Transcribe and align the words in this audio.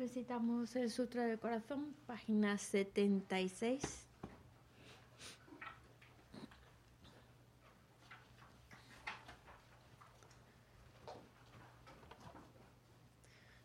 Recitamos 0.00 0.74
el 0.76 0.90
Sutra 0.90 1.26
del 1.26 1.38
Corazón, 1.38 1.94
página 2.06 2.56
76. 2.56 4.06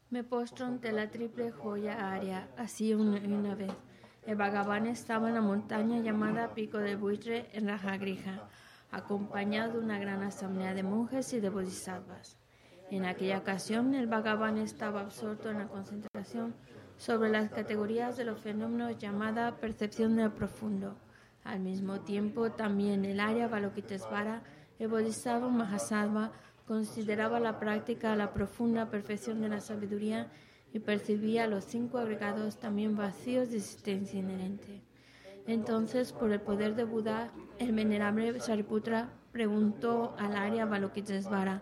Me 0.09 0.25
postro 0.25 0.65
ante 0.65 0.91
la 0.91 1.09
triple 1.09 1.51
joya 1.51 2.11
área, 2.11 2.49
así 2.57 2.93
una, 2.93 3.55
vez. 3.55 3.71
El 4.27 4.35
Bhagavan 4.35 4.87
estaba 4.87 5.29
en 5.29 5.35
la 5.35 5.41
montaña 5.41 6.01
llamada 6.01 6.53
Pico 6.53 6.79
de 6.79 6.97
Buitre 6.97 7.47
en 7.53 7.69
Rajagrija, 7.69 8.49
acompañado 8.91 9.71
de 9.71 9.79
una 9.79 9.99
gran 9.99 10.21
asamblea 10.21 10.73
de 10.73 10.83
monjes 10.83 11.31
y 11.31 11.39
de 11.39 11.49
bodhisattvas. 11.49 12.37
En 12.91 13.05
aquella 13.05 13.39
ocasión, 13.39 13.95
el 13.95 14.07
Bhagavan 14.07 14.57
estaba 14.57 15.01
absorto 15.01 15.49
en 15.49 15.59
la 15.59 15.67
concentración 15.67 16.53
sobre 16.97 17.29
las 17.29 17.49
categorías 17.49 18.15
de 18.15 18.25
los 18.25 18.39
fenómenos 18.39 18.97
llamada 18.97 19.57
percepción 19.57 20.15
del 20.15 20.31
profundo. 20.31 20.95
Al 21.43 21.59
mismo 21.59 22.01
tiempo, 22.01 22.51
también 22.51 23.05
el 23.05 23.19
área 23.19 23.47
Balokitesvara, 23.47 24.43
el 24.79 24.87
Bodhisattva 24.87 25.49
Mahasattva, 25.49 26.31
consideraba 26.67 27.39
la 27.39 27.59
práctica 27.59 28.15
la 28.15 28.33
profunda 28.33 28.89
perfección 28.89 29.41
de 29.41 29.49
la 29.49 29.61
sabiduría 29.61 30.31
y 30.73 30.79
percibía 30.79 31.47
los 31.47 31.65
cinco 31.65 31.99
agregados 31.99 32.57
también 32.57 32.95
vacíos 32.95 33.49
de 33.49 33.57
existencia 33.57 34.19
inherente. 34.19 34.81
Entonces, 35.47 36.11
por 36.11 36.31
el 36.31 36.41
poder 36.41 36.75
de 36.75 36.83
Buda, 36.83 37.31
el 37.59 37.71
venerable 37.71 38.39
Sariputra 38.39 39.09
preguntó 39.31 40.15
al 40.17 40.35
área 40.35 40.65
Balokitesvara, 40.65 41.61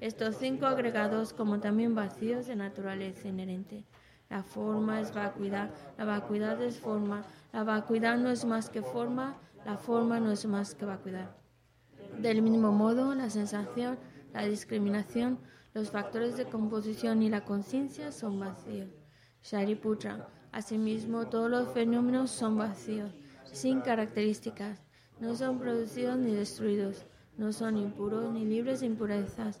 estos 0.00 0.36
cinco 0.36 0.66
agregados 0.66 1.32
como 1.32 1.60
también 1.60 1.94
vacíos 1.94 2.46
de 2.46 2.56
naturaleza 2.56 3.28
inherente. 3.28 3.84
La 4.28 4.42
forma 4.42 5.00
es 5.00 5.14
vacuidad, 5.14 5.70
la 5.96 6.04
vacuidad 6.04 6.60
es 6.62 6.78
forma, 6.78 7.24
la 7.52 7.62
vacuidad 7.62 8.16
no 8.18 8.30
es 8.30 8.44
más 8.44 8.68
que 8.68 8.82
forma, 8.82 9.36
la 9.64 9.76
forma 9.76 10.20
no 10.20 10.32
es 10.32 10.44
más 10.46 10.74
que 10.74 10.84
vacuidad. 10.84 11.30
Del 12.18 12.42
mismo 12.42 12.72
modo, 12.72 13.14
la 13.14 13.30
sensación, 13.30 13.98
la 14.32 14.44
discriminación, 14.44 15.38
los 15.72 15.90
factores 15.90 16.36
de 16.36 16.46
composición 16.46 17.22
y 17.22 17.28
la 17.28 17.44
conciencia 17.44 18.12
son 18.12 18.40
vacíos. 18.40 18.88
Shariputra, 19.42 20.28
asimismo, 20.52 21.26
todos 21.26 21.50
los 21.50 21.68
fenómenos 21.72 22.30
son 22.30 22.56
vacíos, 22.56 23.12
sin 23.44 23.80
características, 23.80 24.80
no 25.20 25.34
son 25.36 25.58
producidos 25.58 26.16
ni 26.16 26.34
destruidos, 26.34 27.06
no 27.36 27.52
son 27.52 27.76
impuros 27.76 28.32
ni 28.32 28.44
libres 28.44 28.80
de 28.80 28.86
impurezas 28.86 29.60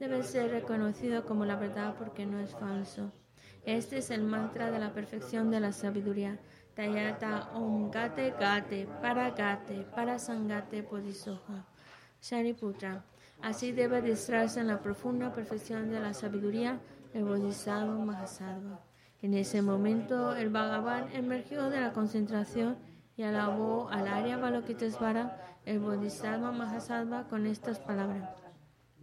debe 0.00 0.22
ser 0.22 0.50
reconocido 0.50 1.26
como 1.26 1.44
la 1.44 1.56
verdad 1.56 1.94
porque 1.98 2.24
no 2.24 2.40
es 2.40 2.52
falso. 2.54 3.12
Este 3.64 3.98
es 3.98 4.10
el 4.10 4.22
mantra 4.22 4.70
de 4.70 4.78
la 4.78 4.94
perfección 4.94 5.50
de 5.50 5.60
la 5.60 5.72
sabiduría. 5.72 6.40
Tayata 6.74 7.50
Om 7.52 7.90
Gate 7.90 8.34
Gate 8.40 8.88
Para 9.02 9.30
Gate 9.30 9.86
Para 9.94 10.18
Sangate 10.18 10.80
Bodhisoha. 10.80 11.66
Shariputra. 12.22 13.04
Así 13.42 13.72
debe 13.72 14.00
distraerse 14.00 14.60
en 14.60 14.68
la 14.68 14.80
profunda 14.80 15.34
perfección 15.34 15.90
de 15.90 16.00
la 16.00 16.14
sabiduría 16.14 16.80
el 17.12 17.24
Bodhisattva 17.24 17.94
Mahasattva. 17.94 18.80
En 19.20 19.34
ese 19.34 19.60
momento, 19.60 20.34
el 20.34 20.48
Bhagavan 20.48 21.08
emergió 21.12 21.68
de 21.68 21.80
la 21.80 21.92
concentración 21.92 22.78
y 23.16 23.24
alabó 23.24 23.90
al 23.90 24.08
Arya 24.08 24.38
Balokitesvara, 24.38 25.58
el 25.66 25.78
Bodhisattva 25.78 26.52
Mahasattva, 26.52 27.28
con 27.28 27.46
estas 27.46 27.78
palabras. 27.80 28.39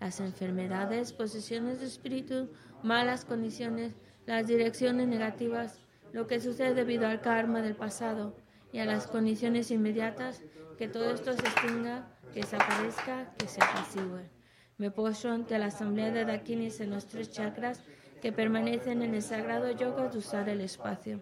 Las 0.00 0.20
enfermedades, 0.20 1.12
posesiones 1.12 1.80
de 1.80 1.86
espíritu, 1.86 2.50
malas 2.82 3.24
condiciones, 3.24 3.94
las 4.26 4.46
direcciones 4.46 5.08
negativas, 5.08 5.80
lo 6.12 6.26
que 6.26 6.40
sucede 6.40 6.74
debido 6.74 7.06
al 7.06 7.20
karma 7.20 7.62
del 7.62 7.74
pasado 7.74 8.36
y 8.72 8.78
a 8.78 8.84
las 8.84 9.06
condiciones 9.06 9.70
inmediatas, 9.70 10.42
que 10.76 10.88
todo 10.88 11.10
esto 11.10 11.32
se 11.32 11.40
extinga, 11.40 12.08
que 12.32 12.40
desaparezca, 12.40 13.34
que 13.36 13.48
se 13.48 13.62
apacigüe. 13.62 14.30
Me 14.76 14.92
postro 14.92 15.32
ante 15.32 15.58
la 15.58 15.66
asamblea 15.66 16.12
de 16.12 16.24
Dakinis 16.24 16.80
en 16.80 16.90
los 16.90 17.06
tres 17.06 17.32
chakras 17.32 17.82
que 18.22 18.32
permanecen 18.32 19.02
en 19.02 19.14
el 19.14 19.22
sagrado 19.22 19.70
yoga 19.72 20.08
de 20.08 20.18
usar 20.18 20.48
el 20.48 20.60
espacio. 20.60 21.20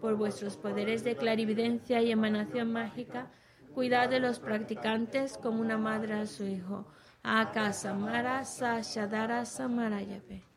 Por 0.00 0.16
vuestros 0.16 0.56
poderes 0.56 1.04
de 1.04 1.16
clarividencia 1.16 2.02
y 2.02 2.10
emanación 2.10 2.72
mágica, 2.72 3.30
cuidad 3.74 4.10
de 4.10 4.20
los 4.20 4.38
practicantes 4.38 5.38
como 5.38 5.60
una 5.60 5.78
madre 5.78 6.14
a 6.14 6.26
su 6.26 6.44
hijo. 6.44 6.86
Akasamara 7.24 8.40
Sashadara 8.44 9.44
Samarayape. 9.44 10.49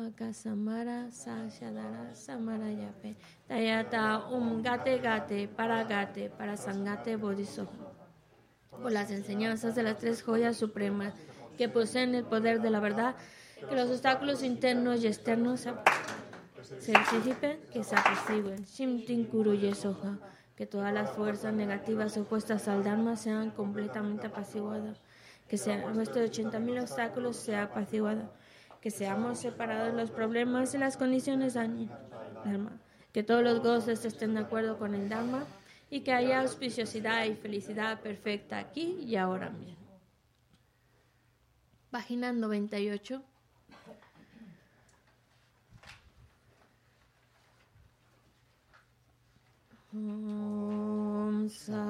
Akasamara 0.00 1.10
Sashadara 1.10 2.14
Samarayape 2.14 3.16
Tayata 3.46 4.30
Um 4.30 4.62
Gate 4.62 4.98
Gate 4.98 5.48
Para 5.48 5.84
Gate 5.84 6.30
Para 6.30 6.56
Sangate 6.56 7.16
Bodhisattva 7.16 7.90
por 8.80 8.92
las 8.92 9.10
enseñanzas 9.10 9.74
de 9.74 9.82
las 9.82 9.98
tres 9.98 10.22
joyas 10.22 10.56
supremas 10.56 11.12
que 11.58 11.68
poseen 11.68 12.14
el 12.14 12.24
poder 12.24 12.62
de 12.62 12.70
la 12.70 12.80
verdad, 12.80 13.14
que 13.68 13.74
los 13.74 13.90
obstáculos 13.90 14.42
internos 14.42 15.02
y 15.02 15.06
externos 15.08 15.66
se 16.78 16.92
disipen, 16.92 17.60
que 17.72 17.84
se 17.84 17.94
apacigüen. 17.94 18.64
Shimtin 18.64 19.24
Kuru 19.24 19.54
Yesoha, 19.54 20.18
que 20.56 20.66
todas 20.66 20.94
las 20.94 21.10
fuerzas 21.10 21.52
negativas 21.52 22.16
opuestas 22.16 22.68
al 22.68 22.84
Dharma 22.84 23.16
sean 23.16 23.50
completamente 23.50 24.28
apaciguadas, 24.28 24.98
que 25.46 25.58
sea, 25.58 25.90
nuestro 25.92 26.22
80.000 26.22 26.80
obstáculos 26.80 27.36
sea 27.36 27.64
apaciguado 27.64 28.30
que 28.80 28.90
seamos 28.90 29.38
separados 29.38 29.94
los 29.94 30.10
problemas 30.10 30.74
y 30.74 30.78
las 30.78 30.96
condiciones 30.96 31.54
Dharma, 31.54 32.80
que 33.12 33.22
todos 33.22 33.42
los 33.42 33.60
gozos 33.60 34.04
estén 34.04 34.34
de 34.34 34.40
acuerdo 34.40 34.78
con 34.78 34.94
el 34.94 35.08
Dharma 35.08 35.44
y 35.90 36.00
que 36.00 36.12
haya 36.12 36.40
auspiciosidad 36.40 37.24
y 37.26 37.34
felicidad 37.34 38.00
perfecta 38.00 38.58
aquí 38.58 38.98
y 39.02 39.16
ahora 39.16 39.50
mismo. 39.50 39.76
Página 41.90 42.32
98. 42.32 43.22
Kala, 49.92 51.89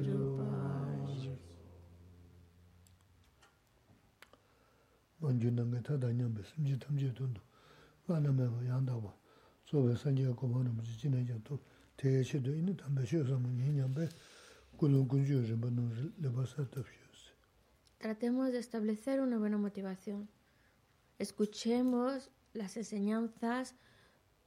Tratemos 17.97 18.51
de 18.51 18.59
establecer 18.59 19.21
una 19.21 19.37
buena 19.37 19.57
motivación. 19.57 20.27
Escuchemos 21.19 22.31
las 22.53 22.75
enseñanzas 22.77 23.75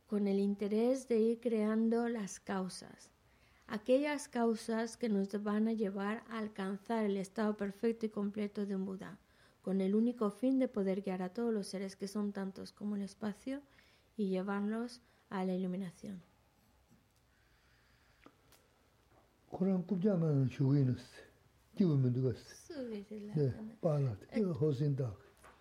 con 0.07 0.27
el 0.27 0.41
interés 0.41 1.09
de 1.09 1.21
ir 1.21 1.41
creando 1.41 2.09
las 2.09 2.41
causas, 2.41 3.11
aquellas 3.69 4.29
causas 4.29 4.97
que 4.97 5.09
nos 5.09 5.43
van 5.43 5.69
a 5.69 5.73
llevar 5.73 6.25
a 6.29 6.39
alcanzar 6.39 7.05
el 7.05 7.17
estado 7.17 7.57
perfecto 7.57 8.07
y 8.07 8.09
completo 8.09 8.67
de 8.67 8.75
un 8.75 8.85
Buda 8.85 9.19
con 9.65 9.81
el 9.81 9.95
único 9.95 10.31
fin 10.31 10.59
de 10.59 10.69
poder 10.69 11.01
guiar 11.01 11.23
a 11.23 11.31
todos 11.31 11.53
los 11.53 11.67
seres 11.67 11.97
que 11.97 12.07
son 12.07 12.33
tantos 12.33 12.71
como 12.71 12.97
el 12.97 13.03
espacio 13.03 13.63
y 14.15 14.29
llevarlos 14.29 15.01
a 15.31 15.43
la 15.45 15.55
iluminación. 15.55 16.23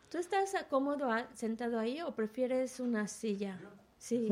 ¿Tú 0.09 0.17
estás 0.17 0.53
cómodo 0.69 1.09
sentado 1.33 1.79
ahí 1.79 2.01
o 2.01 2.13
prefieres 2.13 2.81
una 2.81 3.07
silla? 3.07 3.57
Sí. 3.97 4.29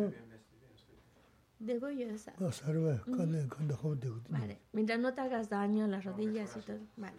Debo 1.60 1.90
yo 1.92 2.10
esa. 2.10 2.34
Vale. 4.30 4.60
Mientras 4.74 5.00
no 5.00 5.14
te 5.14 5.22
hagas 5.22 5.48
daño 5.50 5.86
en 5.86 5.92
las 5.92 6.04
rodillas 6.04 6.58
y 6.58 6.60
todo. 6.60 6.80
Vale. 6.98 7.16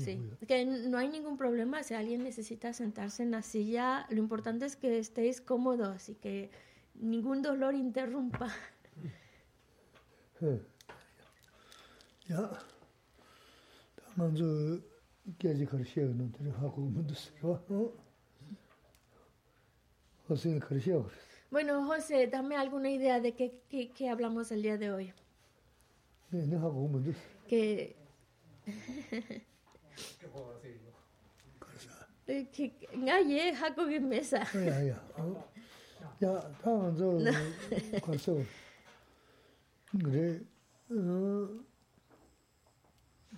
Sí, 0.00 0.18
que 0.46 0.64
no 0.64 0.98
hay 0.98 1.08
ningún 1.08 1.36
problema 1.36 1.82
si 1.82 1.94
alguien 1.94 2.24
necesita 2.24 2.72
sentarse 2.72 3.22
en 3.22 3.30
la 3.30 3.42
silla, 3.42 4.06
lo 4.08 4.18
importante 4.18 4.64
es 4.66 4.76
que 4.76 4.98
estéis 4.98 5.40
cómodos 5.40 6.08
y 6.08 6.14
que 6.14 6.50
ningún 6.94 7.42
dolor 7.42 7.74
interrumpa. 7.74 8.50
Bueno, 21.50 21.84
José, 21.84 22.28
dame 22.28 22.56
alguna 22.56 22.90
idea 22.90 23.20
de 23.20 23.34
qué, 23.34 23.60
qué, 23.68 23.90
qué 23.90 24.08
hablamos 24.08 24.52
el 24.52 24.62
día 24.62 24.78
de 24.78 24.92
hoy. 24.92 25.12
네 26.31 26.55
하고 26.57 26.87
문도 26.87 27.11
Que. 27.47 27.95
Eh, 32.27 32.43
que 32.51 32.73
ngaye 32.97 33.53
hago 33.53 33.87
en 33.87 34.09
mesa. 34.09 34.39
야야 34.55 34.97
야 36.23 36.51
다음 36.61 36.95
저 36.97 37.19
가서 38.01 38.41
그래 40.03 40.41
어 40.89 41.49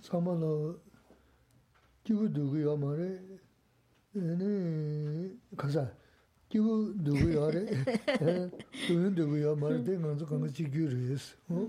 사만어 0.00 0.80
기부 2.02 2.28
누구야 2.28 2.76
말해 2.76 3.20
네 4.12 5.36
가자 5.56 5.94
기부 6.48 6.94
누구야 6.96 7.50
래 7.50 7.66
누구 8.88 9.10
누구야 9.10 9.54
말해 9.54 9.82
내가 9.84 10.16
그거 10.16 10.48
지기로 10.48 10.96
했어 11.12 11.36
어 11.50 11.68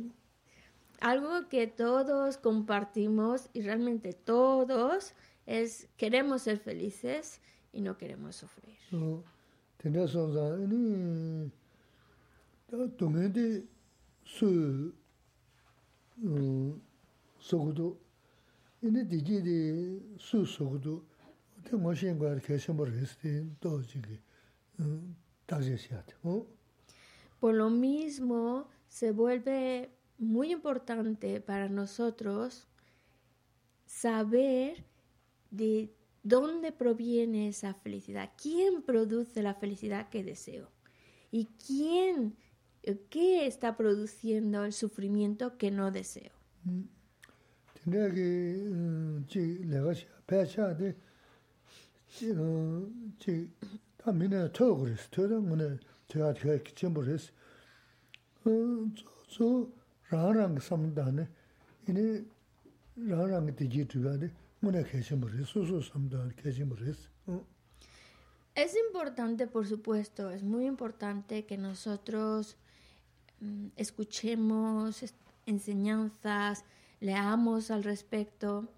algo 1.04 1.48
que 1.50 1.66
todos 1.66 2.38
compartimos 2.38 3.50
y 3.52 3.60
realmente 3.60 4.14
todos 4.14 5.12
es 5.44 5.86
queremos 5.98 6.42
ser 6.42 6.58
felices 6.58 7.42
y 7.74 7.82
no 7.82 7.98
queremos 7.98 8.36
sufrir. 8.36 8.74
Por 27.40 27.54
lo 27.54 27.68
mismo, 27.68 28.68
se 28.88 29.10
vuelve 29.10 29.90
muy 30.18 30.52
importante 30.52 31.40
para 31.40 31.68
nosotros 31.68 32.66
saber 33.86 34.84
de 35.50 35.92
dónde 36.22 36.72
proviene 36.72 37.48
esa 37.48 37.74
felicidad, 37.74 38.32
quién 38.40 38.82
produce 38.82 39.42
la 39.42 39.54
felicidad 39.54 40.08
que 40.08 40.24
deseo 40.24 40.70
y 41.30 41.46
quién, 41.66 42.36
eh, 42.82 42.98
qué 43.10 43.46
está 43.46 43.76
produciendo 43.76 44.64
el 44.64 44.72
sufrimiento 44.72 45.58
que 45.58 45.70
no 45.70 45.90
deseo. 45.90 46.32
근 59.34 59.72
sūsū. 67.26 67.42
Es 68.54 68.76
importante, 68.76 69.46
por 69.46 69.66
supuesto, 69.66 70.30
es 70.30 70.44
muy 70.44 70.66
importante 70.66 71.44
que 71.44 71.58
nosotros 71.58 72.56
mm, 73.40 73.66
escuchemos 73.76 75.04
enseñanzas, 75.44 76.64
leamos 77.00 77.70
al 77.70 77.82
respecto, 77.82 78.68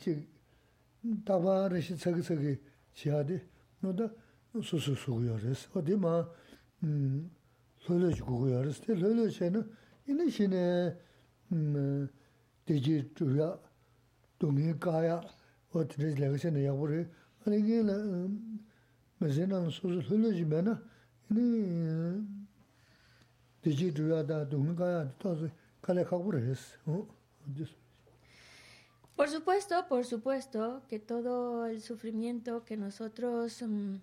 jī 0.00 0.14
dāwā 1.26 1.68
rīshī 1.72 1.94
tsakī 1.98 2.22
tsakī 2.22 2.52
chiyā 2.96 3.20
dī, 3.26 3.36
nō 3.82 3.90
dā 3.98 4.06
sū 4.62 4.78
sū 4.78 4.94
sū 4.94 5.10
gu 5.18 5.26
yā 5.26 5.36
rīs, 5.42 5.66
o 5.74 5.82
dī 5.82 5.94
mā 5.98 6.14
lō 6.82 7.94
lō 7.98 8.08
chī 8.14 8.22
gu 8.24 8.34
gu 8.40 8.46
yā 8.54 8.60
rīs, 8.64 8.78
dī 8.86 8.92
lō 8.94 9.10
lō 9.18 9.26
chī 9.34 9.50
nā, 9.52 9.60
inā 10.06 10.24
nā, 20.63 20.77
inī 21.31 21.67
Por 29.15 29.29
supuesto, 29.29 29.85
por 29.87 30.03
supuesto 30.05 30.81
que 30.87 30.99
todo 30.99 31.65
el 31.67 31.81
sufrimiento 31.81 32.63
que 32.65 32.75
nosotros 32.75 33.61
mm, 33.61 33.97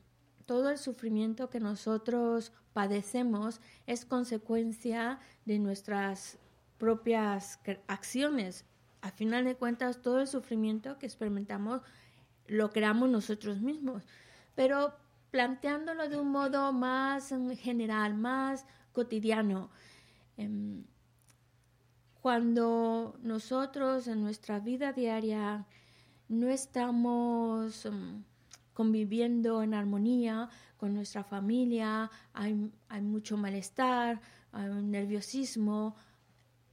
todo 0.47 0.71
el 0.71 0.79
sufrimiento 0.79 1.51
que 1.51 1.61
nosotros 1.61 2.53
padecemos 2.73 3.61
es 3.87 4.05
consecuencia 4.05 5.19
de 5.45 5.59
nuestras 5.59 6.39
propias 6.79 7.59
acciones. 7.87 8.65
A 9.03 9.11
final 9.11 9.45
de 9.45 9.57
cuentas, 9.57 10.01
todo 10.01 10.21
el 10.21 10.27
sufrimiento 10.27 10.99
que 10.99 11.07
experimentamos 11.07 11.83
lo 12.49 12.71
creamos 12.71 13.09
nosotros 13.09 13.61
mismos. 13.61 14.03
Pero 14.55 14.95
planteándolo 15.31 16.09
de 16.09 16.19
un 16.19 16.31
modo 16.31 16.73
más 16.73 17.33
general, 17.57 18.15
más 18.15 18.67
cotidiano. 18.93 19.71
Em, 20.37 20.85
cuando 22.21 23.19
nosotros 23.23 24.09
en 24.09 24.23
nuestra 24.23 24.59
vida 24.61 24.93
diaria 24.93 25.67
no 26.29 26.49
estamos 26.49 27.87
em, 27.87 28.25
conviviendo 28.75 29.63
en 29.63 29.75
armonía 29.75 30.49
con 30.77 30.95
nuestra 30.95 31.25
familia, 31.25 32.11
hay, 32.33 32.55
mucho 33.03 33.37
malestar, 33.37 34.21
hay 34.53 34.71
nerviosismo, 34.83 35.97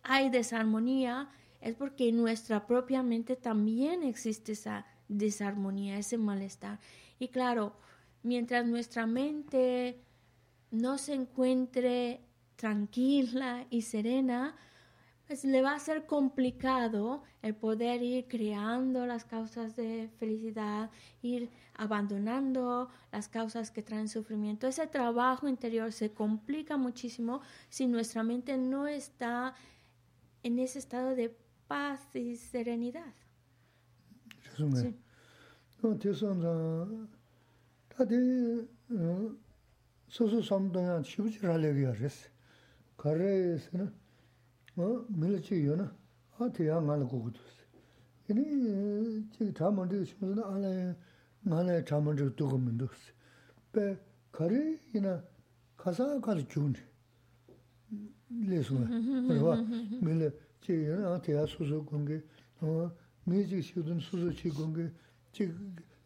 hay 0.04 0.30
desarmonía, 0.30 1.30
es 1.62 1.76
porque 1.76 2.10
en 2.10 2.18
nuestra 2.18 2.68
propia 2.68 3.02
mente 3.02 3.36
también 3.36 4.04
existe 4.04 4.52
esa 4.52 4.86
desarmonía, 5.08 5.98
ese 5.98 6.18
malestar. 6.18 6.80
Y 7.20 7.30
claro, 7.30 7.74
mientras 8.24 8.66
nuestra 8.66 9.06
mente 9.06 10.00
no 10.72 10.98
se 10.98 11.14
encuentre 11.14 12.22
tranquila 12.56 13.66
y 13.70 13.82
serena, 13.84 14.56
pues 15.28 15.44
le 15.44 15.62
va 15.62 15.74
a 15.74 15.80
ser 15.80 16.06
complicado 16.06 17.24
el 17.42 17.56
poder 17.56 18.04
ir 18.04 18.28
creando 18.28 19.06
las 19.08 19.26
causas 19.26 19.76
de 19.76 20.10
felicidad, 20.20 20.92
ir 21.22 21.50
abandonando 21.76 22.90
las 23.12 23.28
causas 23.28 23.72
que 23.72 23.82
traen 23.82 24.08
sufrimiento. 24.08 24.68
Ese 24.68 24.86
trabajo 24.86 25.48
interior 25.48 25.92
se 25.92 26.12
complica 26.12 26.78
muchísimo 26.78 27.42
si 27.70 27.88
nuestra 27.88 28.24
mente 28.24 28.58
no 28.58 28.88
está 28.88 29.56
en 30.44 30.60
ese 30.60 30.78
estado 30.78 31.16
de 31.16 31.36
paz 31.68 32.16
y 32.16 32.36
serenidad. 32.36 33.14
Sí. 34.77 34.95
소소 40.11 40.43
섬동야 40.43 41.03
치부지라려기야 41.03 41.93
그랬어. 41.93 42.29
가래에서는 42.97 43.93
어 44.77 45.05
밀치 45.09 45.65
요나 45.67 45.95
아티야 46.39 46.81
말고 46.81 47.23
고도. 47.23 47.41
이니 48.29 49.29
지 49.31 49.55
담은데 49.55 50.05
싶으면 50.05 50.43
안에 50.45 50.97
만에 51.43 51.85
담은데 51.85 52.35
두고 52.35 52.59
민도. 52.59 52.89
배 53.73 53.97
가래이나 54.33 55.23
가사 55.77 56.21
가리 56.21 56.47
준이. 56.49 56.75
레소. 58.49 58.75
그래와 59.29 59.63
밀 60.03 60.31
지야 60.61 61.15
아티야 61.15 61.47
소소 61.47 61.85
공개 61.85 62.21
어 62.61 62.91
mēchik 63.30 63.64
shūdhūn 63.66 64.02
sūsū 64.06 64.32
chī 64.38 64.52
gōngi, 64.54 64.86
chī 65.34 65.48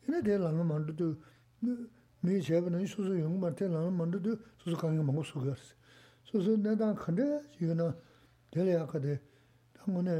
inā 0.07 0.21
tē 0.23 0.37
lāngā 0.39 0.63
māndu 0.67 0.95
tu, 0.95 1.07
mē 2.23 2.37
chēpa 2.45 2.71
nāni 2.71 2.87
sūsū 2.87 3.17
yōngu 3.19 3.39
mār 3.41 3.55
tē 3.59 3.67
lāngā 3.71 3.91
māndu 3.91 4.21
tu 4.23 4.35
sūsū 4.63 4.79
kāngi 4.79 5.03
māngu 5.03 5.25
sūgārs. 5.27 5.73
sūsū 6.29 6.55
nā 6.63 6.75
tāng 6.79 6.95
khanda 6.95 7.27
chī 7.55 7.67
yō 7.67 7.75
na 7.75 7.89
tē 8.53 8.63
lā 8.63 8.77
yā 8.77 8.85
kātē, 8.87 9.17
tāng 9.75 9.97
wā 9.97 10.03
nā 10.07 10.15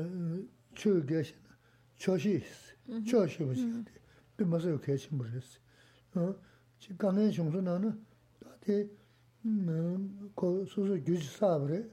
chū 0.76 0.98
yō 0.98 1.06
gāshī 1.08 1.38
na, 1.46 1.56
chōshī 2.04 2.36
isi, 2.42 2.76
chōshī 3.08 3.48
wā 3.48 3.56
chī 3.56 3.68
kātē, 3.72 4.04
tē 4.36 4.50
mā 4.50 4.60
sā 4.60 4.74
yō 4.74 4.82
kāshī 4.84 5.16
mūr 5.16 5.32
isi. 5.40 5.60
chī 6.84 6.98
kāngi 7.00 7.32
shōng 7.38 7.54
sū 7.56 7.64
nā 7.64 7.78
na, 7.80 7.94
tā 8.44 8.58
tē 8.66 8.82
sūsū 10.76 11.00
gyūjī 11.08 11.32
sāb 11.32 11.70
rē, 11.72 11.84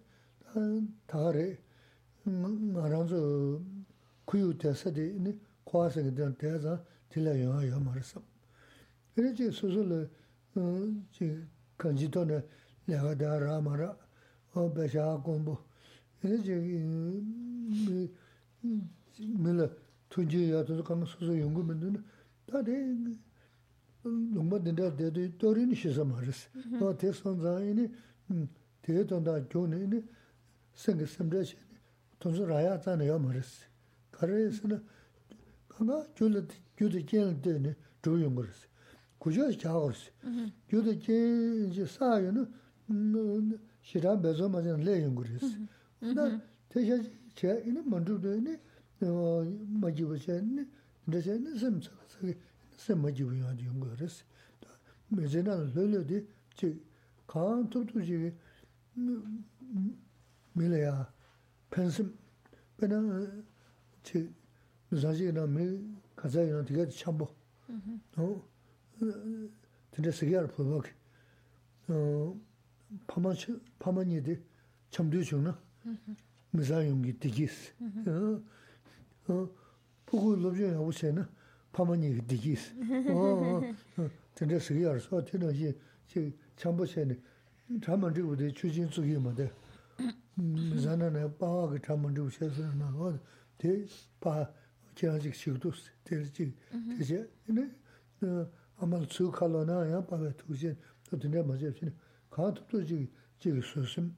tā 1.07 1.25
rē, 1.37 1.49
ngā 2.27 2.89
rāng 2.91 3.07
kuyu 4.27 4.57
tesa 4.57 4.91
di 4.91 5.15
ini 5.17 5.39
kuwa 5.65 5.89
singi 5.91 6.11
dhan 6.11 6.37
tesa 6.37 6.85
tila 7.09 7.33
yuwa 7.33 7.63
yuwa 7.65 7.81
marasam. 7.81 8.23
Ini 9.17 9.33
chi 9.33 9.51
susu 9.51 9.83
li 9.83 10.09
eh, 10.55 10.93
chi 11.11 11.27
kanji 11.77 12.09
to 12.11 12.25
na 12.25 12.43
laga 12.87 13.15
da 13.15 13.39
ra 13.39 13.61
mara, 13.61 13.97
o 14.55 14.69
besha 14.69 15.17
kumbu. 15.23 15.57
Ini 16.23 16.43
chi 16.43 16.53
eh, 16.53 18.11
mila 19.39 19.71
tunji 20.09 20.51
ya 20.51 20.63
tuzu 20.65 20.83
kanga 20.83 21.07
susu 21.07 21.33
yungu 21.33 21.63
mindu 21.63 21.91
na, 21.91 22.03
ta 22.45 22.63
di 22.63 22.73
lungma 24.03 24.59
dinda 24.59 24.91
dedu 24.91 25.37
dori 25.39 25.67
ni 25.67 25.75
shisa 25.75 26.05
maras. 26.05 26.49
Mm-hmm. 26.55 26.83
O 26.83 26.95
tesan 26.95 27.41
zan 27.41 27.63
ini 27.63 27.91
teye 28.83 29.05
tanda 29.05 29.41
gyo 29.41 29.67
ni 29.67 29.83
ini 29.83 30.03
singi 30.75 31.07
simdra 31.07 31.43
chi, 31.43 31.57
tunzu 32.19 32.45
raya 32.45 32.79
zan 32.81 33.01
yuwa 33.01 33.19
marasi. 33.19 33.65
가래스나 34.17 34.81
강가 35.69 36.07
줄을 36.15 36.47
줄을 36.77 37.05
제일 37.05 37.41
되네 37.43 37.77
조용 38.03 38.35
그랬어 38.35 38.67
그저 39.19 39.51
자고스 39.53 40.11
줄을 40.71 40.99
제일 41.01 41.87
사요는 41.87 43.59
싫어 43.83 44.19
배서 44.21 44.49
맞은 44.49 44.81
레용 44.81 45.15
그랬어 45.15 45.47
나 46.01 46.41
대신 46.69 47.13
제 47.35 47.63
이는 47.67 47.89
먼저 47.89 48.19
되네 48.19 48.59
어 49.03 49.45
맞이고 49.81 50.17
전에 50.19 50.67
근데 51.05 51.21
섬서 51.21 51.91
섬 52.77 53.03
맞이고 53.03 53.39
연구 53.39 53.65
연구 53.67 53.91
그랬어 53.91 54.25
매제는 55.09 55.75
널려디 55.75 56.27
지 56.55 56.81
간톱도지 57.27 58.33
밀어야 60.55 61.13
펜스 61.71 62.11
배는 62.79 63.45
치 64.07 64.33
자지나 64.89 65.47
메 65.49 65.81
가자이나 66.15 66.65
되게 66.65 66.89
참보. 66.89 67.27
어? 68.17 68.49
근데 69.91 70.11
세계를 70.13 70.47
보고 70.47 70.81
어 71.89 72.41
파마치 73.09 73.61
파마니데 73.81 74.41
참도 74.91 75.21
주나? 75.23 75.59
미자용기 76.53 77.19
되기스. 77.19 77.75
어? 79.27 79.49
보고 80.07 80.37
로비야 80.37 80.79
오세나 80.79 81.29
파마니 81.73 82.25
되기스. 82.29 82.75
어 83.11 83.61
근데 84.37 84.61
세계를 84.61 85.01
서 85.01 85.25
되는 85.25 85.53
이 85.53 85.75
참보세네 86.55 87.19
잠만 87.83 88.15
주고 88.15 88.37
추진 88.53 88.89
주기만 88.89 89.35
돼. 89.35 89.53
미자나네 90.37 91.37
빠가 91.39 91.75
잠만 91.85 92.15
주고 92.15 92.31
셔서 92.31 92.73
나와 92.75 93.19
mizan 93.60 93.80
na 93.80 93.88
paa 94.20 94.46
ka 94.46 94.92
chaman 94.96 95.20
chibu 95.20 95.58
chaysa 95.60 95.82
na 96.06 96.22
di 96.22 96.22
paa 96.22 96.22
kiraan 96.22 96.32
chik 96.34 96.56
chikdus. 97.46 98.62
아마 98.82 98.98
tsū 99.06 99.30
야 99.30 100.06
바베 100.06 100.34
투신 100.38 100.76
또 101.06 101.18
tūshīn, 101.18 101.46
맞아 101.46 101.46
tindrā 101.46 101.46
mācchā 101.46 101.70
pshīn, 101.78 101.94
지기 102.88 103.10
지기 103.38 103.62
소심 103.62 104.16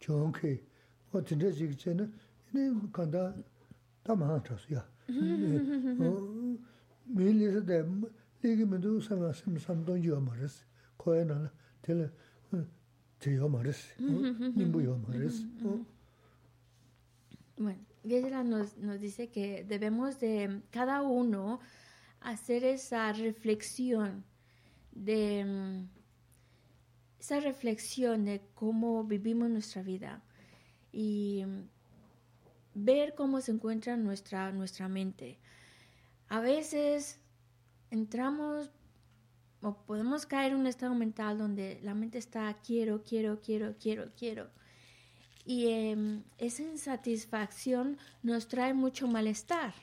좋게 0.00 0.64
어 1.12 1.20
tindrā 1.20 1.52
jīg 1.52 1.76
chēnā, 1.76 2.08
yīnī 2.54 2.88
kāntā 2.88 3.36
tā 4.04 4.16
māhā 4.16 4.40
chāsū 4.48 4.72
yā. 4.76 4.82
Mī 7.08 7.32
līsā 7.36 7.60
dā, 7.68 7.84
līgī 8.40 8.64
mī 8.64 8.80
tū 8.80 8.96
sāngā 9.04 9.32
sīm 9.36 9.60
sāmdōng 9.60 10.00
yō 10.00 10.20
mā 10.24 10.36
rīs, 10.40 10.56
kōyā 10.96 11.28
nā 11.28 11.36
rā, 11.42 11.50
tēlā 11.84 12.08
tē 13.20 13.36
yō 13.36 13.48
mā 13.52 13.60
rīs, 13.66 13.80
nīmbū 14.00 14.84
yō 14.88 14.96
mā 15.04 15.20
rīs. 15.20 15.44
Geshe-la 18.03 18.43
nos, 18.43 18.77
nos 18.77 18.99
dice 18.99 19.29
que 19.29 19.63
debemos 19.63 20.19
de, 20.19 20.61
cada 20.71 21.01
uno, 21.01 21.59
hacer 22.19 22.63
esa 22.63 23.11
reflexión 23.13 24.25
de 24.91 25.85
esa 27.23 27.39
reflexión 27.39 28.25
de 28.25 28.41
cómo 28.53 29.05
vivimos 29.05 29.49
nuestra 29.49 29.81
vida 29.81 30.21
y 30.91 31.45
ver 32.73 33.15
cómo 33.15 33.39
se 33.39 33.53
encuentra 33.53 33.95
nuestra, 33.95 34.51
nuestra 34.51 34.89
mente. 34.89 35.39
A 36.27 36.41
veces 36.41 37.21
entramos 37.91 38.71
o 39.61 39.77
podemos 39.85 40.25
caer 40.25 40.51
en 40.51 40.57
un 40.59 40.67
estado 40.67 40.93
mental 40.95 41.37
donde 41.37 41.79
la 41.81 41.93
mente 41.93 42.17
está 42.17 42.53
quiero, 42.61 43.03
quiero, 43.03 43.39
quiero, 43.39 43.77
quiero, 43.79 44.11
quiero. 44.17 44.49
Y 45.45 45.67
em, 45.67 46.23
esa 46.37 46.63
insatisfacción 46.63 47.97
nos 48.21 48.47
trae 48.47 48.73
mucho 48.73 49.07
malestar, 49.07 49.73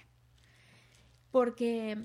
porque 1.30 1.98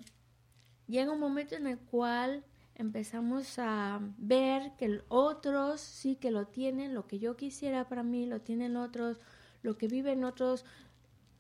llega 0.88 1.12
un 1.12 1.20
momento 1.20 1.56
en 1.56 1.68
el 1.68 1.80
cual 1.80 2.44
empezamos 2.76 3.58
a 3.58 4.02
ver 4.18 4.74
que 4.78 5.02
otros 5.08 5.80
sí 5.80 6.16
que 6.16 6.32
lo 6.32 6.48
tienen, 6.48 6.94
lo 6.94 7.08
que 7.08 7.20
yo 7.20 7.38
quisiera 7.38 7.88
para 7.88 8.04
mí, 8.04 8.26
lo 8.26 8.42
tienen 8.42 8.76
otros, 8.76 9.20
lo 9.64 9.78
que 9.78 9.88
viven 9.88 10.26
otros 10.26 10.66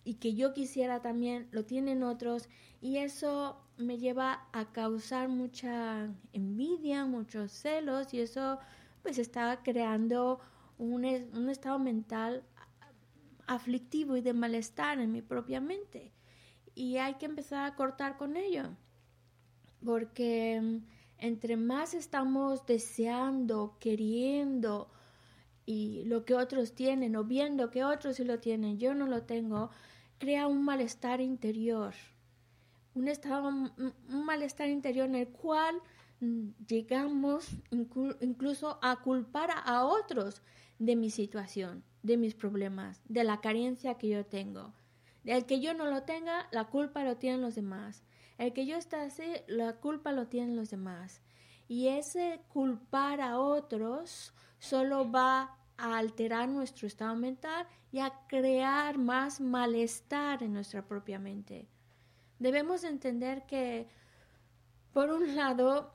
y 0.06 0.16
que 0.16 0.36
yo 0.36 0.54
quisiera 0.54 1.02
también, 1.02 1.48
lo 1.52 1.66
tienen 1.66 2.04
otros, 2.04 2.48
y 2.80 2.98
eso 2.98 3.58
me 3.78 3.98
lleva 3.98 4.48
a 4.54 4.72
causar 4.72 5.28
mucha 5.28 6.08
envidia, 6.32 7.06
muchos 7.06 7.52
celos, 7.52 8.14
y 8.14 8.22
eso 8.22 8.60
pues 9.02 9.18
está 9.18 9.62
creando 9.64 10.40
un, 10.78 11.06
estado 11.50 11.80
mental 11.80 12.44
aflictivo 13.48 14.18
y 14.18 14.22
de 14.22 14.34
malestar 14.34 15.00
en 15.00 15.12
mi 15.12 15.22
propia 15.22 15.62
mente. 15.62 16.12
Y 16.74 16.98
hay 16.98 17.16
que 17.16 17.26
empezar 17.26 17.66
a 17.66 17.76
cortar 17.76 18.18
con 18.18 18.36
ello, 18.36 18.64
porque 19.84 20.60
mm, 20.62 20.78
entre 21.20 21.58
más 21.58 21.94
estamos 21.94 22.66
deseando, 22.66 23.78
queriendo, 23.80 24.92
y 25.66 26.04
lo 26.06 26.26
que 26.26 26.36
otros 26.36 26.74
tienen, 26.74 27.16
o 27.16 27.24
viendo 27.24 27.72
que 27.72 27.84
otros 27.84 28.18
sí 28.18 28.24
lo 28.24 28.40
tienen, 28.40 28.78
yo 28.78 28.94
no 28.94 29.08
lo 29.08 29.24
tengo, 29.24 29.72
crea 30.20 30.48
un 30.48 30.64
malestar 30.64 31.22
interior, 31.22 31.94
un 32.94 33.08
estado, 33.08 33.50
un 33.50 34.26
malestar 34.26 34.70
interior 34.70 35.08
en 35.08 35.16
el 35.16 35.30
cual 35.30 35.76
mm, 36.20 36.50
llegamos 36.68 37.50
incluso 37.72 38.80
a 38.82 38.98
culpar 38.98 39.50
a 39.52 39.86
otros 39.86 40.42
de 40.80 40.96
mi 40.96 41.10
situación, 41.10 41.84
de 42.04 42.18
mis 42.18 42.36
problemas, 42.36 43.02
de 43.08 43.24
la 43.24 43.42
carencia 43.42 43.96
que 43.96 44.10
yo 44.10 44.26
tengo. 44.26 44.74
El 45.24 45.46
que 45.46 45.60
yo 45.60 45.74
no 45.74 45.86
lo 45.86 46.04
tenga, 46.04 46.48
la 46.52 46.66
culpa 46.66 47.04
lo 47.04 47.18
tienen 47.18 47.42
los 47.42 47.56
demás. 47.56 48.04
El 48.38 48.54
que 48.54 48.66
yo 48.66 48.78
esté 48.78 48.98
así, 48.98 49.24
la 49.48 49.74
culpa 49.78 50.12
lo 50.12 50.28
tienen 50.28 50.56
los 50.56 50.70
demás. 50.70 51.22
Y 51.68 51.88
ese 51.88 52.42
culpar 52.50 53.22
a 53.22 53.40
otros 53.40 54.34
solo 54.60 55.10
va 55.10 55.58
a 55.78 55.98
alterar 55.98 56.48
nuestro 56.48 56.88
estado 56.88 57.16
mental 57.16 57.68
y 57.92 58.00
a 58.00 58.14
crear 58.28 58.98
más 58.98 59.42
malestar 59.42 60.44
en 60.44 60.54
nuestra 60.54 60.86
propia 60.86 61.18
mente. 61.18 61.68
Debemos 62.40 62.84
entender 62.84 63.46
que, 63.46 63.88
por 64.94 65.10
un 65.10 65.36
lado, 65.36 65.94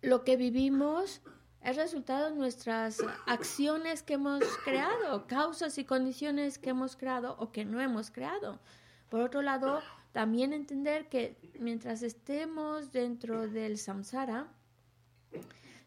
lo 0.00 0.24
que 0.24 0.36
vivimos 0.36 1.20
es 1.68 1.76
resultado 1.76 2.30
de 2.30 2.36
nuestras 2.36 2.98
acciones 3.26 4.02
que 4.02 4.14
hemos 4.14 4.42
creado, 4.64 5.26
causas 5.26 5.76
y 5.76 5.84
condiciones 5.84 6.58
que 6.58 6.70
hemos 6.70 6.96
creado 6.96 7.36
o 7.38 7.52
que 7.52 7.64
no 7.64 7.80
hemos 7.80 8.10
creado. 8.10 8.58
Por 9.10 9.20
otro 9.20 9.42
lado, 9.42 9.82
también 10.12 10.52
entender 10.52 11.08
que 11.08 11.36
mientras 11.58 12.02
estemos 12.02 12.90
dentro 12.90 13.48
del 13.48 13.76
samsara, 13.76 14.48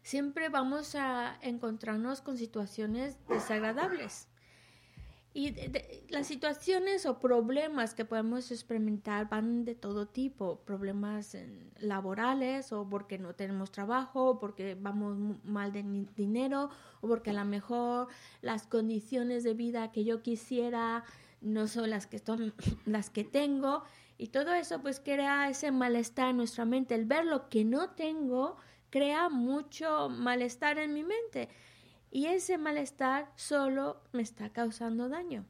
siempre 0.02 0.48
vamos 0.48 0.94
a 0.94 1.36
encontrarnos 1.42 2.20
con 2.20 2.36
situaciones 2.36 3.16
desagradables. 3.28 4.28
Y 5.34 5.54
las 6.10 6.26
situaciones 6.26 7.06
o 7.06 7.18
problemas 7.18 7.94
que 7.94 8.04
podemos 8.04 8.50
experimentar 8.50 9.30
van 9.30 9.64
de 9.64 9.74
todo 9.74 10.06
tipo, 10.06 10.60
problemas 10.66 11.34
laborales 11.78 12.70
o 12.72 12.86
porque 12.86 13.18
no 13.18 13.34
tenemos 13.34 13.72
trabajo, 13.72 14.30
o 14.30 14.38
porque 14.38 14.76
vamos 14.78 15.16
mal 15.42 15.72
de 15.72 15.84
dinero 16.16 16.68
o 17.00 17.08
porque 17.08 17.30
a 17.30 17.32
lo 17.32 17.46
mejor 17.46 18.08
las 18.42 18.66
condiciones 18.66 19.42
de 19.42 19.54
vida 19.54 19.90
que 19.90 20.04
yo 20.04 20.22
quisiera 20.22 21.02
no 21.40 21.66
son 21.66 21.88
las 21.88 22.06
que 22.06 22.18
son 22.18 22.52
las 22.84 23.08
que 23.08 23.24
tengo. 23.24 23.84
Y 24.18 24.28
todo 24.28 24.52
eso 24.52 24.82
pues 24.82 25.00
crea 25.00 25.48
ese 25.48 25.70
malestar 25.72 26.28
en 26.28 26.36
nuestra 26.36 26.66
mente, 26.66 26.94
el 26.94 27.06
ver 27.06 27.24
lo 27.24 27.48
que 27.48 27.64
no 27.64 27.90
tengo 27.90 28.58
crea 28.90 29.30
mucho 29.30 30.10
malestar 30.10 30.76
en 30.78 30.92
mi 30.92 31.02
mente 31.02 31.48
y 32.12 32.26
ese 32.26 32.58
malestar 32.58 33.32
solo 33.36 34.02
me 34.12 34.22
está 34.22 34.50
causando 34.50 35.08
daño. 35.08 35.46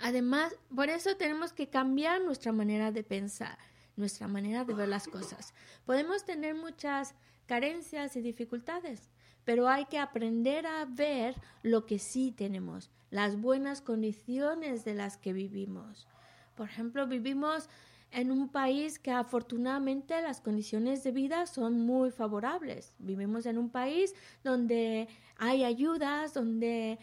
Además, 0.00 0.54
por 0.74 0.88
eso 0.88 1.16
tenemos 1.16 1.52
que 1.52 1.68
cambiar 1.68 2.22
nuestra 2.22 2.52
manera 2.52 2.92
de 2.92 3.02
pensar, 3.02 3.58
nuestra 3.96 4.28
manera 4.28 4.64
de 4.64 4.74
ver 4.74 4.88
las 4.88 5.08
cosas. 5.08 5.54
Podemos 5.84 6.24
tener 6.24 6.54
muchas 6.54 7.16
carencias 7.46 8.14
y 8.14 8.20
dificultades, 8.20 9.10
pero 9.44 9.68
hay 9.68 9.86
que 9.86 9.98
aprender 9.98 10.68
a 10.68 10.84
ver 10.84 11.34
lo 11.64 11.84
que 11.84 11.98
sí 11.98 12.30
tenemos, 12.30 12.92
las 13.10 13.40
buenas 13.40 13.80
condiciones 13.80 14.84
de 14.84 14.94
las 14.94 15.16
que 15.16 15.32
vivimos. 15.32 16.06
Por 16.54 16.68
ejemplo, 16.68 17.08
vivimos 17.08 17.68
en 18.10 18.30
un 18.30 18.48
país 18.48 18.98
que 18.98 19.10
afortunadamente 19.10 20.20
las 20.22 20.40
condiciones 20.40 21.04
de 21.04 21.12
vida 21.12 21.46
son 21.46 21.80
muy 21.80 22.10
favorables. 22.10 22.94
Vivimos 22.98 23.46
en 23.46 23.58
un 23.58 23.70
país 23.70 24.14
donde 24.42 25.08
hay 25.36 25.64
ayudas, 25.64 26.34
donde 26.34 26.98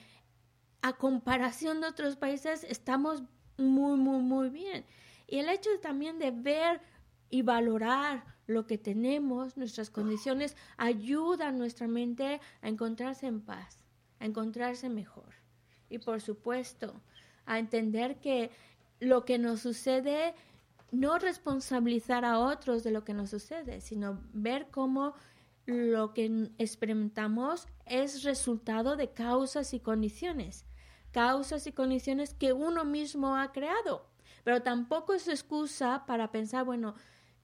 a 0.81 0.93
comparación 0.93 1.81
de 1.81 1.87
otros 1.87 2.15
países 2.15 2.63
estamos 2.63 3.23
muy, 3.57 3.97
muy, 3.97 4.21
muy 4.21 4.49
bien. 4.49 4.85
Y 5.27 5.39
el 5.39 5.49
hecho 5.49 5.69
también 5.81 6.19
de 6.19 6.31
ver 6.31 6.81
y 7.29 7.41
valorar 7.41 8.23
lo 8.47 8.67
que 8.67 8.77
tenemos, 8.77 9.57
nuestras 9.57 9.89
condiciones, 9.89 10.55
ayuda 10.77 11.47
a 11.47 11.51
nuestra 11.51 11.87
mente 11.87 12.39
a 12.61 12.67
encontrarse 12.67 13.27
en 13.27 13.41
paz, 13.41 13.79
a 14.19 14.25
encontrarse 14.25 14.89
mejor. 14.89 15.33
Y 15.89 15.99
por 15.99 16.21
supuesto, 16.21 17.01
a 17.45 17.59
entender 17.59 18.17
que 18.19 18.51
lo 18.99 19.25
que 19.25 19.37
nos 19.37 19.61
sucede 19.61 20.33
no 20.99 21.19
responsabilizar 21.19 22.25
a 22.25 22.39
otros 22.39 22.83
de 22.83 22.91
lo 22.91 23.03
que 23.03 23.13
nos 23.13 23.29
sucede, 23.29 23.81
sino 23.81 24.21
ver 24.33 24.67
cómo 24.71 25.13
lo 25.65 26.13
que 26.13 26.51
experimentamos 26.57 27.67
es 27.85 28.23
resultado 28.23 28.95
de 28.95 29.11
causas 29.11 29.73
y 29.73 29.79
condiciones, 29.79 30.65
causas 31.11 31.65
y 31.67 31.71
condiciones 31.71 32.33
que 32.33 32.53
uno 32.53 32.85
mismo 32.85 33.35
ha 33.35 33.51
creado. 33.51 34.07
Pero 34.43 34.61
tampoco 34.61 35.13
es 35.13 35.27
excusa 35.27 36.05
para 36.05 36.31
pensar, 36.31 36.65
bueno, 36.65 36.93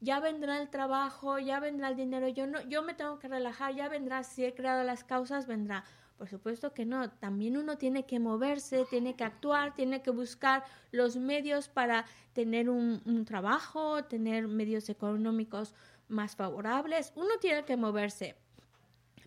ya 0.01 0.19
vendrá 0.19 0.61
el 0.61 0.69
trabajo, 0.69 1.39
ya 1.39 1.59
vendrá 1.59 1.89
el 1.89 1.95
dinero, 1.95 2.27
yo 2.27 2.47
no, 2.47 2.61
yo 2.61 2.83
me 2.83 2.93
tengo 2.93 3.19
que 3.19 3.27
relajar, 3.27 3.73
ya 3.73 3.89
vendrá, 3.89 4.23
si 4.23 4.45
he 4.45 4.53
creado 4.53 4.83
las 4.83 5.03
causas, 5.03 5.47
vendrá. 5.47 5.83
Por 6.21 6.29
supuesto 6.29 6.71
que 6.71 6.85
no, 6.85 7.09
también 7.09 7.57
uno 7.57 7.79
tiene 7.79 8.05
que 8.05 8.19
moverse, 8.19 8.85
tiene 8.91 9.15
que 9.15 9.23
actuar, 9.23 9.73
tiene 9.73 10.03
que 10.03 10.11
buscar 10.11 10.63
los 10.91 11.15
medios 11.15 11.67
para 11.67 12.05
tener 12.33 12.69
un, 12.69 13.25
trabajo, 13.25 14.03
tener 14.03 14.47
medios 14.47 14.87
económicos 14.89 15.73
más 16.09 16.35
favorables, 16.35 17.11
uno 17.15 17.29
tiene 17.39 17.65
que 17.65 17.75
moverse. 17.75 18.35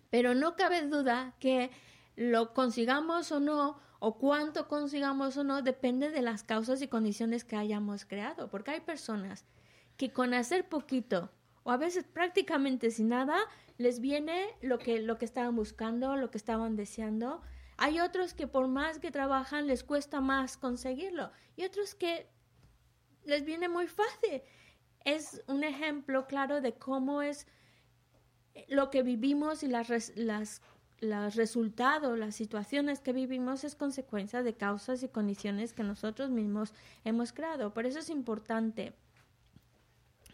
Pero 0.09 0.35
no 0.35 0.55
cabe 0.55 0.87
duda 0.87 1.33
que 1.41 1.69
lo 2.15 2.53
consigamos 2.53 3.29
o 3.33 3.41
no, 3.41 3.77
o 3.99 4.17
cuánto 4.17 4.69
consigamos 4.69 5.35
o 5.35 5.43
no, 5.43 5.61
depende 5.61 6.11
de 6.11 6.21
las 6.21 6.43
causas 6.43 6.81
y 6.81 6.87
condiciones 6.87 7.43
que 7.43 7.57
hayamos 7.57 8.05
creado, 8.05 8.47
porque 8.47 8.71
hay 8.71 8.79
personas 8.79 9.43
que 9.97 10.13
con 10.13 10.33
hacer 10.33 10.69
poquito 10.69 11.29
o 11.65 11.71
a 11.71 11.77
veces 11.77 12.03
prácticamente 12.03 12.91
sin 12.91 13.09
nada 13.09 13.37
les 13.79 13.99
viene 13.99 14.45
lo 14.61 14.77
que, 14.77 14.99
lo 14.99 15.17
que 15.17 15.25
estaban 15.25 15.55
buscando, 15.55 16.15
lo 16.15 16.29
que 16.29 16.37
estaban 16.37 16.75
deseando. 16.75 17.41
Hay 17.77 17.99
otros 17.99 18.35
que 18.35 18.45
por 18.47 18.67
más 18.67 18.99
que 18.99 19.09
trabajan 19.09 19.65
les 19.65 19.83
cuesta 19.83 20.21
más 20.21 20.57
conseguirlo 20.57 21.31
y 21.57 21.65
otros 21.65 21.95
que 21.95 22.27
les 23.25 23.43
viene 23.43 23.67
muy 23.67 23.87
fácil. 23.87 24.43
Es 25.05 25.43
un 25.47 25.63
ejemplo 25.63 26.27
claro 26.27 26.61
de 26.61 26.75
cómo 26.75 27.23
es 27.23 27.47
lo 28.67 28.91
que 28.91 29.01
vivimos 29.01 29.63
y 29.63 29.67
las, 29.67 30.15
las 30.15 30.61
los 31.01 31.35
resultados, 31.35 32.17
las 32.17 32.35
situaciones 32.35 33.01
que 33.01 33.11
vivimos 33.11 33.63
es 33.63 33.75
consecuencia 33.75 34.43
de 34.43 34.53
causas 34.53 35.01
y 35.03 35.09
condiciones 35.09 35.73
que 35.73 35.83
nosotros 35.83 36.29
mismos 36.29 36.73
hemos 37.03 37.33
creado. 37.33 37.73
Por 37.73 37.85
eso 37.87 37.99
es 37.99 38.09
importante 38.09 38.93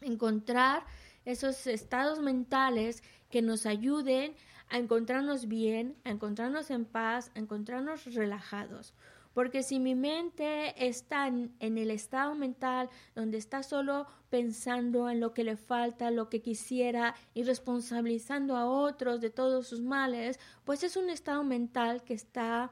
encontrar 0.02 0.84
esos 1.25 1.67
estados 1.67 2.19
mentales 2.19 3.03
que 3.29 3.41
nos 3.41 3.65
ayuden 3.65 4.36
a 4.69 4.77
encontrarnos 4.77 5.47
bien, 5.47 5.95
a 6.03 6.12
encontrarnos 6.12 6.71
en 6.71 6.86
paz, 6.86 7.31
a 7.36 7.39
encontrarnos 7.39 8.05
relajados. 8.13 8.93
Porque 9.34 9.63
si 9.63 9.79
mi 9.79 9.95
mente 9.95 10.88
está 10.88 11.27
en, 11.27 11.53
el 11.60 11.89
estado 11.91 12.36
mental 12.36 12.89
donde 13.15 13.38
está 13.38 13.63
solo 13.63 14.07
pensando 14.29 15.10
en 15.10 15.21
lo 15.21 15.34
que 15.34 15.45
le 15.45 15.55
falta, 15.55 16.12
lo 16.12 16.29
que 16.29 16.41
quisiera 16.41 17.15
y 17.34 17.43
responsabilizando 17.43 18.57
a 18.57 18.65
otros 18.65 19.21
de 19.21 19.29
todos 19.29 19.67
sus 19.67 19.81
males, 19.81 20.39
pues 20.65 20.84
es 20.84 20.97
un 20.97 21.10
estado 21.10 21.43
mental 21.43 22.03
que 22.03 22.13
está 22.13 22.71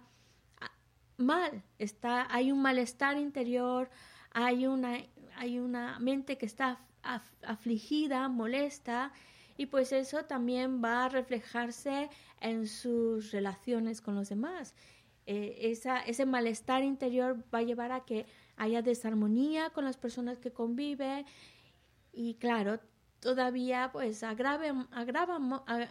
ah, 0.60 0.72
mal, 1.18 1.64
está, 1.78 2.28
hay 2.30 2.52
un 2.52 2.62
malestar 2.62 3.18
interior, 3.18 3.90
hay 4.32 4.68
una, 4.68 4.98
hay 5.38 5.60
una 5.60 5.98
mente 6.00 6.38
que 6.38 6.46
está 6.46 6.80
afligida, 7.02 8.28
molesta, 8.30 9.12
y 9.58 9.66
pues 9.66 9.92
eso 9.92 10.24
también 10.26 10.82
va 10.84 11.06
a 11.06 11.10
reflejarse 11.10 12.10
en 12.40 12.66
sus 12.68 13.32
relaciones 13.32 14.02
con 14.02 14.16
los 14.16 14.30
demás. 14.30 14.74
Eh, 15.26 15.70
esa, 15.72 16.00
ese 16.00 16.26
malestar 16.26 16.84
interior 16.84 17.44
va 17.54 17.60
a 17.60 17.64
llevar 17.64 17.92
a 17.92 18.06
que 18.06 18.26
haya 18.56 18.82
desarmonía 18.82 19.70
con 19.70 19.86
las 19.86 19.98
personas 19.98 20.40
que 20.40 20.52
convive 20.52 21.26
y 22.12 22.36
claro, 22.36 22.80
todavía 23.20 23.90
pues 23.92 24.24
agrave, 24.24 24.74
agrava, 24.92 25.40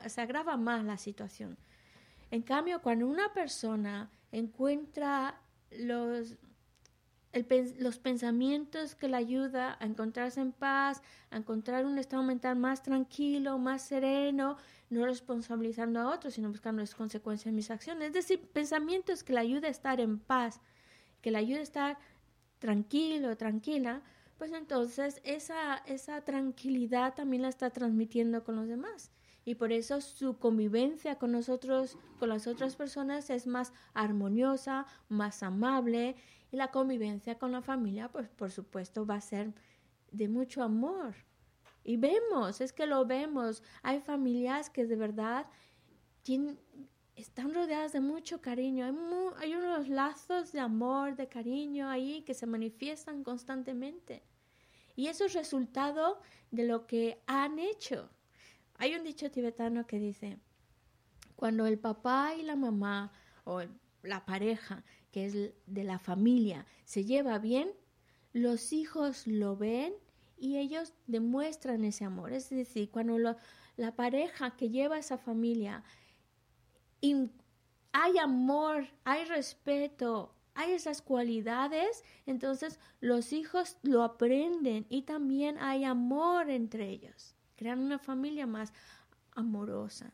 se 0.07 0.21
agrava 0.21 0.57
más 0.57 0.85
la 0.85 0.97
situación. 0.97 1.57
En 2.31 2.43
cambio, 2.43 2.83
cuando 2.83 3.07
una 3.07 3.33
persona 3.33 4.11
encuentra 4.33 5.41
los, 5.71 6.37
los 7.79 7.99
pensamientos 7.99 8.95
que 8.95 9.09
le 9.09 9.17
ayuda 9.17 9.77
a 9.81 9.87
encontrarse 9.87 10.41
en 10.41 10.53
paz, 10.53 11.03
a 11.31 11.37
encontrar 11.37 11.85
un 11.85 11.99
estado 11.99 12.23
mental 12.23 12.57
más 12.57 12.83
tranquilo, 12.83 13.59
más 13.59 13.83
sereno, 13.83 14.57
no 14.91 15.05
responsabilizando 15.05 16.01
a 16.01 16.15
otros, 16.15 16.35
sino 16.35 16.49
buscando 16.49 16.81
las 16.81 16.95
consecuencias 16.95 17.53
de 17.53 17.57
mis 17.57 17.71
acciones. 17.71 18.09
Es 18.09 18.15
decir, 18.15 18.41
pensamientos 18.53 19.23
que 19.23 19.33
le 19.33 19.41
ayuden 19.41 19.67
a 19.67 19.69
estar 19.69 20.01
en 20.01 20.19
paz, 20.19 20.61
que 21.21 21.31
le 21.31 21.39
ayuden 21.39 21.61
a 21.61 21.63
estar 21.63 21.99
tranquilo, 22.59 23.37
tranquila, 23.37 24.03
pues 24.39 24.53
entonces 24.53 25.21
esa, 25.25 25.77
esa 25.87 26.21
tranquilidad 26.23 27.15
también 27.15 27.43
la 27.43 27.49
está 27.49 27.71
transmitiendo 27.71 28.45
con 28.45 28.57
los 28.57 28.69
demás. 28.69 29.11
Y 29.45 29.55
por 29.55 29.73
eso 29.73 30.01
su 30.01 30.39
convivencia 30.39 31.17
con 31.17 31.33
nosotros, 31.33 31.97
con 32.19 32.29
las 32.29 32.47
otras 32.47 32.77
personas, 32.77 33.31
es 33.31 33.47
más 33.47 33.73
armoniosa, 33.95 34.87
más 35.09 35.43
amable. 35.43 36.17
Y 36.51 36.57
la 36.57 36.71
convivencia 36.71 37.39
con 37.39 37.53
la 37.53 37.63
familia, 37.63 38.09
pues 38.09 38.29
por 38.29 38.51
supuesto, 38.51 39.07
va 39.07 39.17
a 39.17 39.21
ser 39.21 39.53
de 40.11 40.29
mucho 40.29 40.63
amor. 40.63 41.15
Y 41.85 41.97
vemos, 41.97 42.61
es 42.61 42.73
que 42.73 42.87
lo 42.87 43.07
vemos. 43.07 43.63
Hay 43.83 44.01
familias 44.01 44.71
que 44.71 44.87
de 44.87 44.97
verdad 44.97 45.47
están 47.17 47.55
rodeadas 47.55 47.93
de 47.93 48.01
mucho 48.01 48.41
cariño. 48.41 48.85
Hay, 48.87 48.95
hay 49.41 49.55
unos 49.55 49.89
lazos 49.89 50.53
de 50.53 50.61
amor, 50.61 51.17
de 51.17 51.29
cariño 51.29 51.89
ahí 51.89 52.23
que 52.23 52.35
se 52.35 52.47
manifiestan 52.47 53.25
constantemente. 53.25 54.23
Y 54.97 55.07
eso 55.07 55.25
es 55.25 55.35
resultado 55.35 56.21
de 56.51 56.65
lo 56.65 56.87
que 56.87 57.23
han 57.27 57.59
hecho. 57.59 58.11
Hay 58.79 58.95
un 58.95 59.05
dicho 59.05 59.31
tibetano 59.31 59.87
que 59.87 59.99
dice, 59.99 60.39
cuando 61.37 61.67
el 61.67 61.79
papá 61.79 62.35
y 62.35 62.43
la 62.43 62.57
mamá 62.57 63.13
o 63.45 63.63
la 64.03 64.27
pareja, 64.27 64.85
que 65.11 65.27
es 65.27 65.35
de 65.67 65.85
la 65.85 65.99
familia, 65.99 66.67
se 66.85 67.05
lleva 67.05 67.39
bien, 67.39 67.71
los 68.33 68.73
hijos 68.73 69.27
lo 69.27 69.57
ven 69.57 69.95
y 70.37 70.59
ellos 70.59 70.93
demuestran 71.07 71.85
ese 71.85 72.05
amor. 72.05 72.33
Es 72.33 72.51
decir, 72.51 72.91
cuando 72.91 73.19
la 73.77 73.97
pareja 73.97 74.57
que 74.57 74.71
lleva 74.71 74.99
esa 74.99 75.19
familia 75.19 75.83
hay 77.93 78.19
amor, 78.19 78.87
hay 79.05 79.25
respeto, 79.25 80.35
hay 80.55 80.73
esas 80.73 81.03
cualidades, 81.03 82.05
entonces 82.27 82.79
los 83.01 83.33
hijos 83.33 83.77
lo 83.83 84.03
aprenden 84.03 84.87
y 84.89 85.03
también 85.03 85.59
hay 85.59 85.85
amor 85.85 86.51
entre 86.51 86.89
ellos. 86.89 87.35
Crean 87.57 87.81
una 87.81 87.99
familia 87.99 88.47
más 88.47 88.73
amorosa. 89.33 90.13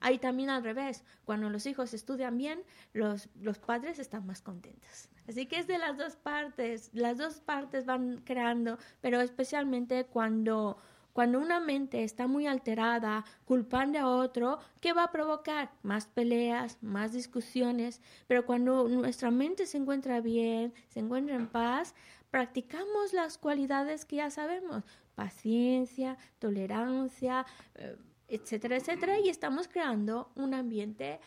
Hay 0.00 0.18
también 0.18 0.50
al 0.50 0.64
revés, 0.64 1.04
cuando 1.24 1.48
los 1.48 1.66
hijos 1.66 1.94
estudian 1.94 2.36
bien, 2.36 2.62
los, 2.92 3.28
los 3.40 3.58
padres 3.58 3.98
están 3.98 4.26
más 4.26 4.42
contentos. 4.42 5.08
Así 5.28 5.46
que 5.46 5.58
es 5.58 5.66
de 5.66 5.78
las 5.78 5.96
dos 5.96 6.16
partes, 6.16 6.90
las 6.92 7.18
dos 7.18 7.40
partes 7.40 7.86
van 7.86 8.22
creando, 8.24 8.78
pero 9.00 9.20
especialmente 9.20 10.04
cuando, 10.06 10.78
cuando 11.12 11.38
una 11.38 11.60
mente 11.60 12.02
está 12.02 12.26
muy 12.26 12.46
alterada, 12.48 13.24
culpando 13.44 13.98
a 14.00 14.08
otro, 14.08 14.58
¿qué 14.80 14.92
va 14.92 15.04
a 15.04 15.12
provocar? 15.12 15.70
Más 15.82 16.06
peleas, 16.06 16.78
más 16.82 17.12
discusiones, 17.12 18.00
pero 18.26 18.44
cuando 18.44 18.88
nuestra 18.88 19.30
mente 19.30 19.66
se 19.66 19.78
encuentra 19.78 20.20
bien, 20.20 20.74
se 20.88 20.98
encuentra 20.98 21.36
en 21.36 21.46
paz, 21.46 21.94
practicamos 22.30 23.12
las 23.12 23.38
cualidades 23.38 24.04
que 24.04 24.16
ya 24.16 24.30
sabemos, 24.30 24.82
paciencia, 25.14 26.16
tolerancia, 26.38 27.46
eh, 27.76 27.96
etcétera, 28.30 28.76
etcétera, 28.76 29.18
y 29.18 29.28
estamos 29.28 29.68
creando 29.68 30.30
un 30.36 30.54
ambiente 30.54 31.20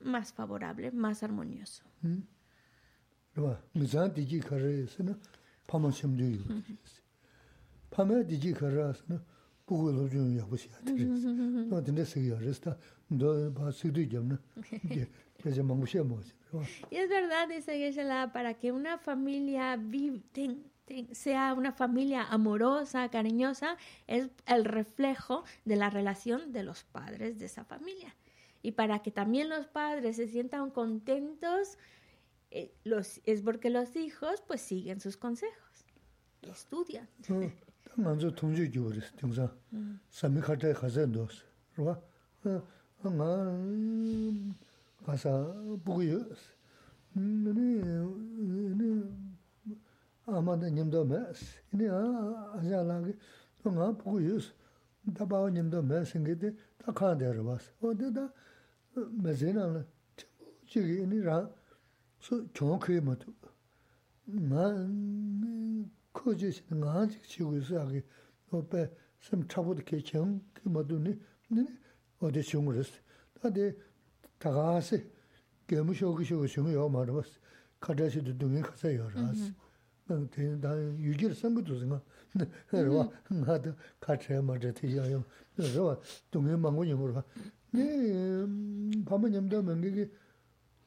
más 0.00 0.32
favorable, 0.32 0.92
más 0.92 1.22
armonioso. 1.22 1.84
Mm. 2.02 2.18
Y 16.90 16.96
es 16.96 17.08
verdad, 17.08 17.48
dice 17.48 17.78
Geshe-la, 17.78 18.32
para 18.32 18.54
que 18.54 18.72
una 18.72 18.98
familia 18.98 19.76
vive, 19.76 20.20
ten, 20.32 20.69
sea 21.12 21.54
una 21.54 21.72
familia 21.72 22.24
amorosa, 22.24 23.08
cariñosa, 23.08 23.76
es 24.06 24.28
el 24.46 24.64
reflejo 24.64 25.44
de 25.64 25.76
la 25.76 25.90
relación 25.90 26.52
de 26.52 26.62
los 26.62 26.84
padres 26.84 27.38
de 27.38 27.46
esa 27.46 27.64
familia. 27.64 28.14
Y 28.62 28.72
para 28.72 29.00
que 29.00 29.10
también 29.10 29.48
los 29.48 29.66
padres 29.66 30.16
se 30.16 30.28
sientan 30.28 30.70
contentos, 30.70 31.78
eh, 32.50 32.74
los, 32.84 33.20
es 33.24 33.42
porque 33.42 33.70
los 33.70 33.96
hijos 33.96 34.42
pues 34.46 34.60
siguen 34.60 35.00
sus 35.00 35.16
consejos 35.16 35.84
y 36.42 36.50
estudian. 36.50 37.08
아마도 50.26 50.68
님도 50.68 51.04
메스. 51.04 51.60
이니 51.72 51.88
아자라게 51.88 53.16
뭔가 53.62 53.92
보고 53.92 54.22
유스 54.22 54.52
다바오 55.14 55.50
님도 55.50 55.82
메싱게데 55.82 56.54
다 56.78 56.92
칸데로 56.92 57.44
봤어. 57.44 57.72
어디다 57.80 58.32
메제나는 59.22 59.86
지기 60.66 61.02
이니라 61.02 61.50
소 62.18 62.46
정확히 62.52 63.00
맞도. 63.00 63.32
난 64.26 65.90
코지스 66.12 66.74
나지 66.74 67.20
지고 67.22 67.56
있어 67.56 67.80
하기. 67.80 68.02
옆에 68.52 68.90
좀 69.20 69.46
차보도 69.48 69.84
개정 69.84 70.40
그 70.52 70.68
뭐도니 70.68 71.20
어디 72.20 72.42
중으로스 72.42 72.92
다데 73.40 73.74
다가세 74.38 75.10
개무쇼기 75.66 76.24
쇼 76.24 76.46
쇼요 76.46 76.88
말어 76.88 77.14
봤어. 77.14 77.30
카데시도 77.80 78.36
동에 78.38 78.60
가서 78.60 78.94
열었어. 78.94 79.52
다 80.60 80.76
유길 80.98 81.34
선부도 81.34 81.78
좀 81.78 82.00
그러와 82.68 83.08
나도 83.28 83.74
같이 84.00 84.32
맞아 84.34 84.72
되요. 84.72 85.24
그래서 85.54 86.00
동해 86.30 86.56
망고 86.56 86.88
영어로 86.88 87.22
네 87.72 88.46
밤에 89.04 89.32
염도 89.34 89.62
멍게 89.62 90.10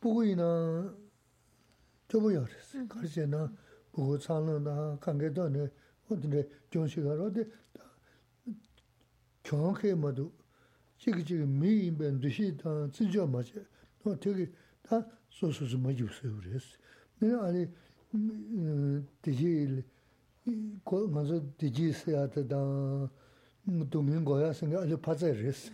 보고이나 0.01 0.93
저보여. 2.09 2.45
그래서나 2.89 3.51
보고 3.91 4.17
참는다 4.17 4.97
관계도 4.99 5.49
네 5.49 5.69
어떤데 6.09 6.49
정식으로 6.69 7.25
어디 7.25 7.45
정확히 9.43 9.93
모두 9.93 10.31
지금 10.97 11.23
지금 11.23 11.59
미인변 11.59 12.19
듯이 12.19 12.55
다 12.57 12.89
진짜 12.91 13.25
맞아. 13.25 13.51
또 14.03 14.19
되게 14.19 14.51
다 14.81 15.05
소소스 15.29 15.75
맞이 15.77 16.03
없어요. 16.03 16.35
그래서 16.41 16.65
내가 17.19 17.45
아니 17.45 17.67
gōyā 24.27 24.51
sēngā 24.57 24.83
āli 24.83 24.97
pācā 24.99 25.31
rēs, 25.33 25.69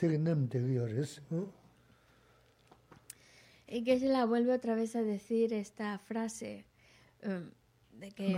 tēki 0.00 0.18
nēm 0.24 0.46
tēki 0.52 0.78
yō 0.78 0.88
rēs. 0.94 1.18
Y 3.68 3.82
que 3.84 3.98
se 4.00 4.08
la 4.08 4.24
vuelve 4.24 4.54
otra 4.54 4.74
vez 4.74 4.96
a 4.96 5.02
decir 5.04 5.52
esta 5.52 5.98
frase 5.98 6.64
um, 7.22 7.50
de 8.00 8.10
que... 8.12 8.30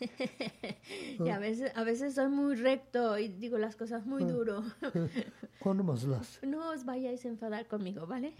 y 1.20 1.28
a 1.28 1.38
veces, 1.38 1.70
a 1.74 1.84
veces 1.84 2.14
soy 2.14 2.28
muy 2.28 2.54
recto 2.54 3.18
y 3.18 3.28
digo 3.28 3.58
las 3.58 3.76
cosas 3.76 4.06
muy 4.06 4.22
ah. 4.22 4.26
duro. 4.26 4.62
¿Cuándo 5.60 5.84
más 5.84 6.04
las? 6.04 6.40
No 6.42 6.70
os 6.70 6.86
vayáis 6.86 7.26
a 7.26 7.28
enfadar 7.28 7.66
conmigo, 7.66 8.06
¿vale? 8.06 8.32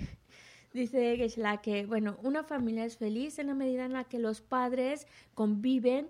Dice 0.75 1.17
Geshe-la 1.17 1.63
que, 1.63 1.87
bueno, 1.87 2.19
una 2.25 2.43
familia 2.43 2.85
es 2.85 2.97
feliz 2.97 3.39
en 3.39 3.47
la 3.47 3.55
medida 3.55 3.85
en 3.85 3.93
la 3.93 4.03
que 4.03 4.19
los 4.19 4.41
padres 4.41 5.07
conviven 5.33 6.09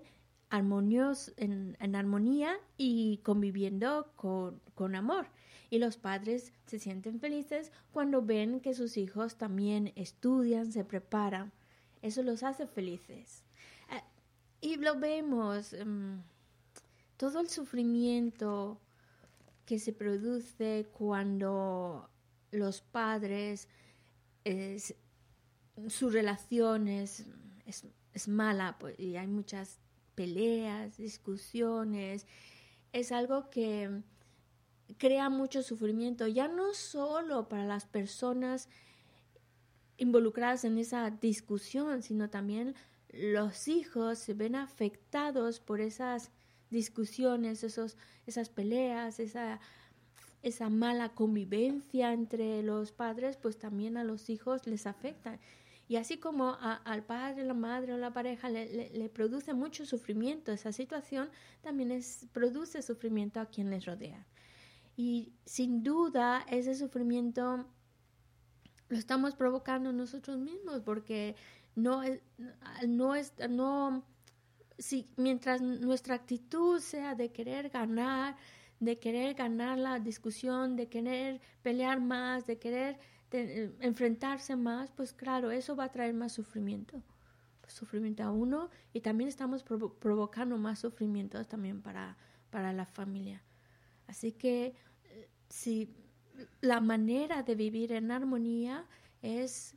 armonios, 0.49 1.33
en, 1.37 1.77
en 1.79 1.95
armonía 1.95 2.57
y 2.75 3.19
conviviendo 3.19 4.11
con, 4.15 4.59
con 4.73 4.95
amor. 4.95 5.27
Y 5.69 5.77
los 5.77 5.97
padres 5.97 6.51
se 6.65 6.79
sienten 6.79 7.19
felices 7.19 7.71
cuando 7.91 8.23
ven 8.23 8.59
que 8.59 8.73
sus 8.73 8.97
hijos 8.97 9.35
también 9.35 9.93
estudian, 9.95 10.71
se 10.71 10.83
preparan. 10.83 11.51
Eso 12.01 12.23
los 12.23 12.41
hace 12.41 12.65
felices. 12.65 13.43
Eh, 13.91 14.01
y 14.61 14.77
lo 14.77 14.99
vemos, 14.99 15.73
em, 15.73 16.23
todo 17.17 17.39
el 17.39 17.49
sufrimiento 17.49 18.79
que 19.67 19.77
se 19.77 19.93
produce 19.93 20.87
cuando 20.91 22.09
los 22.49 22.81
padres, 22.81 23.67
su 25.89 26.09
relación 26.09 26.87
es, 26.87 27.25
es, 27.65 28.27
mala 28.27 28.77
pues, 28.79 28.99
y 28.99 29.17
hay 29.17 29.27
muchas 29.27 29.79
peleas, 30.15 30.97
discusiones, 30.97 32.25
es 32.93 33.11
algo 33.11 33.49
que 33.49 34.01
crea 34.97 35.29
mucho 35.29 35.63
sufrimiento, 35.63 36.27
ya 36.27 36.47
no 36.47 36.73
solo 36.73 37.49
para 37.49 37.65
las 37.65 37.85
personas 37.85 38.69
involucradas 39.97 40.63
en 40.63 40.77
esa 40.77 41.09
discusión, 41.09 42.03
sino 42.03 42.29
también 42.29 42.75
los 43.09 43.67
hijos 43.67 44.19
se 44.19 44.33
ven 44.33 44.55
afectados 44.55 45.59
por 45.59 45.81
esas 45.81 46.31
discusiones, 46.69 47.63
esos, 47.63 47.97
esas 48.25 48.49
peleas, 48.49 49.19
esa, 49.19 49.59
esa 50.45 50.69
mala 50.69 51.09
convivencia 51.09 52.13
entre 52.13 52.61
los 52.61 52.91
padres, 52.91 53.35
pues 53.35 53.57
también 53.57 53.97
a 53.97 54.03
los 54.03 54.29
hijos 54.29 54.67
les 54.67 54.85
afecta. 54.85 55.39
Y 55.87 55.95
así 55.97 56.17
como 56.17 56.55
al 56.61 57.03
padre, 57.03 57.43
la 57.43 57.55
madre 57.55 57.93
o 57.93 57.97
la 57.97 58.13
pareja 58.13 58.49
le, 58.49 58.89
le, 58.89 59.09
produce 59.09 59.53
mucho 59.53 59.85
sufrimiento 59.85 60.51
esa 60.51 60.71
situación, 60.71 61.29
también 61.61 61.91
es, 61.91 62.27
produce 62.31 62.81
sufrimiento 62.83 63.39
a 63.39 63.47
quien 63.47 63.71
les 63.71 63.85
rodea. 63.85 64.25
Y 64.95 65.33
sin 65.45 65.83
duda 65.83 66.45
ese 66.49 66.75
sufrimiento 66.75 67.65
lo 68.89 68.97
estamos 68.97 69.35
provocando 69.35 69.91
nosotros 69.91 70.37
mismos 70.37 70.81
porque 70.81 71.35
no 71.75 72.03
es, 72.03 72.21
no 72.87 73.15
es, 73.15 73.33
no, 73.49 74.05
si, 74.77 75.09
mientras 75.17 75.61
nuestra 75.61 76.15
actitud 76.15 76.79
sea 76.79 77.15
de 77.15 77.31
querer 77.31 77.69
ganar, 77.69 78.37
de 78.79 78.99
querer 78.99 79.35
ganar 79.35 79.77
la 79.77 79.99
discusión, 79.99 80.75
de 80.75 80.87
querer 80.87 81.41
pelear 81.61 82.01
más, 82.01 82.45
de 82.45 82.57
querer 82.57 82.97
eh, 83.31 83.75
enfrentarse 83.79 84.55
más, 84.55 84.91
pues 84.91 85.13
claro, 85.13 85.51
eso 85.51 85.75
va 85.75 85.85
a 85.85 85.91
traer 85.91 86.13
más 86.13 86.33
sufrimiento. 86.33 87.01
Sufrimiento 87.67 88.23
a 88.23 88.31
uno 88.31 88.69
y 88.93 89.01
también 89.01 89.27
estamos 89.27 89.63
provocando 89.63 90.57
más 90.57 90.79
sufrimientos 90.79 91.47
también 91.47 91.81
para, 91.81 92.15
para 92.51 92.71
la 92.73 92.85
familia. 92.85 93.41
Así 94.07 94.33
que 94.33 94.75
eh, 95.05 95.29
si 95.49 95.95
la 96.61 96.79
manera 96.79 97.41
de 97.41 97.55
vivir 97.55 97.91
en 97.91 98.11
armonía 98.11 98.85
es 99.21 99.75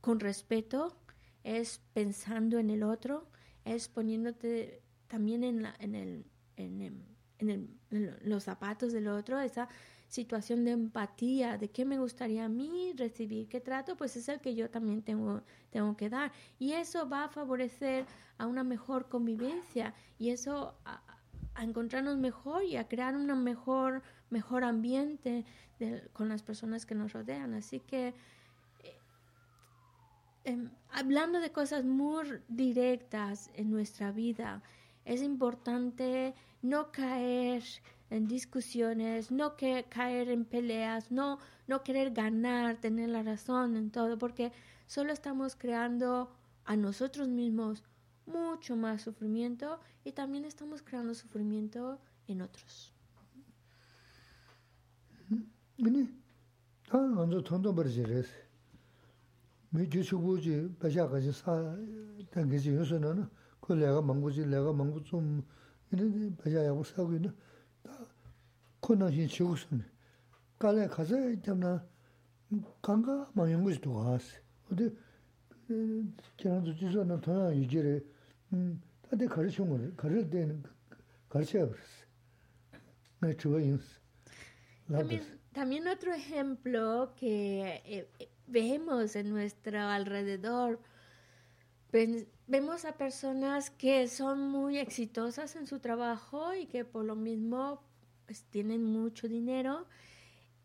con 0.00 0.20
respeto, 0.20 0.96
es 1.42 1.80
pensando 1.92 2.58
en 2.58 2.70
el 2.70 2.82
otro, 2.82 3.28
es 3.64 3.88
poniéndote 3.88 4.82
también 5.08 5.44
en, 5.44 5.62
la, 5.62 5.74
en, 5.78 5.94
el, 5.94 6.26
en, 6.56 7.13
en, 7.50 7.78
en 7.90 8.16
los 8.24 8.44
zapatos 8.44 8.92
del 8.92 9.08
otro, 9.08 9.38
esa 9.40 9.68
situación 10.14 10.64
de 10.64 10.70
empatía, 10.70 11.58
de 11.58 11.70
qué 11.70 11.84
me 11.84 11.98
gustaría 11.98 12.44
a 12.44 12.48
mí 12.48 12.92
recibir, 12.96 13.48
qué 13.48 13.60
trato, 13.60 13.96
pues 13.96 14.16
es 14.16 14.28
el 14.28 14.40
que 14.40 14.54
yo 14.54 14.70
también 14.70 15.02
tengo, 15.02 15.42
tengo 15.70 15.96
que 15.96 16.08
dar. 16.08 16.32
Y 16.58 16.72
eso 16.72 17.08
va 17.08 17.24
a 17.24 17.28
favorecer 17.28 18.06
a 18.38 18.46
una 18.46 18.62
mejor 18.62 19.08
convivencia 19.08 19.92
y 20.18 20.30
eso 20.30 20.74
a, 20.84 21.02
encontrarnos 21.60 22.16
mejor 22.16 22.64
y 22.64 22.76
a 22.76 22.88
crear 22.88 23.14
un 23.14 23.26
mejor, 23.44 24.02
mejor 24.30 24.64
ambiente 24.64 25.44
con 26.12 26.28
las 26.28 26.42
personas 26.42 26.86
que 26.86 26.94
nos 26.94 27.12
rodean. 27.12 27.54
Así 27.54 27.80
que 27.80 28.08
eh, 28.82 28.98
em, 30.44 30.70
hablando 30.90 31.38
de 31.40 31.52
cosas 31.52 31.84
muy 31.84 32.40
directas 32.48 33.50
en 33.54 33.70
nuestra 33.70 34.10
vida, 34.10 34.62
es 35.04 35.22
importante 35.22 36.34
no 36.62 36.90
caer 36.90 37.62
en 38.10 38.26
discusiones, 38.26 39.30
no 39.30 39.56
que 39.56 39.84
caer 39.88 40.30
en 40.30 40.44
peleas, 40.44 41.10
no, 41.10 41.38
no 41.66 41.82
querer 41.82 42.12
ganar, 42.12 42.76
tener 42.76 43.08
la 43.08 43.22
razón 43.22 43.76
en 43.76 43.90
todo, 43.90 44.18
porque 44.18 44.52
solo 44.86 45.12
estamos 45.12 45.56
creando 45.56 46.30
a 46.64 46.76
nosotros 46.76 47.28
mismos 47.28 47.82
mucho 48.26 48.76
más 48.76 49.02
sufrimiento 49.02 49.80
y 50.04 50.12
también 50.12 50.44
estamos 50.44 50.82
creando 50.82 51.14
sufrimiento 51.14 51.98
en 52.26 52.42
otros. 52.42 52.92
코너신 68.79 69.27
치우선 69.27 69.85
갈래 70.57 70.87
가서 70.87 71.29
있잖아 71.31 71.85
강가 72.81 73.29
망연 73.33 73.63
것이 73.63 73.79
도와스 73.81 74.41
어디 74.71 74.95
저도 76.37 76.75
주소는 76.75 77.21
더 77.21 77.53
이제래 77.53 78.01
음 78.53 78.81
다들 79.03 79.27
가르쳐 79.27 79.65
걸 79.65 79.95
가르쳐 79.95 80.29
되는 80.29 80.63
가르쳐 81.29 81.59
버렸어 81.59 82.05
내 83.21 83.35
주어인스 83.35 83.99
También, 84.89 85.21
también 85.53 85.87
otro 85.87 86.11
ejemplo 86.15 87.13
que 87.15 87.79
eh, 87.85 88.07
vemos 88.47 89.15
en 89.15 89.29
nuestro 89.29 89.79
alrededor, 89.79 90.79
vemos 92.46 92.84
a 92.84 92.92
personas 92.92 93.70
que 93.70 94.08
son 94.08 94.48
muy 94.48 94.78
exitosas 94.78 95.56
en 95.56 95.66
su 95.66 95.78
trabajo 95.78 96.54
y 96.54 96.66
que 96.66 96.84
por 96.84 97.04
lo 97.04 97.14
mismo 97.14 97.80
pues, 98.26 98.42
tienen 98.44 98.84
mucho 98.84 99.28
dinero 99.28 99.86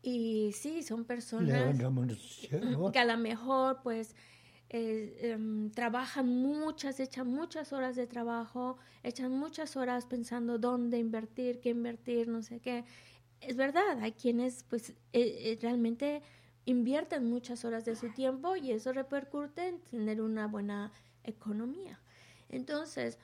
y 0.02 0.52
sí, 0.54 0.82
son 0.82 1.04
personas 1.04 1.76
que 2.92 2.98
a 2.98 3.04
lo 3.04 3.18
mejor 3.18 3.80
pues 3.82 4.14
eh, 4.70 5.18
em, 5.20 5.70
trabajan 5.70 6.26
muchas, 6.26 7.00
echan 7.00 7.28
muchas 7.28 7.72
horas 7.72 7.96
de 7.96 8.06
trabajo, 8.06 8.78
echan 9.02 9.32
muchas 9.32 9.76
horas 9.76 10.06
pensando 10.06 10.58
dónde 10.58 10.98
invertir, 10.98 11.60
qué 11.60 11.70
invertir, 11.70 12.28
no 12.28 12.42
sé 12.42 12.60
qué. 12.60 12.84
Es 13.40 13.56
verdad, 13.56 13.98
hay 14.00 14.12
quienes 14.12 14.64
pues 14.64 14.90
eh, 14.90 14.94
eh, 15.12 15.58
realmente 15.60 16.22
invierten 16.64 17.28
muchas 17.28 17.64
horas 17.64 17.84
de 17.84 17.96
su 17.96 18.10
tiempo 18.10 18.56
y 18.56 18.70
eso 18.70 18.92
repercute 18.92 19.68
en 19.68 19.80
tener 19.80 20.20
una 20.22 20.46
buena 20.46 20.92
economía. 21.30 22.00
Entonces, 22.48 23.18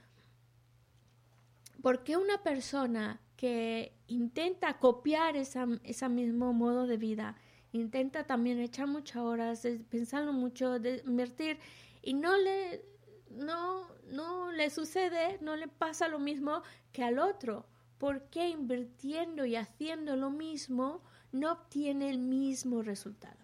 ¿por 1.83 2.05
qué 2.05 2.17
una 2.17 2.43
persona 2.43 3.21
que 3.37 3.93
intenta 4.07 4.79
copiar 4.79 5.37
esa, 5.37 5.67
ese 5.85 6.09
mismo 6.09 6.53
modo 6.53 6.87
de 6.87 6.97
vida, 6.97 7.37
intenta 7.73 8.25
también 8.25 8.59
echar 8.61 8.87
muchas 8.87 9.19
horas, 9.19 9.67
pensarlo 9.91 10.33
mucho, 10.33 10.79
de 10.79 11.03
invertir 11.07 11.59
y 12.03 12.15
no 12.15 12.37
le, 12.37 12.85
no, 13.31 13.87
no 14.09 14.53
le 14.53 14.71
sucede, 14.71 15.39
no 15.43 15.57
le 15.57 15.69
pasa 15.69 16.09
lo 16.09 16.19
mismo 16.19 16.63
que 16.93 17.05
al 17.05 17.19
otro. 17.19 17.67
¿Por 17.99 18.29
qué 18.29 18.49
invirtiendo 18.49 19.45
y 19.47 19.57
haciendo 19.57 20.17
lo 20.17 20.31
mismo 20.31 21.03
no 21.33 21.53
obtiene 21.53 22.11
el 22.11 22.19
mismo 22.19 22.83
resultado? 22.83 23.37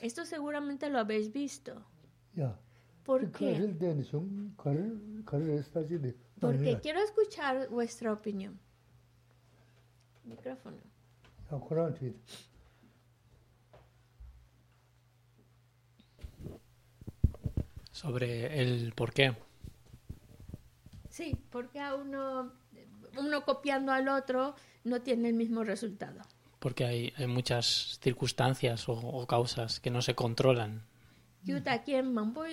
Esto 0.00 0.24
seguramente 0.24 0.90
lo 0.90 0.98
habéis 0.98 1.32
visto. 1.32 1.84
¿Por 3.04 3.30
qué? 3.32 3.72
Porque 6.38 6.78
quiero 6.80 7.00
escuchar 7.00 7.68
vuestra 7.68 8.12
opinión. 8.12 8.58
Micrófono. 10.24 10.76
Sobre 17.90 18.62
el 18.62 18.92
por 18.92 19.12
qué. 19.12 19.36
Sí, 21.08 21.36
porque 21.50 21.80
a 21.80 21.96
uno, 21.96 22.52
uno 23.18 23.44
copiando 23.44 23.92
al 23.92 24.08
otro 24.08 24.54
no 24.84 25.02
tiene 25.02 25.28
el 25.28 25.34
mismo 25.34 25.64
resultado. 25.64 26.20
Porque 26.60 26.84
hay, 26.84 27.12
hay 27.16 27.26
muchas 27.26 27.98
circunstancias 28.00 28.88
o, 28.88 28.92
o 28.92 29.26
causas 29.26 29.80
que 29.80 29.90
no 29.90 30.00
se 30.00 30.14
controlan 30.14 30.89
kyu 31.44 31.60
ta 31.64 31.78
kem 31.84 32.12
mambo 32.12 32.44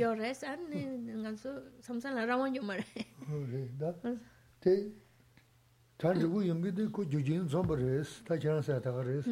yo 0.00 0.14
res 0.14 0.42
an 0.44 0.60
ngan 0.70 1.36
so 1.36 1.50
samsan 1.80 2.14
la 2.14 2.24
rawan 2.26 2.54
yo 2.54 2.62
mare 2.62 2.84
da 3.78 3.92
te 4.60 4.92
tan 5.98 6.18
ju 6.20 6.40
yum 6.42 6.62
gi 6.62 6.70
de 6.72 6.90
ko 6.90 7.04
jujin 7.04 7.48
so 7.48 7.62
ba 7.62 7.74
res 7.74 8.22
ta 8.24 8.36
chan 8.38 8.62
sa 8.62 8.80
ta 8.80 8.90
res 9.02 9.24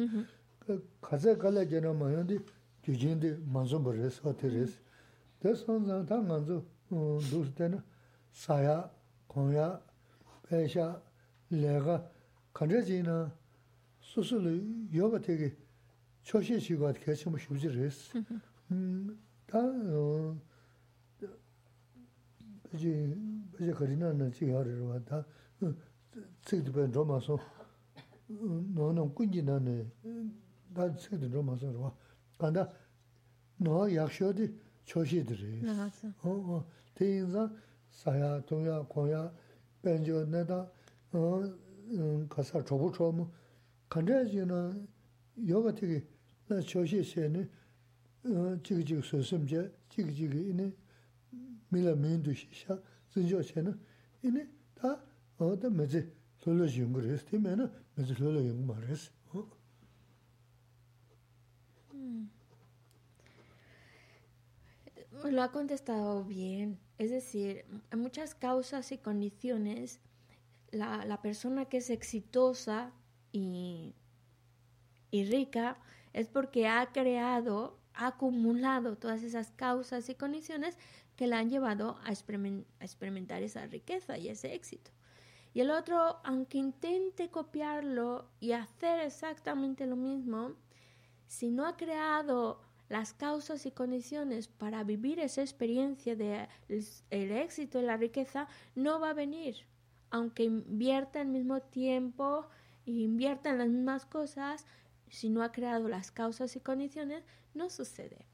khaze 1.01 1.37
kala 1.39 1.65
jena 1.65 1.93
ma 1.93 2.09
yo 2.11 2.23
de 2.23 2.37
jujin 2.83 3.19
de 3.19 3.37
man 3.53 3.65
so 3.65 3.79
ba 3.79 3.91
res 3.91 4.19
ha 4.23 4.33
te 4.33 4.47
res 4.49 4.71
de 5.41 5.55
son 5.55 5.85
zan 5.85 6.05
ta 6.05 6.17
ngan 6.17 6.45
zo 6.45 6.63
du 7.31 7.45
te 7.55 7.67
na 7.69 7.83
sa 8.31 8.61
ya 8.61 8.77
kon 9.27 9.51
ya 9.53 9.81
pe 10.43 10.67
sha 10.67 11.01
le 11.51 11.79
ga 11.85 11.97
kan 12.53 12.69
je 12.69 12.83
ji 12.85 13.01
na 13.01 13.31
su 14.01 14.23
su 14.23 14.39
lu 14.39 14.53
yo 14.91 15.09
ba 15.09 15.19
te 15.19 15.37
ge 15.37 15.49
choshi 16.23 16.59
chi 16.59 16.75
ga 16.75 16.91
ke 16.93 17.13
chi 17.15 17.29
mo 17.29 17.37
shu 17.37 17.55
ji 17.55 17.69
res 17.69 17.97
다 19.47 19.59
이제 22.73 23.17
이제 23.59 23.71
거리나는 23.71 24.31
지금 24.31 24.55
하려고 24.55 24.89
왔다. 24.89 25.25
책도 26.45 26.71
배 26.71 26.91
좀아서 26.91 27.37
너는 28.27 29.13
꾸지나네. 29.13 29.87
다 30.73 30.95
책도 30.95 31.29
좀아서 31.29 31.71
와. 31.79 31.95
간다. 32.37 32.71
너 33.57 33.93
약셔디 33.93 34.55
초시들이. 34.85 35.61
어, 36.21 36.29
어. 36.29 36.65
대인사 36.93 37.49
사야 37.89 38.41
동야 38.41 38.81
고야 38.83 39.31
변조 39.81 40.25
내다 40.25 40.69
어 41.11 41.43
가서 42.29 42.63
조부 42.63 42.91
좀 42.91 43.31
간다지는 43.89 44.87
요가 45.47 45.73
되게 45.73 46.05
나 46.47 46.59
초시세는 46.61 47.49
chigi 48.23 48.83
chigi 48.83 49.01
susim 49.01 49.45
je, 49.47 49.71
chigi 49.89 50.13
chigi 50.13 50.49
ini 50.49 50.73
mila 51.71 51.95
mindu 51.95 52.33
shisha, 52.33 52.81
zinjo 53.13 53.43
se 53.43 53.61
ne, 53.61 53.73
ini 54.23 54.47
ta 54.75 54.99
oda 55.39 55.69
mezi 55.69 56.05
lolo 56.45 56.65
yungu 56.65 56.99
res, 57.01 57.23
ti 57.23 57.37
mena 57.37 57.69
mezi 57.97 58.15
lolo 58.19 58.39
yungu 58.39 58.65
ma 58.65 58.79
res. 58.79 59.11
Lo 65.31 65.43
ha 65.43 65.51
contestado 65.51 66.23
bien. 66.23 66.79
Es 66.97 67.11
decir, 67.11 67.65
en 67.91 67.99
muchas 67.99 68.33
causas 68.35 68.91
y 68.91 68.97
condiciones, 68.97 69.99
la, 70.71 71.05
la 71.05 71.21
persona 71.21 71.65
que 71.65 71.77
es 71.77 71.89
exitosa 71.89 72.91
y, 73.31 73.93
y 75.11 75.25
rica 75.25 75.77
es 76.13 76.27
porque 76.29 76.67
ha 76.67 76.91
creado, 76.91 77.78
acumulado 78.07 78.97
todas 78.97 79.23
esas 79.23 79.51
causas 79.51 80.09
y 80.09 80.15
condiciones 80.15 80.77
que 81.15 81.27
la 81.27 81.39
han 81.39 81.49
llevado 81.49 81.97
a, 82.03 82.09
experiment 82.09 82.65
a 82.79 82.85
experimentar 82.85 83.43
esa 83.43 83.65
riqueza 83.67 84.17
y 84.17 84.29
ese 84.29 84.53
éxito. 84.53 84.91
Y 85.53 85.61
el 85.61 85.71
otro, 85.71 86.17
aunque 86.23 86.57
intente 86.57 87.29
copiarlo 87.29 88.29
y 88.39 88.51
hacer 88.51 88.99
exactamente 88.99 89.85
lo 89.87 89.95
mismo, 89.95 90.53
si 91.27 91.49
no 91.49 91.65
ha 91.65 91.75
creado 91.75 92.61
las 92.87 93.13
causas 93.13 93.65
y 93.65 93.71
condiciones 93.71 94.47
para 94.47 94.83
vivir 94.83 95.19
esa 95.19 95.41
experiencia 95.41 96.15
de 96.15 96.47
el 96.67 97.31
éxito 97.31 97.79
y 97.79 97.83
la 97.83 97.97
riqueza, 97.97 98.47
no 98.75 98.99
va 98.99 99.11
a 99.11 99.13
venir. 99.13 99.57
Aunque 100.11 100.43
invierta 100.43 101.21
el 101.21 101.27
mismo 101.27 101.61
tiempo 101.61 102.47
invierta 102.97 103.49
en 103.49 103.57
las 103.59 103.69
mismas 103.69 104.05
cosas, 104.05 104.65
si 105.09 105.29
no 105.29 105.43
ha 105.43 105.51
creado 105.51 105.87
las 105.87 106.11
causas 106.11 106.55
y 106.55 106.59
condiciones, 106.59 107.23
no 107.53 107.69
sucede. 107.69 108.25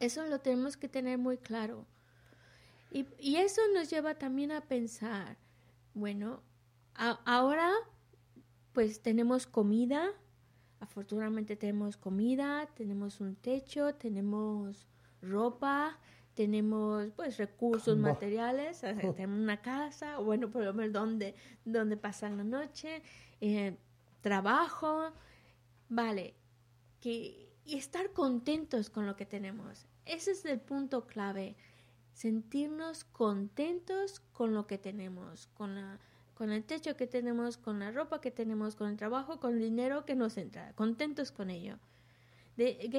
Eso 0.00 0.26
lo 0.26 0.40
tenemos 0.40 0.76
que 0.76 0.88
tener 0.88 1.18
muy 1.18 1.38
claro. 1.38 1.86
Y, 2.90 3.06
y 3.18 3.36
eso 3.36 3.60
nos 3.74 3.90
lleva 3.90 4.14
también 4.14 4.52
a 4.52 4.62
pensar, 4.62 5.36
bueno, 5.94 6.42
a, 6.94 7.20
ahora 7.24 7.70
pues 8.72 9.02
tenemos 9.02 9.46
comida, 9.46 10.10
afortunadamente 10.80 11.56
tenemos 11.56 11.96
comida, 11.96 12.68
tenemos 12.74 13.20
un 13.20 13.34
techo, 13.34 13.94
tenemos 13.94 14.86
ropa, 15.20 15.98
tenemos 16.34 17.08
pues 17.16 17.36
recursos 17.36 17.98
materiales, 17.98 18.76
sea, 18.76 18.94
tenemos 19.16 19.40
una 19.40 19.60
casa, 19.60 20.18
bueno, 20.18 20.48
por 20.50 20.62
lo 20.62 20.72
menos 20.72 20.92
donde, 20.92 21.34
donde 21.64 21.96
pasar 21.96 22.30
la 22.30 22.44
noche, 22.44 23.02
eh, 23.40 23.76
trabajo, 24.20 25.12
vale, 25.88 26.34
que, 27.00 27.52
y 27.64 27.76
estar 27.76 28.12
contentos 28.12 28.90
con 28.90 29.06
lo 29.06 29.16
que 29.16 29.26
tenemos. 29.26 29.86
Ese 30.04 30.32
es 30.32 30.44
el 30.44 30.60
punto 30.60 31.06
clave, 31.06 31.56
sentirnos 32.12 33.04
contentos 33.04 34.20
con 34.32 34.54
lo 34.54 34.66
que 34.66 34.78
tenemos, 34.78 35.48
con 35.48 35.74
la, 35.74 36.00
con 36.34 36.50
el 36.50 36.64
techo 36.64 36.96
que 36.96 37.06
tenemos, 37.06 37.58
con 37.58 37.78
la 37.78 37.90
ropa 37.90 38.20
que 38.20 38.30
tenemos, 38.30 38.74
con 38.74 38.88
el 38.88 38.96
trabajo, 38.96 39.40
con 39.40 39.54
el 39.54 39.60
dinero 39.60 40.04
que 40.04 40.14
nos 40.14 40.36
entra, 40.36 40.72
contentos 40.74 41.32
con 41.32 41.50
ello. 41.50 41.78
De 42.56 42.90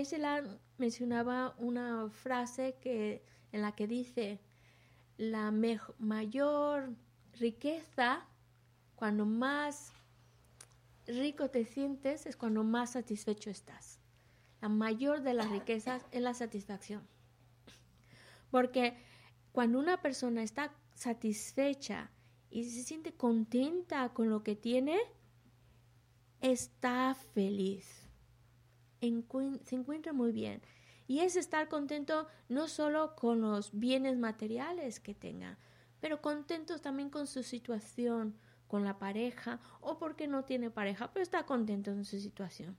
mencionaba 0.78 1.54
una 1.58 2.10
frase 2.10 2.78
que, 2.80 3.24
en 3.52 3.62
la 3.62 3.74
que 3.74 3.88
dice, 3.88 4.40
la 5.18 5.52
mayor 6.00 6.94
riqueza, 7.38 8.26
cuando 8.96 9.26
más 9.26 9.92
rico 11.10 11.50
te 11.50 11.66
sientes, 11.66 12.26
es 12.26 12.38
cuando 12.38 12.64
más 12.64 12.94
satisfecho 12.94 13.50
estás. 13.50 14.00
La 14.62 14.70
mayor 14.70 15.22
de 15.22 15.34
las 15.34 15.50
riquezas 15.50 16.06
es 16.12 16.22
la 16.22 16.34
satisfacción. 16.34 17.08
Porque 18.52 18.98
cuando 19.52 19.80
una 19.80 20.02
persona 20.02 20.44
está 20.44 20.74
satisfecha, 20.96 22.12
y 22.52 22.64
se 22.64 22.84
siente 22.84 23.14
contenta 23.14 24.10
con 24.10 24.30
lo 24.30 24.44
que 24.44 24.56
tiene, 24.56 24.98
está 26.42 27.16
feliz. 27.34 28.10
Se 29.00 29.76
encuentra 29.76 30.14
muy 30.14 30.32
bien. 30.32 30.62
Y 31.08 31.20
es 31.20 31.36
estar 31.36 31.70
contento 31.70 32.28
no 32.50 32.68
solo 32.68 33.16
con 33.16 33.42
los 33.42 33.78
bienes 33.78 34.18
materiales 34.18 35.00
que 35.00 35.16
tenga, 35.16 35.58
pero 36.00 36.22
contentos 36.22 36.82
también 36.82 37.10
con 37.10 37.28
su 37.28 37.44
situación, 37.44 38.36
con 38.70 38.86
la 38.86 39.00
pareja, 39.00 39.60
o 39.82 39.98
porque 39.98 40.28
no 40.28 40.46
tiene 40.46 40.70
pareja, 40.70 41.12
pero 41.12 41.24
está 41.24 41.46
contento 41.46 41.90
en 41.90 42.06
su 42.06 42.20
situación. 42.20 42.78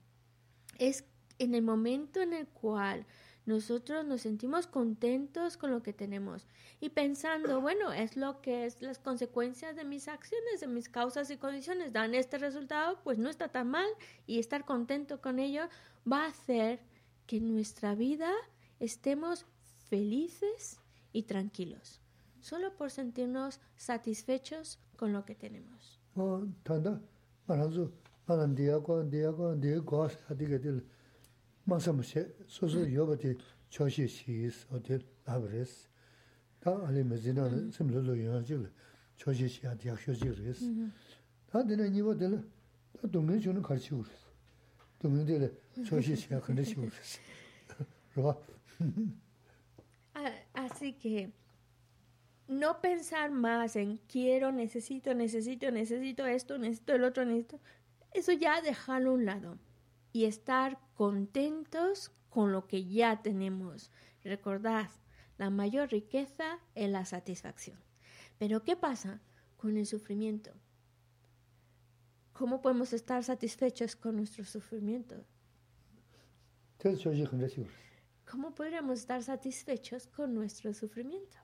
Es 0.79 1.03
en 1.37 1.53
el 1.53 1.61
momento 1.61 2.21
en 2.21 2.33
el 2.33 2.47
cual 2.47 3.05
nosotros 3.45 4.05
nos 4.05 4.21
sentimos 4.21 4.67
contentos 4.67 5.57
con 5.57 5.69
lo 5.69 5.83
que 5.83 5.91
tenemos 5.91 6.47
y 6.79 6.89
pensando, 6.89 7.59
bueno, 7.59 7.91
es 7.91 8.15
lo 8.15 8.41
que 8.41 8.65
es 8.65 8.81
las 8.81 8.99
consecuencias 8.99 9.75
de 9.75 9.83
mis 9.83 10.07
acciones, 10.07 10.61
de 10.61 10.67
mis 10.67 10.87
causas 10.87 11.29
y 11.29 11.37
condiciones, 11.37 11.91
dan 11.91 12.15
este 12.15 12.37
resultado, 12.37 13.01
pues 13.03 13.17
no 13.17 13.29
está 13.29 13.49
tan 13.49 13.69
mal 13.69 13.89
y 14.25 14.39
estar 14.39 14.63
contento 14.63 15.19
con 15.19 15.39
ello 15.39 15.67
va 16.09 16.23
a 16.23 16.29
hacer 16.29 16.79
que 17.27 17.37
en 17.37 17.53
nuestra 17.53 17.95
vida 17.95 18.31
estemos 18.79 19.45
felices 19.89 20.79
y 21.11 21.23
tranquilos, 21.23 21.99
solo 22.39 22.77
por 22.77 22.91
sentirnos 22.91 23.59
satisfechos 23.75 24.79
con 25.01 25.13
lo 25.13 25.25
que 25.25 25.33
tenemos. 25.33 25.99
Oh. 48.13 48.37
Así 50.53 50.93
que, 50.93 51.31
no 52.51 52.81
pensar 52.81 53.31
más 53.31 53.77
en 53.77 53.97
quiero, 54.09 54.51
necesito, 54.51 55.13
necesito, 55.13 55.71
necesito 55.71 56.25
esto, 56.25 56.57
necesito 56.57 56.93
el 56.93 57.05
otro, 57.05 57.25
necesito... 57.25 57.59
Eso 58.13 58.33
ya 58.33 58.61
dejarlo 58.61 59.11
a 59.11 59.13
un 59.13 59.25
lado 59.25 59.57
y 60.11 60.25
estar 60.25 60.77
contentos 60.93 62.11
con 62.29 62.51
lo 62.51 62.67
que 62.67 62.83
ya 62.83 63.21
tenemos. 63.21 63.89
Recordad, 64.21 64.89
la 65.37 65.49
mayor 65.49 65.91
riqueza 65.91 66.59
es 66.75 66.89
la 66.89 67.05
satisfacción. 67.05 67.79
Pero 68.37 68.63
¿qué 68.63 68.75
pasa 68.75 69.21
con 69.55 69.77
el 69.77 69.85
sufrimiento? 69.85 70.51
¿Cómo 72.33 72.61
podemos 72.61 72.91
estar 72.91 73.23
satisfechos 73.23 73.95
con 73.95 74.17
nuestro 74.17 74.43
sufrimiento? 74.43 75.23
¿Cómo 78.29 78.53
podríamos 78.53 78.99
estar 78.99 79.23
satisfechos 79.23 80.07
con 80.07 80.33
nuestro 80.33 80.73
sufrimiento? 80.73 81.37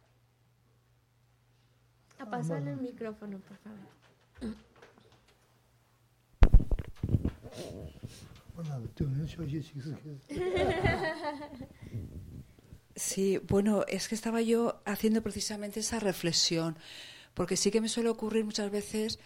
A 2.20 2.26
pasarle 2.26 2.72
el 2.72 2.78
micrófono, 2.78 3.40
por 3.40 3.58
favor. 3.58 3.98
Sí, 12.96 13.38
bueno, 13.48 13.86
es 13.88 14.08
que 14.08 14.16
estaba 14.16 14.42
yo 14.42 14.82
haciendo 14.86 15.22
precisamente 15.22 15.82
esa 15.82 16.00
reflexión, 16.00 16.78
porque 17.36 17.56
sí 17.56 17.70
que 17.70 17.82
me 17.82 17.90
suele 17.90 18.10
ocurrir 18.10 18.44
muchas 18.44 18.72
veces 18.72 19.20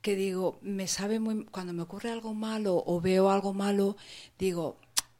que 0.00 0.16
digo, 0.16 0.58
me 0.62 0.88
sabe 0.88 1.20
muy, 1.20 1.44
cuando 1.44 1.74
me 1.74 1.82
ocurre 1.82 2.10
algo 2.10 2.34
malo 2.34 2.82
o 2.86 3.00
veo 3.00 3.30
algo 3.30 3.52
malo, 3.52 3.96
digo, 4.38 4.78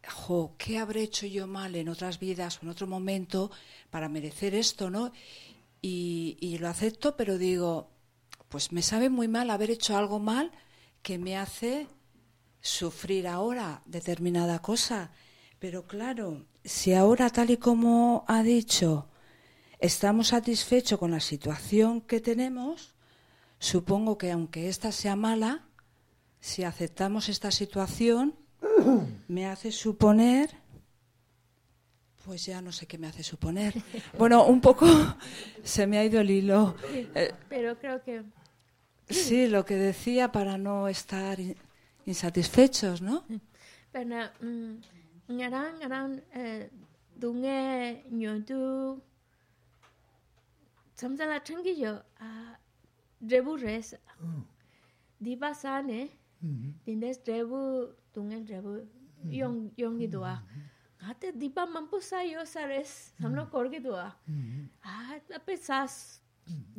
jo, 0.09 0.55
¿qué 0.59 0.79
habré 0.79 1.03
hecho 1.03 1.27
yo 1.27 1.47
mal 1.47 1.77
en 1.77 1.89
otras 1.89 2.19
vidas 2.19 2.59
o 2.59 2.63
en 2.63 2.71
otro 2.71 2.87
momento 2.87 3.51
para 3.91 4.09
merecer 4.09 4.55
esto, 4.55 4.91
no? 4.91 5.13
Y, 5.85 6.57
lo 6.61 6.69
acepto, 6.69 7.17
pero 7.17 7.39
digo, 7.39 7.91
pues 8.49 8.71
me 8.71 8.83
sabe 8.83 9.11
muy 9.11 9.27
mal 9.27 9.51
haber 9.51 9.71
hecho 9.71 9.97
algo 9.97 10.21
mal 10.21 10.53
que 11.03 11.19
me 11.19 11.37
hace 11.37 11.89
sufrir 12.61 13.27
ahora 13.27 13.83
determinada 13.85 14.61
cosa. 14.61 15.11
Pero 15.59 15.87
claro, 15.89 16.47
si 16.65 16.95
ahora, 16.95 17.31
tal 17.31 17.51
y 17.51 17.57
como 17.57 18.25
ha 18.29 18.45
dicho, 18.45 19.09
estamos 19.81 20.29
satisfechos 20.29 21.01
con 21.01 21.11
la 21.11 21.21
situación 21.21 22.01
que 22.01 22.21
tenemos, 22.21 22.95
supongo 23.59 24.19
que 24.19 24.31
aunque 24.31 24.69
esta 24.69 24.93
sea 24.93 25.17
mala, 25.17 25.67
si 26.39 26.63
aceptamos 26.63 27.29
esta 27.29 27.51
situación, 27.51 28.37
me 29.27 29.47
hace 29.47 29.73
suponer, 29.73 30.62
pues 32.25 32.45
ya 32.47 32.61
no 32.61 32.73
sé 32.73 32.87
qué 32.87 32.99
me 32.99 33.07
hace 33.07 33.23
suponer. 33.23 33.75
Bueno, 34.19 34.47
un 34.47 34.61
poco 34.61 34.87
se 35.63 35.87
me 35.87 35.99
ha 35.99 36.05
ido 36.05 36.21
el 36.21 36.31
hilo. 36.31 36.77
Eh, 36.93 37.33
Pero 37.49 37.79
creo 37.79 38.03
que... 38.03 38.23
Sí, 39.09 39.49
lo 39.49 39.65
que 39.65 39.75
decía 39.77 40.33
para 40.33 40.57
no 40.57 40.89
estar 40.89 41.39
insatisfechos, 42.07 43.03
¿no? 43.03 43.25
Pero, 43.93 44.31
mm, 44.41 44.75
ngarang 45.29 45.79
ngarang 45.81 46.13
eh, 46.35 46.71
dunge 47.15 48.05
nyontu 48.11 49.01
samsala 50.95 51.41
changi 51.47 51.77
yo 51.79 52.03
a 52.19 52.59
rebu 53.21 53.57
res 53.57 53.97
di 55.21 55.37
basane 55.37 56.11
dindes 56.85 57.21
rebu 57.27 57.95
dunge 58.15 58.45
rebu 58.51 58.73
yong 59.31 59.71
yongi 59.77 60.07
doa 60.09 60.43
ngate 61.03 61.29
dipa 61.35 61.67
mampu 61.67 61.99
sa 62.01 62.23
yo 62.23 62.45
sares 62.47 63.11
samlo 63.21 63.43
korgi 63.51 63.83
dua 63.83 64.07
a 64.87 65.19
tape 65.29 65.55
sas 65.59 66.23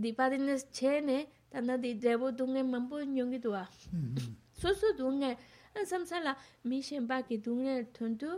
dipa 0.03 0.29
dines 0.31 0.63
chene 0.71 1.27
tanda 1.51 1.75
di 1.77 1.91
devo 1.93 2.31
dunge 2.31 2.63
mampu 2.63 3.03
nyongi 3.15 3.39
dua 3.45 3.67
so 4.59 4.71
so 4.79 4.87
dunge 4.99 5.31
an 5.75 5.83
samsala 5.91 6.33
mi 6.63 6.79
shemba 6.87 7.17
ki 7.27 7.37
dunge 7.45 7.73
tuntu 7.95 8.29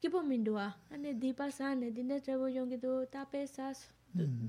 kibo 0.00 0.20
min 0.30 0.44
dua 0.44 0.66
ane 0.92 1.10
dipa 1.22 1.46
sa 1.50 1.74
ne 1.74 1.88
dine 1.96 2.16
devo 2.26 2.46
yongi 2.56 2.76
du 2.84 2.92
tape 3.14 3.40
sas 3.56 3.78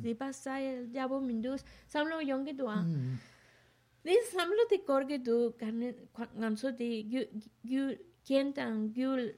dipa 0.03 0.33
sa 0.33 0.59
jabo 0.95 1.19
min 1.27 1.39
du 1.41 1.51
samlo 1.87 2.19
yongi 2.31 2.53
dua 2.61 2.77
This 4.03 4.35
samlo 4.35 4.67
di 4.67 4.77
korgi 4.83 5.17
du 5.23 5.55
kan 5.55 5.79
ngamso 6.35 6.75
di 6.75 7.07
gyu 7.07 7.21
gyu 7.63 7.83
kentang 8.27 8.91
gyul 8.91 9.31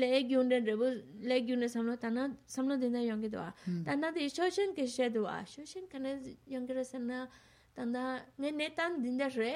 le 0.00 0.20
gyunden 0.30 0.66
rebu 0.66 0.86
le 1.30 1.36
gyunden 1.46 1.68
samlo 1.68 1.96
tana 1.96 2.22
samlo 2.46 2.80
dena 2.82 3.00
yongi 3.10 3.28
dwa 3.32 3.48
tanda 3.86 4.10
de 4.14 4.28
shoshen 4.28 4.74
ke 4.76 4.86
she 4.86 5.08
dwa 5.14 5.44
shoshen 5.46 5.84
kana 5.92 6.10
yongi 6.54 6.72
resana 6.78 7.28
tanda 7.76 8.02
nge 8.38 8.50
ne 8.60 8.68
tan 8.74 9.02
dinda 9.04 9.28
re 9.36 9.54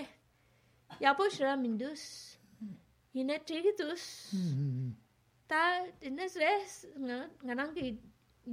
yapo 1.01 1.25
shra 1.37 1.57
mindus 1.57 2.05
ine 3.15 3.37
trigi 3.47 3.73
tus 3.79 4.05
ta 5.49 5.63
dines 6.01 6.37
res 6.37 6.87
nganang 7.45 7.75
ki 7.75 7.99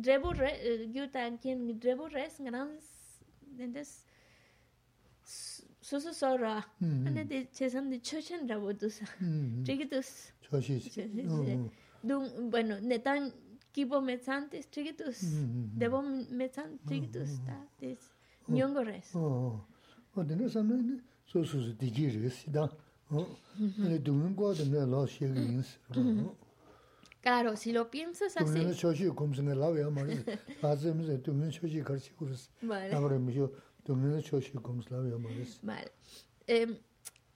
rebu 0.08 0.30
re 0.42 0.52
gyu 0.94 1.06
tan 1.12 1.38
kien 1.38 1.60
rebu 1.88 2.08
res 2.18 2.40
nganang 2.40 2.72
dendes 3.58 3.92
susu 5.82 6.14
sora 6.14 6.56
ane 6.82 7.24
de 7.30 7.48
chesan 7.58 7.90
de 7.92 7.98
shoshen 8.10 8.48
rebu 8.50 8.74
dus 8.80 9.02
trigi 9.66 9.90
tus 9.90 10.10
Bueno 12.52 12.80
netan 12.82 13.32
kibo 13.74 14.02
metzantes 14.02 14.68
trigitus. 14.70 15.22
Debo 15.78 16.02
metzan 16.32 16.80
trigitus 16.86 17.40
ta 17.46 17.58
des 17.80 18.00
nyongo 18.48 18.84
res. 18.84 19.16
Oh. 19.16 19.60
Oh, 20.16 20.24
dene 20.24 20.50
samne 20.50 21.02
so 21.26 21.44
so 21.44 21.60
so 21.62 21.74
digi 21.74 22.10
res 22.10 22.46
da. 22.48 22.70
Oh. 23.12 23.28
Ne 23.78 24.00
dungen 24.00 24.36
go 24.36 24.54
de 24.54 24.66
ne 24.66 24.86
la 24.86 25.06
shege 25.06 25.38
ins. 25.38 25.78
Claro, 27.22 27.56
si 27.56 27.72
lo 27.72 27.90
piensas 27.90 28.38
así. 28.38 28.60
Dungen 28.60 28.74
choshi 28.74 29.10
komse 29.16 29.42
ne 29.42 29.54
la 29.56 29.70
ya 29.70 29.90
ma. 29.90 30.02
Azem 30.62 31.04
ze 31.04 31.18
dungen 31.18 31.52
choshi 31.52 31.84
karchi 31.84 32.14
kurus. 32.14 32.50
Vale. 32.62 32.94
Ahora 32.94 33.20
me 33.20 33.34
yo 33.34 33.52
dungen 33.84 34.22
choshi 34.22 34.54
komse 34.62 34.90
la 34.92 34.98
ya 35.10 35.18
ma. 35.18 35.30
Vale. 35.64 35.92
Eh, 36.48 36.68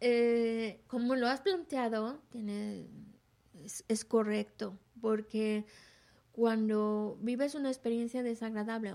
eh, 0.01 0.81
como 0.87 1.15
lo 1.15 1.27
has 1.27 1.41
planteado, 1.41 2.21
es, 3.87 4.05
correcto, 4.05 4.77
porque 5.01 5.65
cuando 6.31 7.17
vives 7.21 7.55
una 7.55 7.69
experiencia 7.69 8.23
desagradable, 8.23 8.93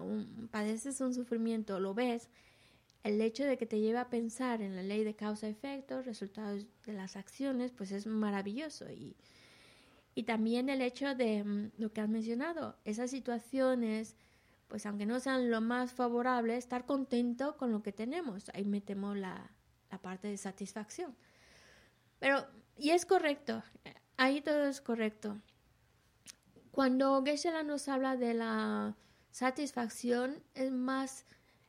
padeces 0.50 1.00
un 1.00 1.12
sufrimiento, 1.12 1.78
lo 1.78 1.94
ves, 1.94 2.30
el 3.02 3.20
hecho 3.20 3.44
de 3.44 3.58
que 3.58 3.66
te 3.66 3.80
lleve 3.80 3.98
a 3.98 4.08
pensar 4.08 4.62
en 4.62 4.76
la 4.76 4.82
ley 4.82 5.04
de 5.04 5.14
causa-efecto, 5.14 6.00
resultados 6.00 6.66
de 6.86 6.92
las 6.94 7.16
acciones, 7.16 7.70
pues 7.70 7.92
es 7.92 8.06
maravilloso. 8.06 8.90
Y, 8.90 9.14
y 10.14 10.22
también 10.22 10.70
el 10.70 10.80
hecho 10.80 11.14
de 11.14 11.44
mm, 11.44 11.72
lo 11.76 11.92
que 11.92 12.00
has 12.00 12.08
mencionado, 12.08 12.78
esas 12.86 13.10
situaciones, 13.10 14.16
pues 14.68 14.86
aunque 14.86 15.04
no 15.04 15.20
sean 15.20 15.50
lo 15.50 15.60
más 15.60 15.92
favorable, 15.92 16.56
estar 16.56 16.86
contento 16.86 17.58
con 17.58 17.72
lo 17.72 17.82
que 17.82 17.92
tenemos. 17.92 18.50
Ahí 18.54 18.64
metemos 18.64 19.18
la, 19.18 19.50
la 19.94 20.02
parte 20.02 20.26
de 20.26 20.36
satisfacción. 20.36 21.14
Pero, 22.18 22.44
y 22.76 22.90
es 22.90 23.06
correcto, 23.06 23.62
ahí 24.16 24.40
todo 24.40 24.64
es 24.66 24.80
correcto. 24.80 25.38
Cuando 26.72 27.22
Geshe-la 27.22 27.62
nos 27.62 27.86
habla 27.88 28.16
de 28.16 28.34
la 28.34 28.96
satisfacción, 29.30 30.42
es 30.54 30.72
más 30.72 31.26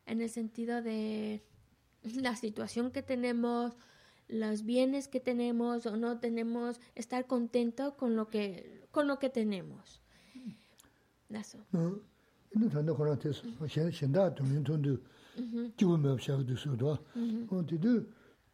en 0.07 0.21
el 0.21 0.29
sentido 0.29 0.81
de 0.81 1.43
la 2.03 2.35
situación 2.35 2.91
que 2.91 3.03
tenemos, 3.03 3.73
los 4.27 4.63
bienes 4.63 5.07
que 5.07 5.19
tenemos 5.19 5.85
o 5.85 5.97
no 5.97 6.17
tenemos, 6.19 6.79
estar 6.95 7.27
contento 7.27 7.95
con 7.95 8.15
lo 8.15 8.29
que, 8.29 8.87
con 8.89 9.07
lo 9.07 9.19
que 9.19 9.29
tenemos. 9.29 10.01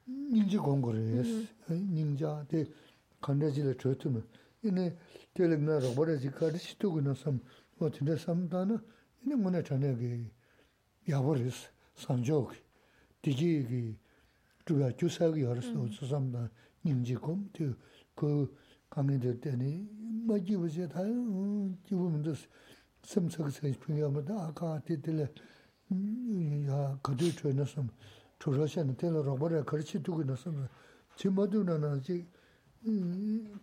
de 0.07 0.12
de 0.12 0.30
ning 0.32 0.48
ji 0.48 0.59
gong 0.59 0.80
go 0.80 0.90
re 0.90 1.22
ning 1.68 2.16
ja 2.16 2.44
de 2.48 2.66
kan 3.20 3.38
de 3.38 3.50
ji 3.50 3.62
le 3.62 3.74
chö 3.74 3.94
tu 3.96 4.11
me 4.11 4.22
ina 4.62 4.92
de 5.34 5.46
le 5.46 5.57
na 5.57 5.78
ro 5.78 5.92
bo 5.94 6.04
de 6.04 6.18
ji 6.18 6.30
ka 6.30 6.50
de 6.50 6.59
shi 6.59 6.76
tu 6.78 6.90
gu 6.90 7.00
na 7.00 7.14
sam 7.14 7.40
o 7.78 7.88
ti 7.88 8.04
de 8.04 8.16
sam 8.16 8.48
da 8.48 8.64
na 8.64 8.82
ina 9.24 9.36
mo 9.36 9.50
na 9.50 9.62
cha 9.62 9.76
ne 9.76 9.94
ge 9.96 10.30
ya 11.04 11.20
bo 11.20 11.34
re 11.34 11.50
san 11.94 12.22
jo 12.22 12.48
ge 12.50 12.62
di 13.22 13.34
ji 13.34 13.66
ge 13.66 13.98
tu 14.64 14.78
ya 14.78 14.90
ju 14.92 15.09
sa 15.09 15.30
ge 15.30 15.44
har 15.46 15.61
su 15.62 15.88
su 15.88 16.07
sam 16.07 16.30
da 16.30 16.48
ning 16.82 17.04
ji 17.04 17.14
gong 17.14 17.50
tu 17.52 17.74
ko 18.14 18.48
강에 18.88 19.18
될 19.18 19.40
때니 19.40 19.86
뭐 20.24 20.38
지부지 20.38 20.88
다 20.88 21.02
지부면 21.84 22.22
돼 22.22 22.32
섬석서 23.02 23.61
중요하다 23.84 24.34
아까 24.46 24.80
뒤들에 24.84 25.26
야 26.68 26.98
거기 27.02 27.34
줘는 27.34 27.64
섬 27.64 27.88
조로시는 28.40 28.96
tello 28.96 29.20
robo를 29.20 29.64
거치 29.64 30.02
두고 30.02 30.24
나서 30.24 30.52
지모도는 31.16 31.84
아직 31.84 32.26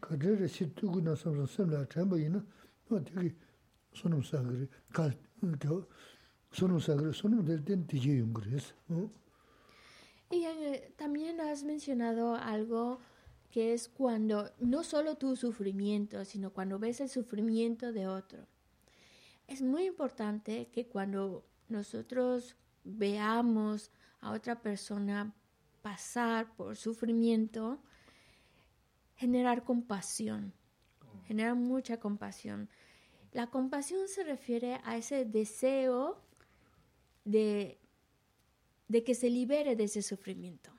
거기를 0.01 0.49
시두고 0.49 1.01
나서 1.01 1.45
섬라 1.45 1.85
전부 1.85 2.19
있는 2.19 2.45
어떻게 2.89 3.33
손을 3.93 4.23
사그리 4.23 4.67
갈저 4.91 5.87
손을 6.51 6.81
사그리 6.81 7.13
손을 7.13 7.45
될땐 7.45 7.87
뒤에 7.87 8.19
용 8.19 8.33
그랬어 8.33 8.73
어 8.89 9.09
Y 10.31 10.45
eh, 10.45 10.93
también 10.97 11.39
has 11.39 11.63
mencionado 11.63 12.35
algo 12.35 12.99
que 13.51 13.73
es 13.73 13.87
cuando 13.87 14.49
no 14.59 14.83
solo 14.83 15.15
tu 15.15 15.35
sufrimiento, 15.35 16.25
sino 16.25 16.51
cuando 16.51 16.79
ves 16.79 17.01
el 17.01 17.09
sufrimiento 17.09 17.93
de 17.93 18.07
otro. 18.07 18.47
Es 19.45 19.61
muy 19.61 19.85
importante 19.85 20.69
que 20.73 20.87
cuando 20.87 21.45
nosotros 21.69 22.55
veamos 22.83 23.91
a 24.20 24.32
otra 24.32 24.60
persona 24.60 25.32
pasar 25.82 26.54
por 26.56 26.76
sufrimiento, 26.76 27.78
generar 29.16 29.64
compasión, 29.64 30.52
generar 31.26 31.54
mucha 31.54 31.98
compasión. 31.98 32.68
La 33.32 33.48
compasión 33.48 34.08
se 34.08 34.24
refiere 34.24 34.80
a 34.84 34.96
ese 34.96 35.24
deseo 35.24 36.20
de, 37.24 37.78
de 38.88 39.04
que 39.04 39.14
se 39.14 39.30
libere 39.30 39.76
de 39.76 39.84
ese 39.84 40.02
sufrimiento. 40.02 40.70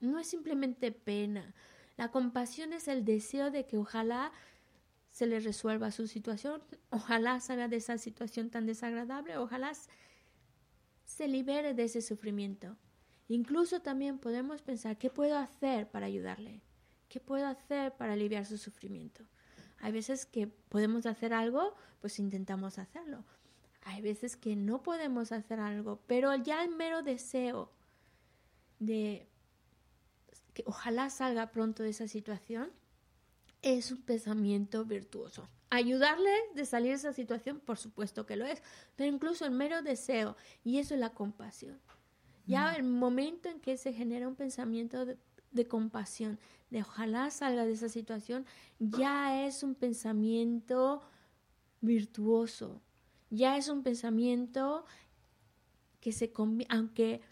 No 0.00 0.18
es 0.18 0.26
simplemente 0.26 0.92
pena, 0.92 1.54
la 1.96 2.10
compasión 2.10 2.72
es 2.72 2.88
el 2.88 3.04
deseo 3.04 3.50
de 3.50 3.66
que 3.66 3.78
ojalá 3.78 4.32
se 5.10 5.26
le 5.26 5.38
resuelva 5.38 5.92
su 5.92 6.08
situación, 6.08 6.60
ojalá 6.90 7.38
salga 7.38 7.68
de 7.68 7.76
esa 7.76 7.98
situación 7.98 8.50
tan 8.50 8.66
desagradable, 8.66 9.36
ojalá 9.38 9.72
se 11.04 11.28
libere 11.28 11.74
de 11.74 11.84
ese 11.84 12.02
sufrimiento. 12.02 12.76
Incluso 13.28 13.80
también 13.80 14.18
podemos 14.18 14.62
pensar, 14.62 14.98
¿qué 14.98 15.10
puedo 15.10 15.38
hacer 15.38 15.88
para 15.90 16.06
ayudarle? 16.06 16.60
¿Qué 17.08 17.20
puedo 17.20 17.46
hacer 17.46 17.92
para 17.96 18.12
aliviar 18.12 18.44
su 18.44 18.58
sufrimiento? 18.58 19.24
Hay 19.78 19.92
veces 19.92 20.26
que 20.26 20.46
podemos 20.46 21.06
hacer 21.06 21.32
algo, 21.32 21.74
pues 22.00 22.18
intentamos 22.18 22.78
hacerlo. 22.78 23.24
Hay 23.82 24.02
veces 24.02 24.36
que 24.36 24.56
no 24.56 24.82
podemos 24.82 25.32
hacer 25.32 25.60
algo, 25.60 26.00
pero 26.06 26.34
ya 26.36 26.64
el 26.64 26.70
mero 26.70 27.02
deseo 27.02 27.70
de 28.78 29.28
que 30.54 30.64
ojalá 30.66 31.10
salga 31.10 31.50
pronto 31.50 31.82
de 31.82 31.90
esa 31.90 32.08
situación 32.08 32.70
es 33.62 33.90
un 33.90 34.02
pensamiento 34.02 34.84
virtuoso. 34.84 35.48
Ayudarle 35.70 36.30
de 36.54 36.64
salir 36.64 36.90
de 36.90 36.96
esa 36.96 37.12
situación, 37.12 37.60
por 37.60 37.78
supuesto 37.78 38.26
que 38.26 38.36
lo 38.36 38.46
es, 38.46 38.62
pero 38.96 39.12
incluso 39.12 39.44
el 39.44 39.50
mero 39.50 39.82
deseo, 39.82 40.36
y 40.62 40.78
eso 40.78 40.94
es 40.94 41.00
la 41.00 41.10
compasión. 41.10 41.80
Ya 42.46 42.74
el 42.74 42.84
momento 42.84 43.48
en 43.48 43.60
que 43.60 43.76
se 43.76 43.92
genera 43.92 44.28
un 44.28 44.34
pensamiento 44.34 45.06
de, 45.06 45.16
de 45.52 45.66
compasión, 45.66 46.38
de 46.70 46.82
ojalá 46.82 47.30
salga 47.30 47.64
de 47.64 47.72
esa 47.72 47.88
situación, 47.88 48.44
ya 48.78 49.46
es 49.46 49.62
un 49.62 49.74
pensamiento 49.74 51.02
virtuoso, 51.80 52.82
ya 53.30 53.56
es 53.56 53.68
un 53.68 53.82
pensamiento 53.82 54.84
que 56.00 56.12
se 56.12 56.32
aunque 56.68 57.22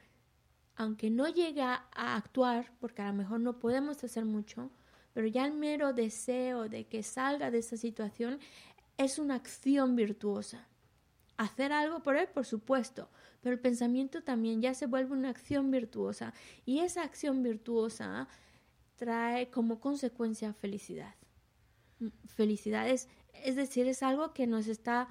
aunque 0.76 1.10
no 1.10 1.28
llega 1.28 1.86
a 1.94 2.16
actuar, 2.16 2.72
porque 2.80 3.02
a 3.02 3.08
lo 3.08 3.12
mejor 3.12 3.40
no 3.40 3.58
podemos 3.58 4.02
hacer 4.02 4.24
mucho, 4.24 4.70
pero 5.12 5.26
ya 5.26 5.44
el 5.44 5.52
mero 5.52 5.92
deseo 5.92 6.68
de 6.68 6.86
que 6.86 7.02
salga 7.02 7.50
de 7.50 7.58
esa 7.58 7.76
situación 7.76 8.40
es 8.96 9.18
una 9.18 9.34
acción 9.34 9.94
virtuosa. 9.94 10.66
Hacer 11.42 11.72
algo 11.72 12.04
por 12.04 12.16
él, 12.16 12.28
por 12.28 12.44
supuesto, 12.44 13.08
pero 13.40 13.54
el 13.54 13.60
pensamiento 13.60 14.22
también 14.22 14.62
ya 14.62 14.74
se 14.74 14.86
vuelve 14.86 15.12
una 15.12 15.28
acción 15.28 15.72
virtuosa 15.72 16.32
y 16.64 16.78
esa 16.78 17.02
acción 17.02 17.42
virtuosa 17.42 18.28
trae 18.94 19.50
como 19.50 19.80
consecuencia 19.80 20.52
felicidad. 20.52 21.16
Felicidad 22.26 22.88
es, 22.88 23.08
es 23.32 23.56
decir, 23.56 23.88
es 23.88 24.04
algo 24.04 24.32
que 24.32 24.46
nos 24.46 24.68
está 24.68 25.08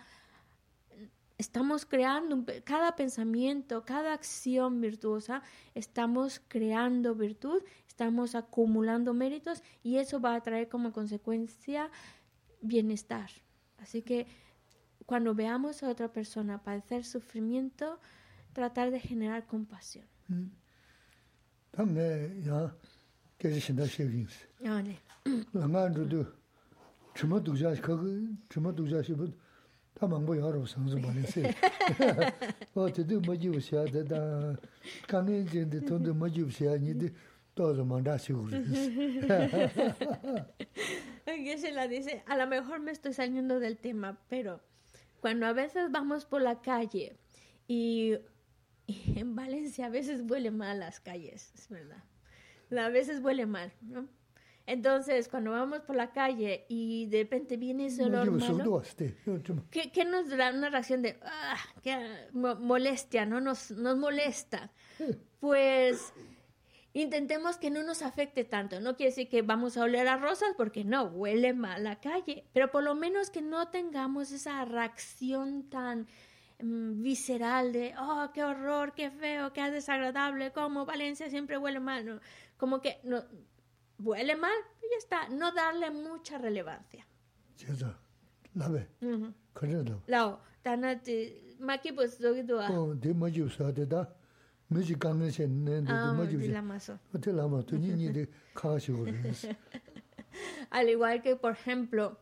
estamos 1.37 1.85
creando, 1.85 2.45
cada 2.63 2.95
pensamiento, 2.95 3.83
cada 3.83 4.13
acción 4.13 4.79
virtuosa, 4.79 5.41
estamos 5.73 6.39
creando 6.47 7.13
virtud, 7.13 7.61
estamos 7.87 8.35
acumulando 8.35 9.13
méritos 9.13 9.63
y 9.83 9.97
eso 9.97 10.21
va 10.21 10.35
a 10.35 10.41
traer 10.41 10.69
como 10.69 10.93
consecuencia 10.93 11.89
bienestar. 12.61 13.29
Así 13.79 14.01
que 14.01 14.27
cuando 15.11 15.35
veamos 15.35 15.83
a 15.83 15.89
otra 15.89 16.07
persona 16.07 16.63
padecer 16.63 17.03
sufrimiento, 17.03 17.99
tratar 18.53 18.91
de 18.91 18.99
generar 19.01 19.45
compasión. 19.45 20.05
Mm. 20.29 20.45
Ah, 24.63 24.81
que 41.25 41.57
se 41.57 41.73
la 41.73 41.89
dice, 41.89 42.23
a 42.27 42.37
lo 42.37 42.47
mejor 42.47 42.79
me 42.79 42.91
estoy 42.91 43.11
saliendo 43.11 43.59
del 43.59 43.77
tema, 43.77 44.17
pero 44.29 44.61
cuando 45.21 45.45
a 45.45 45.53
veces 45.53 45.91
vamos 45.91 46.25
por 46.25 46.41
la 46.41 46.61
calle 46.61 47.15
y, 47.67 48.17
y 48.87 49.19
en 49.19 49.35
Valencia 49.35 49.85
a 49.85 49.89
veces 49.89 50.23
huele 50.27 50.51
mal 50.51 50.79
las 50.79 50.99
calles, 50.99 51.53
es 51.55 51.69
verdad. 51.69 52.03
A 52.77 52.89
veces 52.89 53.21
huele 53.21 53.45
mal, 53.45 53.71
¿no? 53.81 54.07
Entonces, 54.65 55.27
cuando 55.27 55.51
vamos 55.51 55.81
por 55.81 55.95
la 55.95 56.11
calle 56.11 56.65
y 56.69 57.07
de 57.07 57.23
repente 57.23 57.57
viene 57.57 57.87
ese 57.87 58.03
olor 58.03 58.31
malo, 58.31 58.83
¿qué, 59.69 60.05
nos 60.05 60.29
da 60.29 60.51
una 60.51 60.69
reacción 60.69 61.01
de 61.01 61.19
ah, 61.23 61.57
molestia, 62.33 63.25
¿no? 63.25 63.41
Nos, 63.41 63.71
nos 63.71 63.97
molesta. 63.97 64.71
Pues 65.39 66.13
intentemos 66.93 67.57
que 67.57 67.69
no 67.69 67.83
nos 67.83 68.01
afecte 68.01 68.43
tanto. 68.43 68.79
No 68.79 68.95
quiere 68.95 69.11
decir 69.11 69.29
que 69.29 69.41
vamos 69.41 69.77
a 69.77 69.83
oler 69.83 70.07
a 70.07 70.17
rosas 70.17 70.49
porque 70.57 70.83
no, 70.83 71.03
huele 71.03 71.53
mal 71.53 71.83
la 71.83 71.99
calle, 71.99 72.45
pero 72.53 72.71
por 72.71 72.83
lo 72.83 72.95
menos 72.95 73.29
que 73.29 73.41
no 73.41 73.69
tengamos 73.69 74.31
esa 74.31 74.65
reacción 74.65 75.69
tan 75.69 76.07
mm, 76.61 77.01
visceral 77.01 77.73
de, 77.73 77.93
oh, 77.99 78.29
qué 78.33 78.43
horror, 78.43 78.93
qué 78.93 79.11
feo, 79.11 79.53
qué 79.53 79.71
desagradable, 79.71 80.51
como 80.51 80.85
Valencia 80.85 81.29
siempre 81.29 81.57
huele 81.57 81.79
mal. 81.79 82.05
¿no? 82.05 82.19
Como 82.57 82.81
que 82.81 82.99
no, 83.03 83.23
huele 83.99 84.35
mal, 84.35 84.57
y 84.81 84.91
ya 84.91 84.97
está, 84.97 85.29
no 85.29 85.51
darle 85.51 85.91
mucha 85.91 86.37
relevancia. 86.37 87.07
La 88.53 88.67
ve. 88.67 88.87
Lao, 90.07 90.41
tana 90.61 91.01
ti 91.01 91.55
maki 91.59 91.91
pues 91.93 92.19
lo 92.19 92.33
que 92.33 92.43
tú 92.43 92.59
has. 92.59 92.71
Oh, 92.71 92.93
de 92.93 93.13
mayo 93.13 93.49
sa 93.49 93.71
de 94.71 94.79
da. 94.79 94.79
Me 94.79 94.85
ji 94.85 94.95
kang 94.95 95.19
ne 95.19 95.31
chen 95.31 95.63
ne 95.65 95.81
de 95.81 95.93
mayo. 95.93 96.39
Ah, 96.39 96.51
la 96.51 96.61
maso. 96.61 96.99
Te 97.21 97.31
la 97.31 97.47
ma 97.47 97.61
tu 97.61 97.77
ni 97.77 97.89
ni 97.89 98.11
de 98.11 98.27
ka 98.53 98.79
shi 98.79 98.93
Al 100.71 100.89
igual 100.89 101.21
que 101.21 101.35
por 101.35 101.51
ejemplo, 101.51 102.17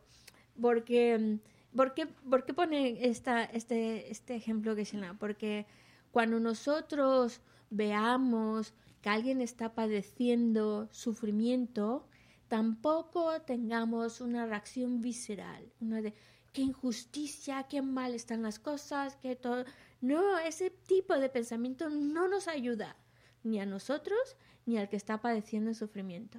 porque 0.60 1.38
¿por 1.74 1.94
qué, 1.94 2.06
por 2.06 2.44
qué 2.44 2.54
pone 2.54 3.06
esta, 3.06 3.44
este, 3.44 4.10
este 4.10 4.34
ejemplo 4.34 4.74
que 4.74 4.84
se 4.84 4.98
llama? 4.98 5.18
Porque 5.18 5.66
cuando 6.10 6.40
nosotros 6.40 7.40
veamos 7.70 8.74
que 9.00 9.08
alguien 9.08 9.40
está 9.40 9.74
padeciendo 9.74 10.88
sufrimiento, 10.90 12.06
tampoco 12.48 13.40
tengamos 13.42 14.20
una 14.20 14.46
reacción 14.46 15.00
visceral, 15.00 15.72
una 15.80 16.02
de 16.02 16.14
qué 16.52 16.62
injusticia, 16.62 17.64
qué 17.64 17.80
mal 17.80 18.14
están 18.14 18.42
las 18.42 18.58
cosas, 18.58 19.16
que 19.16 19.36
todo. 19.36 19.64
No, 20.00 20.38
ese 20.38 20.70
tipo 20.70 21.14
de 21.18 21.28
pensamiento 21.28 21.90
no 21.90 22.28
nos 22.28 22.48
ayuda 22.48 22.96
ni 23.42 23.60
a 23.60 23.66
nosotros 23.66 24.36
ni 24.66 24.78
al 24.78 24.88
que 24.88 24.96
está 24.96 25.20
padeciendo 25.20 25.70
el 25.70 25.76
sufrimiento. 25.76 26.38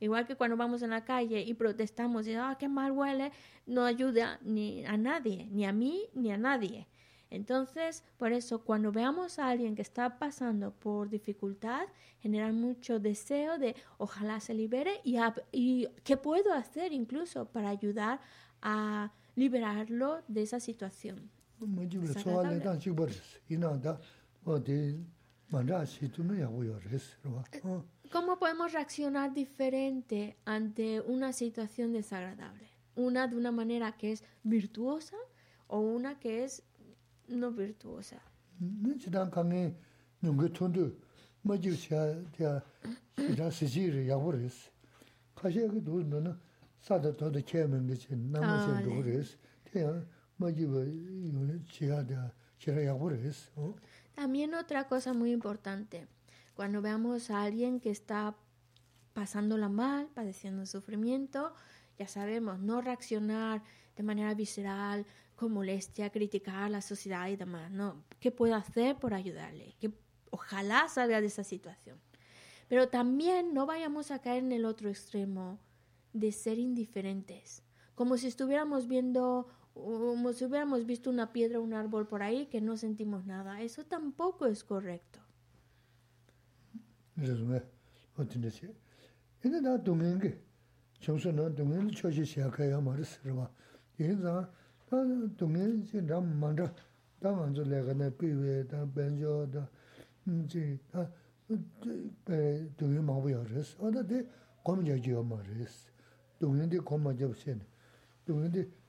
Igual 0.00 0.26
que 0.26 0.36
cuando 0.36 0.56
vamos 0.56 0.82
en 0.82 0.90
la 0.90 1.04
calle 1.04 1.40
y 1.40 1.54
protestamos 1.54 2.26
y 2.26 2.34
ah, 2.34 2.56
qué 2.58 2.68
mal 2.68 2.92
huele, 2.92 3.32
no 3.66 3.84
ayuda 3.84 4.38
ni 4.42 4.84
a 4.84 4.96
nadie, 4.96 5.48
ni 5.50 5.66
a 5.66 5.72
mí 5.72 6.04
ni 6.14 6.30
a 6.30 6.36
nadie. 6.36 6.86
Entonces, 7.30 8.04
por 8.16 8.32
eso, 8.32 8.64
cuando 8.64 8.90
veamos 8.90 9.38
a 9.38 9.48
alguien 9.48 9.74
que 9.74 9.82
está 9.82 10.18
pasando 10.18 10.72
por 10.72 11.10
dificultad, 11.10 11.86
generar 12.20 12.52
mucho 12.52 13.00
deseo 13.00 13.58
de 13.58 13.74
ojalá 13.98 14.40
se 14.40 14.54
libere 14.54 15.00
y, 15.04 15.18
y 15.52 15.88
qué 16.04 16.16
puedo 16.16 16.54
hacer 16.54 16.92
incluso 16.92 17.46
para 17.46 17.68
ayudar 17.68 18.20
a 18.62 19.12
liberarlo 19.34 20.22
de 20.26 20.42
esa 20.42 20.58
situación. 20.58 21.30
¿Cómo 28.12 28.38
podemos 28.38 28.72
reaccionar 28.72 29.34
diferente 29.34 30.36
ante 30.44 31.00
una 31.00 31.32
situación 31.32 31.92
desagradable? 31.92 32.68
Una 32.94 33.26
de 33.26 33.36
una 33.36 33.52
manera 33.52 33.92
que 33.96 34.12
es 34.12 34.24
virtuosa 34.42 35.16
o 35.66 35.80
una 35.80 36.18
que 36.18 36.44
es 36.44 36.62
no 37.28 37.52
virtuosa. 37.52 38.20
No 38.60 38.94
chidan 38.98 39.30
kange 39.30 39.74
nyungge 40.22 40.48
tundu 40.50 40.96
ma 41.44 41.56
jiu 41.56 41.74
xia 41.76 42.24
tia 42.32 42.62
xira 43.16 43.50
si 43.50 43.66
ji 43.66 43.90
ri 43.90 44.06
yabu 44.06 44.32
res. 44.32 44.70
Kaxia 45.36 45.68
ke 45.70 45.80
du 45.80 46.02
no 46.02 46.20
na 46.20 46.36
sada 46.80 47.12
toda 47.12 47.40
kia 47.42 47.68
mengi 47.68 47.96
chi 47.96 48.16
nama 48.16 48.64
xia 48.64 48.82
du 48.82 49.02
res. 49.02 49.36
Tia 49.70 50.06
También 54.14 54.54
otra 54.54 54.88
cosa 54.88 55.12
muy 55.12 55.32
importante, 55.32 56.06
cuando 56.54 56.82
veamos 56.82 57.30
a 57.30 57.42
alguien 57.42 57.80
que 57.80 57.90
está 57.90 58.36
pasándola 59.12 59.68
mal, 59.68 60.08
padeciendo 60.14 60.66
sufrimiento, 60.66 61.54
ya 61.98 62.08
sabemos, 62.08 62.58
no 62.60 62.80
reaccionar 62.80 63.62
de 63.96 64.02
manera 64.02 64.34
visceral, 64.34 65.06
con 65.34 65.52
molestia, 65.52 66.10
criticar 66.10 66.64
a 66.64 66.68
la 66.68 66.82
sociedad 66.82 67.28
y 67.28 67.36
demás. 67.36 67.70
No, 67.70 68.02
¿qué 68.18 68.32
puedo 68.32 68.56
hacer 68.56 68.96
por 68.96 69.14
ayudarle? 69.14 69.76
Que 69.78 69.92
ojalá 70.30 70.88
salga 70.88 71.20
de 71.20 71.28
esa 71.28 71.44
situación. 71.44 72.00
Pero 72.68 72.88
también 72.88 73.54
no 73.54 73.64
vayamos 73.64 74.10
a 74.10 74.20
caer 74.20 74.42
en 74.42 74.52
el 74.52 74.64
otro 74.64 74.88
extremo 74.88 75.58
de 76.12 76.32
ser 76.32 76.58
indiferentes, 76.58 77.62
como 77.94 78.16
si 78.16 78.26
estuviéramos 78.26 78.88
viendo, 78.88 79.48
como 79.84 80.32
si 80.32 80.44
hubiéramos 80.44 80.84
visto 80.86 81.10
una 81.10 81.32
piedra 81.32 81.60
o 81.60 81.62
un 81.62 81.74
árbol 81.74 82.06
por 82.06 82.22
ahí 82.22 82.46
que 82.46 82.60
no 82.60 82.76
sentimos 82.76 83.26
nada. 83.26 83.62
Eso 83.62 83.84
tampoco 83.84 84.46
es 84.46 84.64
correcto. 84.64 85.20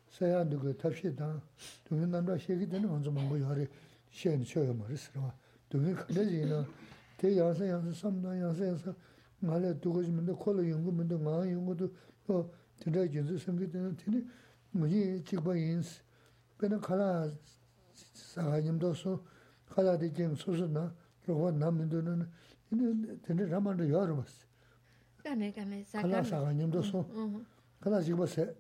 saya 0.10 0.44
nuku 0.44 0.74
tabshi 0.76 1.14
dang, 1.16 1.40
dungi 1.88 2.06
nandwa 2.06 2.38
sheki 2.38 2.68
dani 2.68 2.86
wanzu 2.86 3.12
mungu 3.12 3.38
yari 3.38 3.68
sheni 4.10 4.44
choyo 4.44 4.74
mara 4.74 4.96
sirwa. 4.96 5.34
Dungi 5.70 5.94
kalaji 5.94 6.42
ina, 6.42 6.66
te 7.16 7.28
yansa 7.30 7.66
yansa 7.66 7.94
samda 7.94 8.34
yansa 8.36 8.66
yansa, 8.66 8.96
nga 9.44 9.60
la 9.60 9.74
dukaji 9.74 10.12
munda, 10.12 10.34
kola 10.34 10.62
yungu 10.62 10.92
munda, 10.92 11.16
nga 11.16 11.46
yungu 11.46 11.76
du, 11.76 11.88
to 12.26 12.34
oh, 12.34 12.52
tinda 12.80 13.08
jinzu 13.08 13.38
samgi 13.38 13.68
dana, 13.70 13.94
tini. 13.96 14.26
Muji 14.74 15.22
chikpa 15.24 15.56
yinsi. 15.56 16.02
Pena 16.58 16.78
kala 16.80 17.32
saka 18.14 18.62
nyamdo 18.62 18.94
su, 18.94 19.20
kala 19.74 19.96
di 19.98 20.10
jeng 20.12 20.36
susu 20.36 20.68
na, 20.68 20.92
rukwa 21.26 21.52
namindu 21.52 22.02
na, 22.02 22.28
tini 23.22 23.46
ramanda 23.46 23.84
yari 23.84 24.14
basi. 24.14 24.46
Kala 26.02 26.24
saka 26.24 26.52
nyamdo 26.54 26.82
su, 26.82 27.06
kala 27.80 28.02
chikpa 28.04 28.28
se. 28.28 28.56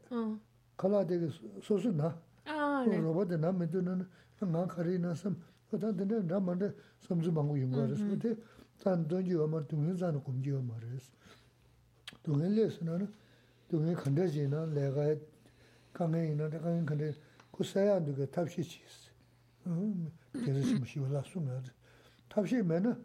kala 0.79 1.03
degi 1.09 1.29
sosu 1.61 1.91
na. 1.91 2.15
Ah, 2.45 2.85
roba 2.87 3.25
de 3.29 3.37
na 3.37 3.51
midu 3.51 3.81
na 3.81 4.05
nga 4.41 4.67
kari 4.67 4.97
na 4.97 5.13
sam, 5.13 5.35
otan 5.73 5.97
dine 5.97 6.23
na 6.23 6.39
manda 6.39 6.73
samzu 7.05 7.31
mangu 7.31 7.57
yunga 7.57 7.83
mm-hmm. 7.83 7.91
res. 7.91 8.21
Kote 8.21 8.37
tan 8.81 9.05
donji 9.07 9.35
omar 9.35 9.63
dungen 9.67 9.97
zan 9.97 10.21
kumji 10.23 10.53
omar 10.53 10.79
res. 10.91 11.11
Dungen 12.23 12.55
le 12.55 12.69
su 12.69 12.85
na 12.85 12.97
na, 12.97 13.07
dungen 13.69 13.93
khanda 13.95 14.21
mm-hmm. 14.21 14.31
zi 14.31 14.47
na 14.47 14.65
legaya 14.65 15.19
kangen 15.91 16.31
ina, 16.31 16.49
kangen 16.49 16.85
khanda 16.85 17.13
ku 17.51 17.63
saya 17.63 17.99
duga 17.99 18.25
tabshi 18.25 18.63
chi 18.63 18.81
isi. 18.87 19.11
Gezi 20.45 20.63
shima 20.63 20.85
shiwa 20.85 21.09
la 21.09 21.23
su 21.23 21.41
nga 21.41 21.59
res. 21.59 21.73
Tabshi 22.29 22.63
me 22.63 22.79
na, 22.79 22.97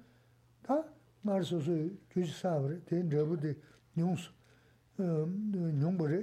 ta 0.62 0.84
ngar 1.24 1.42
sosu 1.44 1.90
gyuji 2.08 2.32
sabari, 2.32 2.80
ten 2.84 3.10
rebu 3.10 3.36
de 3.36 3.56
nyung 3.96 4.16
su, 4.16 4.30
eh, 4.98 5.26
nyung 5.80 5.96
bari, 5.98 6.22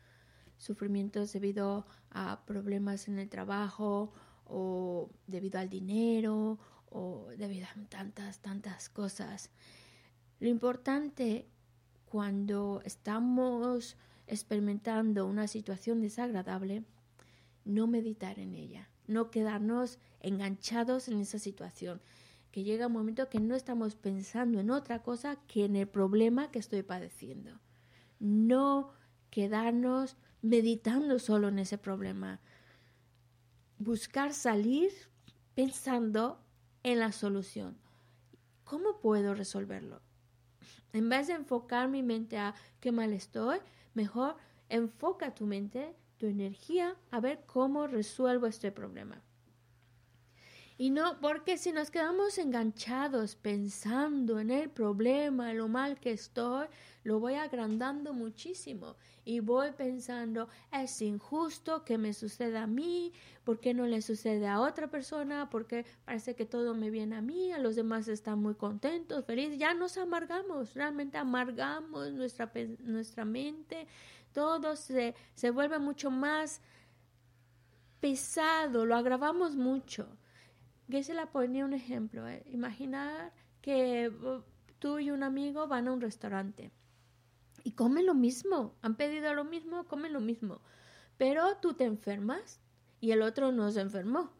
Sufrimientos 0.61 1.33
debido 1.33 1.87
a 2.11 2.45
problemas 2.45 3.07
en 3.07 3.17
el 3.17 3.29
trabajo 3.29 4.13
o 4.45 5.09
debido 5.25 5.59
al 5.59 5.69
dinero 5.69 6.59
o 6.91 7.29
debido 7.35 7.65
a 7.65 7.87
tantas, 7.89 8.43
tantas 8.43 8.87
cosas. 8.87 9.49
Lo 10.39 10.49
importante 10.49 11.47
cuando 12.05 12.79
estamos 12.85 13.97
experimentando 14.27 15.25
una 15.25 15.47
situación 15.47 15.99
desagradable, 15.99 16.83
no 17.65 17.87
meditar 17.87 18.37
en 18.37 18.53
ella, 18.53 18.87
no 19.07 19.31
quedarnos 19.31 19.97
enganchados 20.19 21.07
en 21.07 21.21
esa 21.21 21.39
situación, 21.39 22.03
que 22.51 22.63
llega 22.63 22.85
un 22.85 22.93
momento 22.93 23.29
que 23.29 23.39
no 23.39 23.55
estamos 23.55 23.95
pensando 23.95 24.59
en 24.59 24.69
otra 24.69 25.01
cosa 25.01 25.37
que 25.47 25.65
en 25.65 25.75
el 25.75 25.87
problema 25.87 26.51
que 26.51 26.59
estoy 26.59 26.83
padeciendo. 26.83 27.59
No 28.19 28.91
quedarnos 29.31 30.17
meditando 30.41 31.19
solo 31.19 31.49
en 31.49 31.59
ese 31.59 31.77
problema. 31.77 32.39
Buscar 33.77 34.33
salir 34.33 34.91
pensando 35.55 36.39
en 36.83 36.99
la 36.99 37.11
solución. 37.11 37.77
¿Cómo 38.63 38.99
puedo 38.99 39.33
resolverlo? 39.33 40.01
En 40.93 41.09
vez 41.09 41.27
de 41.27 41.33
enfocar 41.33 41.87
mi 41.87 42.03
mente 42.03 42.37
a 42.37 42.55
qué 42.79 42.91
mal 42.91 43.13
estoy, 43.13 43.59
mejor 43.93 44.35
enfoca 44.69 45.33
tu 45.33 45.45
mente, 45.45 45.95
tu 46.17 46.27
energía, 46.27 46.95
a 47.11 47.19
ver 47.19 47.43
cómo 47.45 47.87
resuelvo 47.87 48.47
este 48.47 48.71
problema. 48.71 49.21
Y 50.81 50.89
no, 50.89 51.19
porque 51.21 51.59
si 51.59 51.71
nos 51.71 51.91
quedamos 51.91 52.39
enganchados 52.39 53.35
pensando 53.35 54.39
en 54.39 54.49
el 54.49 54.67
problema, 54.71 55.53
lo 55.53 55.67
mal 55.67 55.99
que 55.99 56.09
estoy, 56.09 56.65
lo 57.03 57.19
voy 57.19 57.35
agrandando 57.35 58.13
muchísimo. 58.13 58.95
Y 59.23 59.41
voy 59.41 59.73
pensando, 59.73 60.49
es 60.71 60.99
injusto 61.03 61.85
que 61.85 61.99
me 61.99 62.15
suceda 62.15 62.63
a 62.63 62.67
mí, 62.67 63.13
¿por 63.43 63.59
qué 63.59 63.75
no 63.75 63.85
le 63.85 64.01
sucede 64.01 64.47
a 64.47 64.59
otra 64.59 64.89
persona? 64.89 65.51
Porque 65.51 65.85
parece 66.03 66.33
que 66.33 66.47
todo 66.47 66.73
me 66.73 66.89
viene 66.89 67.15
a 67.15 67.21
mí, 67.21 67.51
a 67.51 67.59
los 67.59 67.75
demás 67.75 68.07
están 68.07 68.39
muy 68.39 68.55
contentos, 68.55 69.23
felices. 69.23 69.59
Ya 69.59 69.75
nos 69.75 69.99
amargamos, 69.99 70.73
realmente 70.73 71.19
amargamos 71.19 72.11
nuestra, 72.11 72.51
nuestra 72.79 73.23
mente, 73.23 73.85
todo 74.33 74.75
se, 74.75 75.13
se 75.35 75.51
vuelve 75.51 75.77
mucho 75.77 76.09
más 76.09 76.59
pesado, 77.99 78.87
lo 78.87 78.95
agravamos 78.95 79.55
mucho. 79.55 80.07
Gisela 80.91 81.31
ponía 81.31 81.65
un 81.65 81.73
ejemplo. 81.73 82.27
¿eh? 82.27 82.43
Imaginar 82.51 83.33
que 83.61 84.11
tú 84.79 84.99
y 84.99 85.11
un 85.11 85.23
amigo 85.23 85.67
van 85.67 85.87
a 85.87 85.93
un 85.93 86.01
restaurante 86.01 86.71
y 87.63 87.71
comen 87.71 88.05
lo 88.05 88.13
mismo, 88.13 88.75
han 88.81 88.95
pedido 88.95 89.33
lo 89.33 89.43
mismo, 89.43 89.85
comen 89.85 90.13
lo 90.13 90.19
mismo, 90.19 90.61
pero 91.17 91.57
tú 91.57 91.73
te 91.73 91.85
enfermas 91.85 92.59
y 92.99 93.11
el 93.11 93.21
otro 93.21 93.51
no 93.51 93.71
se 93.71 93.81
enfermó. 93.81 94.31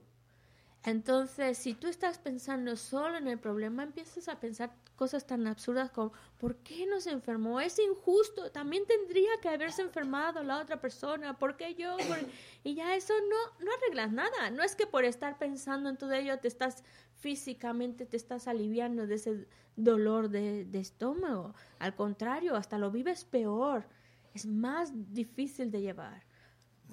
Entonces, 0.84 1.60
si 1.60 1.76
tú 1.76 1.88
estás 1.88 2.18
pensando 2.18 2.76
solo 2.76 3.18
en 3.18 3.28
el 3.28 3.38
problema, 3.38 3.84
empiezas 3.84 4.28
a 4.28 4.40
pensar 4.40 4.76
cosas 4.96 5.28
tan 5.28 5.46
absurdas 5.46 5.92
como 5.92 6.12
¿por 6.40 6.56
qué 6.58 6.88
no 6.88 7.00
se 7.00 7.12
enfermó? 7.12 7.60
Es 7.60 7.78
injusto, 7.78 8.52
también 8.52 8.84
tendría 8.88 9.30
que 9.42 9.50
haberse 9.50 9.84
enfermado 9.84 10.44
la 10.44 10.60
otra 10.60 10.82
persona, 10.82 11.38
¿por 11.38 11.56
qué 11.56 11.76
yo? 11.76 11.98
¿Por... 12.08 12.18
Y 12.64 12.74
ya 12.74 12.96
eso 12.96 13.14
no, 13.30 13.66
no 13.66 13.72
arreglas 13.78 14.12
nada, 14.12 14.50
no 14.50 14.64
es 14.64 14.76
que 14.76 14.88
por 14.88 15.06
estar 15.06 15.38
pensando 15.38 15.88
en 15.90 15.98
todo 15.98 16.14
ello 16.14 16.40
te 16.40 16.48
estás 16.48 16.84
físicamente, 17.20 18.08
te 18.08 18.18
estás 18.18 18.48
aliviando 18.48 19.06
de 19.06 19.16
ese 19.16 19.48
dolor 19.76 20.30
de, 20.30 20.66
de 20.66 20.80
estómago, 20.80 21.54
al 21.78 21.96
contrario, 21.96 22.56
hasta 22.56 22.80
lo 22.80 22.90
vives 22.90 23.24
peor, 23.24 23.86
es 24.34 24.48
más 24.48 24.92
difícil 25.14 25.70
de 25.70 25.82
llevar. 25.82 26.24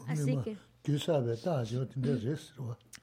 Así 0.06 0.36
que... 0.38 0.58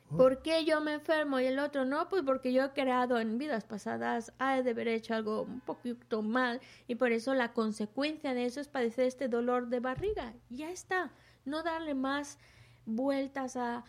¿Por 0.09 0.41
qué 0.41 0.63
yo 0.65 0.81
me 0.81 0.93
enfermo 0.93 1.39
y 1.39 1.45
el 1.45 1.59
otro 1.59 1.83
no? 1.83 2.07
Pues 2.09 2.23
porque 2.23 2.53
yo 2.53 2.63
he 2.63 2.71
creado 2.71 3.19
en 3.19 3.37
vidas 3.37 3.65
pasadas, 3.65 4.33
ha 4.37 4.61
de 4.61 4.71
haber 4.71 4.87
hecho 4.87 5.15
algo 5.15 5.41
un 5.41 5.59
poquito 5.61 6.21
mal 6.21 6.61
y 6.87 6.95
por 6.95 7.11
eso 7.11 7.33
la 7.33 7.53
consecuencia 7.53 8.33
de 8.33 8.45
eso 8.45 8.61
es 8.61 8.67
padecer 8.67 9.07
este 9.07 9.27
dolor 9.27 9.67
de 9.67 9.79
barriga. 9.79 10.33
Ya 10.49 10.69
está. 10.69 11.11
No 11.43 11.63
darle 11.63 11.95
más 11.95 12.37
vueltas 12.85 13.57
a, 13.57 13.83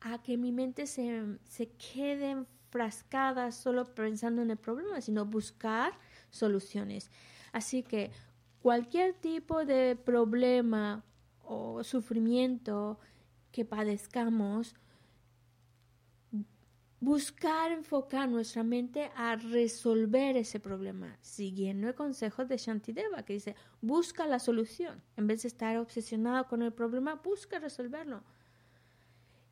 a 0.00 0.22
que 0.22 0.36
mi 0.36 0.52
mente 0.52 0.86
se, 0.86 1.38
se 1.44 1.68
quede 1.70 2.30
enfrascada 2.30 3.50
solo 3.50 3.84
pensando 3.94 4.42
en 4.42 4.50
el 4.50 4.58
problema, 4.58 5.00
sino 5.00 5.26
buscar 5.26 5.92
soluciones. 6.30 7.10
Así 7.52 7.82
que 7.82 8.10
cualquier 8.62 9.14
tipo 9.14 9.64
de 9.64 9.96
problema 9.96 11.04
o 11.42 11.82
sufrimiento 11.82 12.98
que 13.52 13.64
padezcamos, 13.64 14.74
buscar 17.00 17.70
enfocar 17.70 18.28
nuestra 18.28 18.62
mente 18.64 19.10
a 19.14 19.36
resolver 19.36 20.36
ese 20.36 20.58
problema, 20.58 21.16
siguiendo 21.20 21.88
el 21.88 21.94
consejo 21.94 22.44
de 22.44 22.56
Shantideva, 22.56 23.24
que 23.24 23.34
dice, 23.34 23.54
busca 23.80 24.26
la 24.26 24.38
solución. 24.38 25.00
En 25.16 25.26
vez 25.26 25.42
de 25.42 25.48
estar 25.48 25.76
obsesionado 25.78 26.46
con 26.48 26.62
el 26.62 26.72
problema, 26.72 27.14
busca 27.14 27.58
resolverlo. 27.58 28.22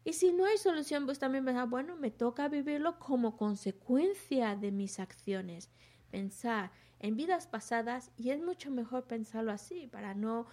Y 0.05 0.13
si 0.13 0.33
no 0.33 0.45
hay 0.45 0.57
solución, 0.59 1.05
pues 1.05 1.19
también 1.19 1.45
pensar, 1.45 1.69
bueno, 1.69 1.97
me 1.97 2.11
toca 2.11 2.49
vivirlo 2.49 2.99
como 2.99 3.37
consecuencia 3.37 4.55
de 4.57 4.71
mis 4.71 5.01
acciones. 5.01 5.71
Pensar 6.11 6.71
en 6.99 7.17
vidas 7.17 7.47
pasadas, 7.47 8.11
y 8.17 8.31
es 8.31 8.41
mucho 8.41 8.71
mejor 8.71 9.05
pensarlo 9.05 9.53
así, 9.53 9.87
para 9.87 10.15
no 10.15 10.47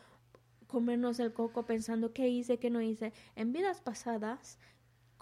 comernos 0.67 1.19
el 1.19 1.33
coco 1.33 1.67
pensando 1.67 2.13
qué 2.13 2.29
hice, 2.29 2.57
qué 2.57 2.71
no 2.71 2.81
hice. 2.81 3.13
En 3.35 3.53
vidas 3.53 3.79
pasadas 3.79 4.57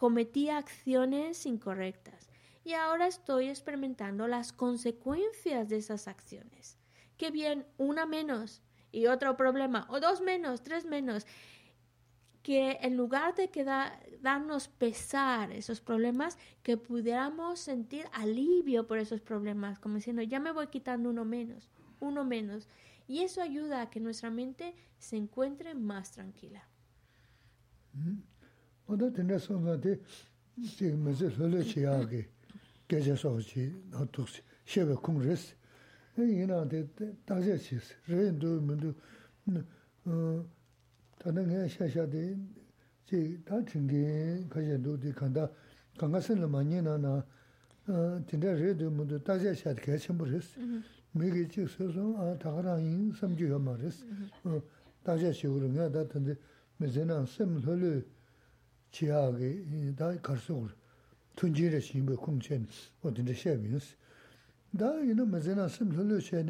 cometí 0.02 0.50
acciones 0.50 1.46
incorrectas 1.46 2.28
y 2.64 2.74
ahora 2.74 3.06
estoy 3.06 3.50
experimentando 3.50 4.28
las 4.28 4.52
consecuencias 4.52 5.70
de 5.70 5.78
esas 5.78 6.08
acciones. 6.08 6.80
Qué 7.18 7.30
bien, 7.30 7.68
una 7.78 8.08
menos 8.08 8.64
y 8.92 9.06
otro 9.06 9.38
problema, 9.38 9.86
o 9.92 10.00
dos 10.00 10.20
menos, 10.20 10.64
tres 10.64 10.86
menos. 10.86 11.28
que 12.42 12.80
en 12.82 12.98
lugar 12.98 13.36
de 13.36 13.52
que 13.52 13.64
darnos 13.64 14.70
pesar 14.70 15.52
esos 15.52 15.82
problemas, 15.82 16.40
que 16.64 16.78
pudiéramos 16.78 17.60
sentir 17.60 18.08
alivio 18.12 18.88
por 18.88 18.98
esos 18.98 19.22
problemas, 19.22 19.78
como 19.78 19.98
diciendo, 19.98 20.24
ya 20.24 20.40
me 20.40 20.52
voy 20.52 20.66
quitando 20.70 21.12
uno 21.12 21.26
menos, 21.26 21.70
uno 22.00 22.26
menos. 22.26 22.68
Y 23.08 23.20
eso 23.20 23.44
ayuda 23.44 23.84
a 23.84 23.90
que 23.92 24.00
nuestra 24.00 24.32
mente 24.32 24.74
se 24.98 25.18
encuentre 25.18 25.76
más 25.76 26.12
tranquila. 26.14 26.68
tāna 27.94 28.31
oda 28.86 29.12
tene 29.12 29.38
sonza 29.40 29.76
di 29.78 30.00
지금 30.62 31.04
mezi 31.04 31.28
lulu 31.38 31.64
chi 31.64 31.80
yaagi 31.80 32.28
geje 32.88 33.16
sogo 33.16 33.38
chi 33.38 33.74
natuk 33.90 34.28
si 34.28 34.42
shebe 34.64 34.96
kung 34.96 35.22
res 35.22 35.56
e, 36.16 36.24
ina 36.24 36.66
di 36.66 36.88
dagze 37.24 37.58
chi 37.58 37.80
si 37.80 37.94
reyin 38.06 38.38
du 38.38 38.60
mundu 38.62 38.96
tanda 41.18 41.42
nga 41.42 41.68
sha 41.68 41.88
sha 41.88 42.06
di 42.06 42.36
chi 43.06 43.42
da 43.44 43.62
tingi 43.64 44.46
kaje 44.48 44.80
du 44.80 44.98
di 44.98 45.12
kanda 45.14 45.52
kanga 45.96 46.20
sinla 46.20 46.48
ma 46.48 46.62
nyi 46.62 46.82
na 46.82 46.98
na 46.98 47.26
e, 47.88 48.24
tinda 48.26 48.54
reyin 48.54 48.78
du 48.78 48.90
mundu 48.92 49.18
dagze 49.20 49.56
sha 49.56 49.74
di 49.74 49.82
kaya 49.82 49.98
chenpo 49.98 50.26
res. 50.26 50.56
Mm-hmm. 50.58 50.84
Migi 51.14 51.48
chik 51.48 51.68
so 51.68 51.92
son 51.92 52.38
tagarang 52.38 52.82
yin 52.82 53.14
samji 53.14 53.48
yama 53.48 53.76
res. 53.78 54.04
Mm-hmm. 54.04 54.62
Dagze 55.02 55.32
chi 55.32 55.48
uru 55.48 55.68
nga 55.70 55.90
da 55.90 56.06
tanda 56.06 56.36
mezi 56.78 57.04
na 57.04 57.26
sem 57.26 57.58
lulu 57.64 58.04
wā 63.02 63.12
tīndā 63.16 63.34
xā 63.34 63.56
bī 63.58 63.76
yīs. 63.76 63.88
Tā 64.78 64.88
yī 65.04 65.14
nā 65.16 65.24
mī 65.28 65.40
zī 65.44 65.56
nā 65.56 65.66
sīm 65.72 65.90
lō 65.96 66.04
lū 66.10 66.18
chēn, 66.24 66.48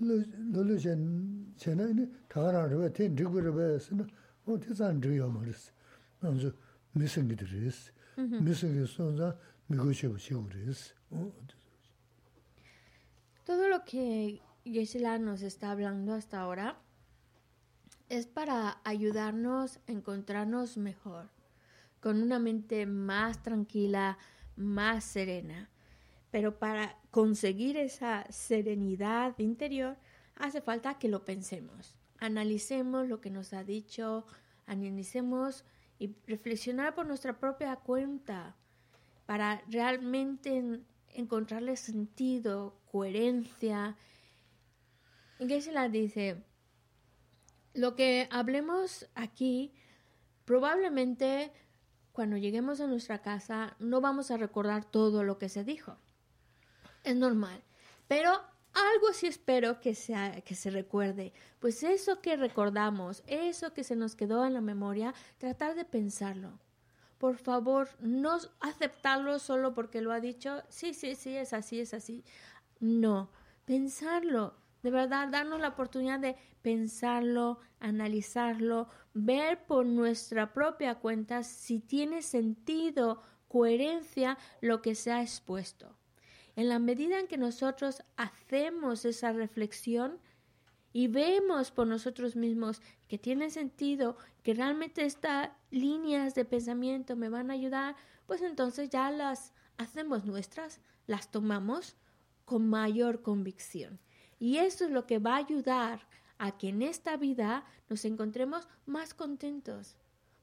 lulu 0.00 0.78
chen 0.78 1.54
chena 1.58 1.88
ini 1.88 2.08
thakara 2.28 2.68
rwa 2.68 2.92
ten 2.92 3.16
rikwa 3.16 3.40
rwa 3.40 3.78
sina 3.80 4.06
o 4.46 4.58
te 4.58 4.74
zan 4.74 5.00
rwa 5.00 5.28
maris 5.28 5.70
nanzu 6.22 6.52
misangi 6.94 7.34
dhiris 7.34 7.92
misangi 8.16 8.86
sonza 8.86 9.36
migo 9.68 9.90
riris 9.90 10.94
Todo 13.44 13.68
lo 13.68 13.84
que 13.84 14.40
Gisela 14.64 15.18
nos 15.18 15.42
está 15.42 15.72
hablando 15.72 16.14
hasta 16.14 16.40
ahora 16.40 16.76
es 18.12 18.26
para 18.26 18.78
ayudarnos 18.84 19.78
a 19.88 19.92
encontrarnos 19.92 20.76
mejor, 20.76 21.30
con 21.98 22.22
una 22.22 22.38
mente 22.38 22.84
más 22.84 23.42
tranquila, 23.42 24.18
más 24.54 25.02
serena. 25.02 25.70
Pero 26.30 26.58
para 26.58 26.98
conseguir 27.10 27.78
esa 27.78 28.30
serenidad 28.30 29.38
interior 29.38 29.96
hace 30.36 30.60
falta 30.60 30.98
que 30.98 31.08
lo 31.08 31.24
pensemos, 31.24 31.94
analicemos 32.18 33.08
lo 33.08 33.22
que 33.22 33.30
nos 33.30 33.54
ha 33.54 33.64
dicho, 33.64 34.26
analicemos 34.66 35.64
y 35.98 36.14
reflexionar 36.26 36.94
por 36.94 37.06
nuestra 37.06 37.38
propia 37.38 37.76
cuenta 37.76 38.56
para 39.24 39.62
realmente 39.70 40.82
encontrarle 41.14 41.78
sentido, 41.78 42.78
coherencia. 42.90 43.96
la 45.38 45.88
dice, 45.88 46.44
lo 47.74 47.94
que 47.94 48.28
hablemos 48.30 49.08
aquí, 49.14 49.72
probablemente 50.44 51.52
cuando 52.12 52.36
lleguemos 52.36 52.80
a 52.80 52.86
nuestra 52.86 53.22
casa 53.22 53.76
no 53.78 54.00
vamos 54.00 54.30
a 54.30 54.36
recordar 54.36 54.84
todo 54.84 55.24
lo 55.24 55.38
que 55.38 55.48
se 55.48 55.64
dijo 55.64 55.96
es 57.04 57.16
normal. 57.16 57.62
Pero 58.08 58.30
algo 58.30 59.12
sí 59.12 59.26
espero 59.26 59.80
que, 59.80 59.94
sea, 59.94 60.40
que 60.42 60.54
se 60.54 60.70
recuerde. 60.70 61.32
Pues 61.60 61.82
eso 61.82 62.20
que 62.20 62.36
recordamos, 62.36 63.22
eso 63.26 63.72
que 63.72 63.84
se 63.84 63.96
nos 63.96 64.14
quedó 64.14 64.44
en 64.44 64.54
la 64.54 64.60
memoria, 64.60 65.14
tratar 65.38 65.74
de 65.74 65.84
pensarlo. 65.84 66.58
Por 67.18 67.36
favor, 67.36 67.88
no 68.00 68.38
aceptarlo 68.60 69.38
solo 69.38 69.74
porque 69.74 70.00
lo 70.00 70.12
ha 70.12 70.20
dicho. 70.20 70.62
Sí, 70.68 70.92
sí, 70.92 71.14
sí, 71.14 71.36
es 71.36 71.52
así, 71.52 71.80
es 71.80 71.94
así. 71.94 72.24
No, 72.80 73.30
pensarlo. 73.64 74.54
De 74.82 74.90
verdad, 74.90 75.28
darnos 75.28 75.60
la 75.60 75.68
oportunidad 75.68 76.18
de 76.18 76.36
pensarlo, 76.60 77.60
analizarlo, 77.78 78.88
ver 79.14 79.64
por 79.66 79.86
nuestra 79.86 80.52
propia 80.52 80.96
cuenta 80.96 81.44
si 81.44 81.78
tiene 81.78 82.22
sentido, 82.22 83.22
coherencia 83.46 84.38
lo 84.60 84.82
que 84.82 84.94
se 84.94 85.12
ha 85.12 85.22
expuesto. 85.22 85.96
En 86.56 86.68
la 86.68 86.78
medida 86.78 87.20
en 87.20 87.28
que 87.28 87.38
nosotros 87.38 88.02
hacemos 88.16 89.04
esa 89.04 89.32
reflexión 89.32 90.18
y 90.92 91.06
vemos 91.08 91.70
por 91.70 91.86
nosotros 91.86 92.34
mismos 92.34 92.82
que 93.08 93.18
tiene 93.18 93.50
sentido, 93.50 94.16
que 94.42 94.54
realmente 94.54 95.04
estas 95.04 95.50
líneas 95.70 96.34
de 96.34 96.44
pensamiento 96.44 97.14
me 97.14 97.28
van 97.28 97.50
a 97.50 97.54
ayudar, 97.54 97.94
pues 98.26 98.42
entonces 98.42 98.90
ya 98.90 99.10
las 99.10 99.54
hacemos 99.78 100.24
nuestras, 100.24 100.80
las 101.06 101.30
tomamos 101.30 101.96
con 102.44 102.68
mayor 102.68 103.22
convicción. 103.22 104.00
Y 104.42 104.58
eso 104.58 104.86
es 104.86 104.90
lo 104.90 105.06
que 105.06 105.20
va 105.20 105.34
a 105.34 105.44
ayudar 105.46 106.00
a 106.36 106.58
que 106.58 106.70
en 106.70 106.82
esta 106.82 107.16
vida 107.16 107.64
nos 107.88 108.04
encontremos 108.04 108.66
más 108.86 109.14
contentos, 109.14 109.94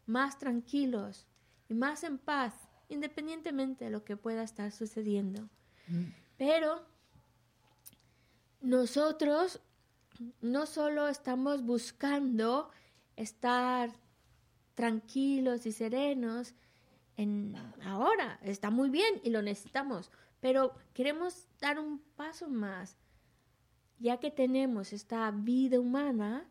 más 0.05 0.37
tranquilos 0.37 1.27
y 1.67 1.73
más 1.73 2.05
en 2.05 2.17
paz, 2.17 2.53
independientemente 2.87 3.83
de 3.83 3.91
lo 3.91 4.05
que 4.05 4.15
pueda 4.15 4.43
estar 4.43 4.71
sucediendo. 4.71 5.49
Pero 6.37 6.85
nosotros 8.61 9.59
no 10.39 10.65
solo 10.65 11.09
estamos 11.09 11.61
buscando 11.63 12.71
estar 13.17 13.91
tranquilos 14.75 15.65
y 15.65 15.73
serenos 15.73 16.53
en 17.17 17.53
ahora, 17.83 18.39
está 18.43 18.69
muy 18.69 18.89
bien 18.89 19.19
y 19.25 19.29
lo 19.29 19.41
necesitamos, 19.41 20.09
pero 20.39 20.73
queremos 20.93 21.49
dar 21.59 21.79
un 21.79 21.99
paso 22.15 22.47
más, 22.47 22.95
ya 23.99 24.17
que 24.17 24.31
tenemos 24.31 24.93
esta 24.93 25.29
vida 25.31 25.79
humana, 25.79 26.49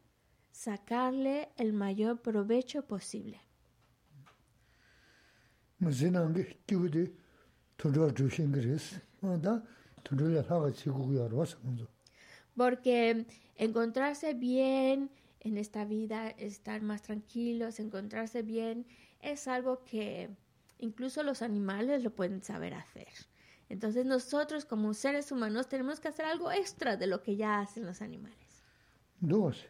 sacarle 0.50 1.48
el 1.56 1.72
mayor 1.72 2.20
provecho 2.20 2.86
posible. 2.86 3.40
Porque 12.56 13.26
encontrarse 13.56 14.34
bien 14.34 15.10
en 15.40 15.56
esta 15.56 15.84
vida, 15.84 16.30
estar 16.30 16.82
más 16.82 17.02
tranquilos, 17.02 17.78
encontrarse 17.78 18.42
bien, 18.42 18.86
es 19.20 19.46
algo 19.46 19.84
que 19.84 20.30
incluso 20.78 21.22
los 21.22 21.42
animales 21.42 22.02
lo 22.02 22.10
pueden 22.10 22.42
saber 22.42 22.74
hacer. 22.74 23.08
Entonces 23.68 24.06
nosotros 24.06 24.64
como 24.64 24.94
seres 24.94 25.30
humanos 25.30 25.68
tenemos 25.68 26.00
que 26.00 26.08
hacer 26.08 26.24
algo 26.24 26.50
extra 26.50 26.96
de 26.96 27.06
lo 27.06 27.22
que 27.22 27.36
ya 27.36 27.60
hacen 27.60 27.84
los 27.84 28.00
animales. 28.00 28.64
Dos. 29.20 29.66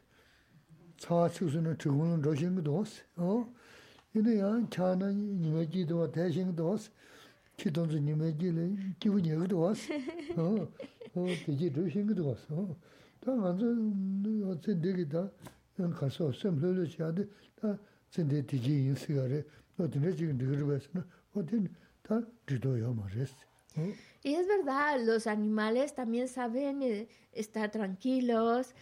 Y 24.22 24.34
es 24.34 24.46
verdad, 24.46 25.00
los 25.00 25.26
animales 25.26 25.94
también 25.94 26.28
saben 26.28 27.08
estar 27.32 27.70
tranquilos, 27.70 28.74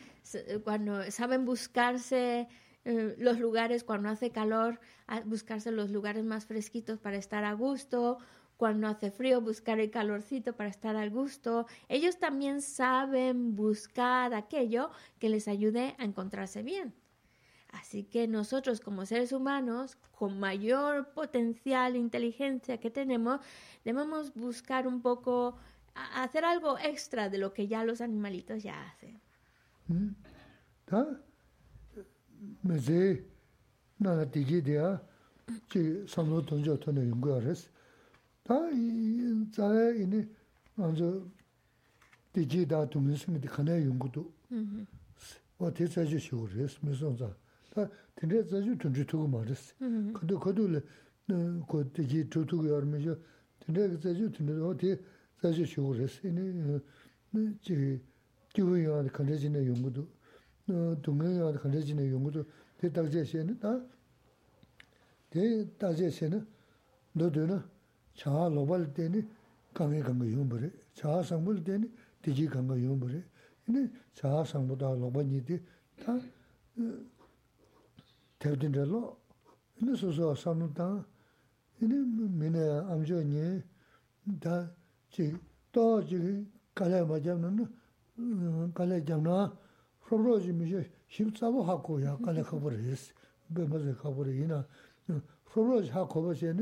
cuando 0.65 1.11
saben 1.11 1.45
buscarse 1.45 2.49
los 2.85 3.39
lugares 3.41 3.85
cuando 3.85 4.09
hace 4.09 4.31
calor, 4.31 4.81
buscarse 5.25 5.71
los 5.73 5.91
lugares 5.91 6.25
más 6.25 6.47
fresquitos 6.47 6.99
para 6.99 7.17
estar 7.17 7.45
a 7.45 7.53
gusto, 7.53 8.19
cuando 8.57 8.87
hace 8.89 9.11
frío, 9.11 9.41
buscar 9.41 9.81
el 9.81 9.91
calorcito 9.91 10.57
para 10.57 10.71
estar 10.71 10.97
al 10.97 11.11
gusto. 11.11 11.67
Ellos 11.89 12.19
también 12.19 12.63
saben 12.63 13.55
buscar 13.55 14.33
aquello 14.33 14.91
que 15.19 15.29
les 15.29 15.47
ayude 15.49 15.95
a 15.99 16.05
encontrarse 16.05 16.63
bien. 16.63 16.95
Así 17.81 18.05
que 18.05 18.27
nosotros 18.27 18.81
como 18.81 19.05
seres 19.07 19.33
humanos, 19.33 19.97
con 20.19 20.41
mayor 20.41 21.13
potencial 21.13 21.95
e 21.95 21.99
inteligencia 21.99 22.79
que 22.79 22.91
tenemos, 22.91 23.41
debemos 23.85 24.35
buscar 24.35 24.87
un 24.87 25.03
poco, 25.03 25.57
hacer 25.95 26.45
algo 26.45 26.79
extra 26.79 27.29
de 27.29 27.39
lo 27.39 27.53
que 27.53 27.69
ya 27.69 27.85
los 27.85 28.01
animalitos 28.01 28.63
ya 28.63 28.83
hacen. 28.89 29.21
tā 47.76 47.88
zāyā 47.88 48.28
inī 48.28 48.40
ngānsu 48.42 48.72
dījī 48.72 48.72
dā 48.72 48.78
tūngi 48.82 49.02
sīngi 49.02 49.12
dī 49.12 49.12
khanā 49.12 49.12
yungu 49.12 49.12
tū 49.12 49.12
wā 49.12 49.12
tī 49.12 49.12
tsā 49.12 49.12
chū 49.12 49.12
shīgu 49.12 49.12
rīs 49.12 49.12
mī 49.12 49.12
sōng 49.12 49.12
zā 49.12 49.12
다 49.12 49.12
tindrā 49.12 49.12
자주 49.12 49.12
tundrī 49.12 49.12
tūgu 49.12 49.28
mā 49.32 49.42
rīs. 49.48 49.74
Kato 50.14 50.38
kato 50.38 50.68
lī, 50.68 50.82
kō 51.66 51.78
tī 51.96 52.24
tū 52.28 52.44
tūgu 52.46 52.68
yā 52.68 52.78
rī 52.84 52.88
mī 52.92 53.00
shio, 53.02 53.16
tindrā 53.64 53.88
zāchū 53.96 54.28
tundrī, 54.36 54.60
o 54.62 54.74
tī 54.76 54.94
zāchū 55.42 55.66
shio 55.66 55.94
rīs. 55.96 56.20
Nī 57.32 57.46
jī 57.64 57.98
kīwī 58.54 58.84
yā 58.84 59.00
rī 59.08 59.14
kāndrā 59.16 59.40
jī 59.40 59.50
nā 59.50 59.64
yungu 59.64 59.90
tū, 59.96 60.04
dungā 61.02 61.32
yā 61.32 61.48
rī 61.56 61.62
kāndrā 61.64 61.82
jī 61.82 61.96
nā 61.96 62.06
yungu 62.12 62.34
tū, 62.36 62.46
tī 62.78 62.92
tā 62.92 63.06
jā 63.08 63.24
xie 63.24 63.46
nī, 63.48 63.56
tā, 63.56 63.72
tī 65.32 65.66
tā 65.80 65.94
jā 65.96 66.12
xie 66.12 66.28
nī, 66.28 66.42
nō 67.16 67.32
tū 67.32 67.48
nā, 67.48 67.58
chā 68.20 68.36
lōpa 68.52 68.82
lī 68.84 68.92
tēni 68.92 69.24
kāngi 69.74 70.04
kāngi 70.04 70.30
yungu 70.36 70.60
rī, 70.60 70.70
chā 71.00 71.24
sāngbō 71.24 71.56
lī 71.56 71.64
tēni 71.64 71.88
tī 72.22 72.36
jī 72.36 72.52
kāngi 72.52 72.84
yungu 72.84 73.08
rī. 73.08 73.24
Nī 73.72 73.88
chā 74.20 74.44
sāngbō 74.44 74.76
tā 74.76 74.92
lōpa 74.92 75.24
nī 75.24 75.40
tī, 75.48 75.62
tā, 76.04 76.20
tevdin 78.39 78.73
relo, 78.73 79.19
ini 79.81 79.97
soso 79.97 80.35
samnu 80.35 80.73
tang, 80.75 81.05
ini 81.81 81.95
mine 82.29 82.83
amjo 82.91 83.23
nye, 83.23 83.65
da 84.25 84.69
chi, 85.11 85.35
to 85.71 86.03
chi 86.07 86.47
kalaya 86.75 87.05
ma 87.05 87.19
jamna, 87.19 87.69
kalaya 88.73 89.01
jamna, 89.03 89.53
robro 90.09 90.39
chi 90.39 90.53
misho 90.53 90.85
shib 91.07 91.33
tsabu 91.33 91.63
hako 91.63 91.99
ya 92.01 92.17
kalaya 92.17 92.45
kabura 92.45 92.77
yes, 92.77 93.13
be 93.49 93.67
mazi 93.67 93.93
kabura 93.95 94.31
ina, 94.31 94.67
robro 95.55 95.81
chi 95.81 95.91
hako 95.91 96.23
ba 96.23 96.35
che, 96.35 96.55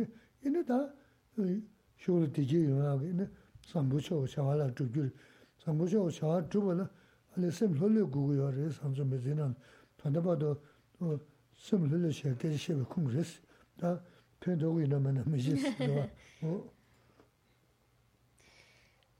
ini 0.42 0.64
da 0.64 0.92
shukla 1.96 2.28
tiji 2.30 2.58
yunga, 2.58 3.02
ini 3.02 3.28
sambucho 3.66 4.26
shawala 4.26 4.70
tukyul, 4.72 5.10
sambucho 5.56 6.08
shawala 6.10 6.42
tubala, 6.48 6.90
ali 7.36 7.50
sem 7.50 7.74
lolo 7.78 8.06
gugu 8.06 8.34
yore, 8.34 8.70
samsu 8.70 9.04
mezi 9.04 9.34
nan, 9.34 9.56
tanda 9.96 10.20
bado, 10.20 10.60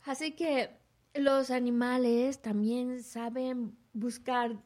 Así 0.05 0.33
que 0.33 0.77
los 1.15 1.51
animales 1.51 2.43
también 2.43 3.03
saben 3.03 3.79
buscar 3.95 4.63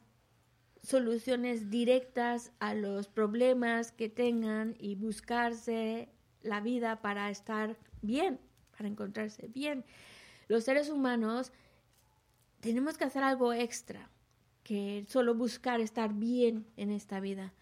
soluciones 0.83 1.69
directas 1.69 2.51
a 2.59 2.73
los 2.73 3.07
problemas 3.07 3.93
que 3.93 4.09
tengan 4.09 4.75
y 4.77 4.95
buscarse 4.95 6.09
la 6.41 6.59
vida 6.59 7.01
para 7.01 7.29
estar 7.29 7.77
bien, 8.01 8.41
para 8.75 8.89
encontrarse 8.89 9.47
bien. 9.47 9.85
Los 10.49 10.65
seres 10.65 10.89
humanos 10.89 11.53
tenemos 12.59 12.97
que 12.97 13.05
hacer 13.05 13.23
algo 13.23 13.53
extra 13.53 14.09
que 14.63 15.05
solo 15.07 15.33
buscar 15.33 15.79
estar 15.79 16.13
bien 16.13 16.67
en 16.75 16.91
esta 16.91 17.21
vida. 17.21 17.53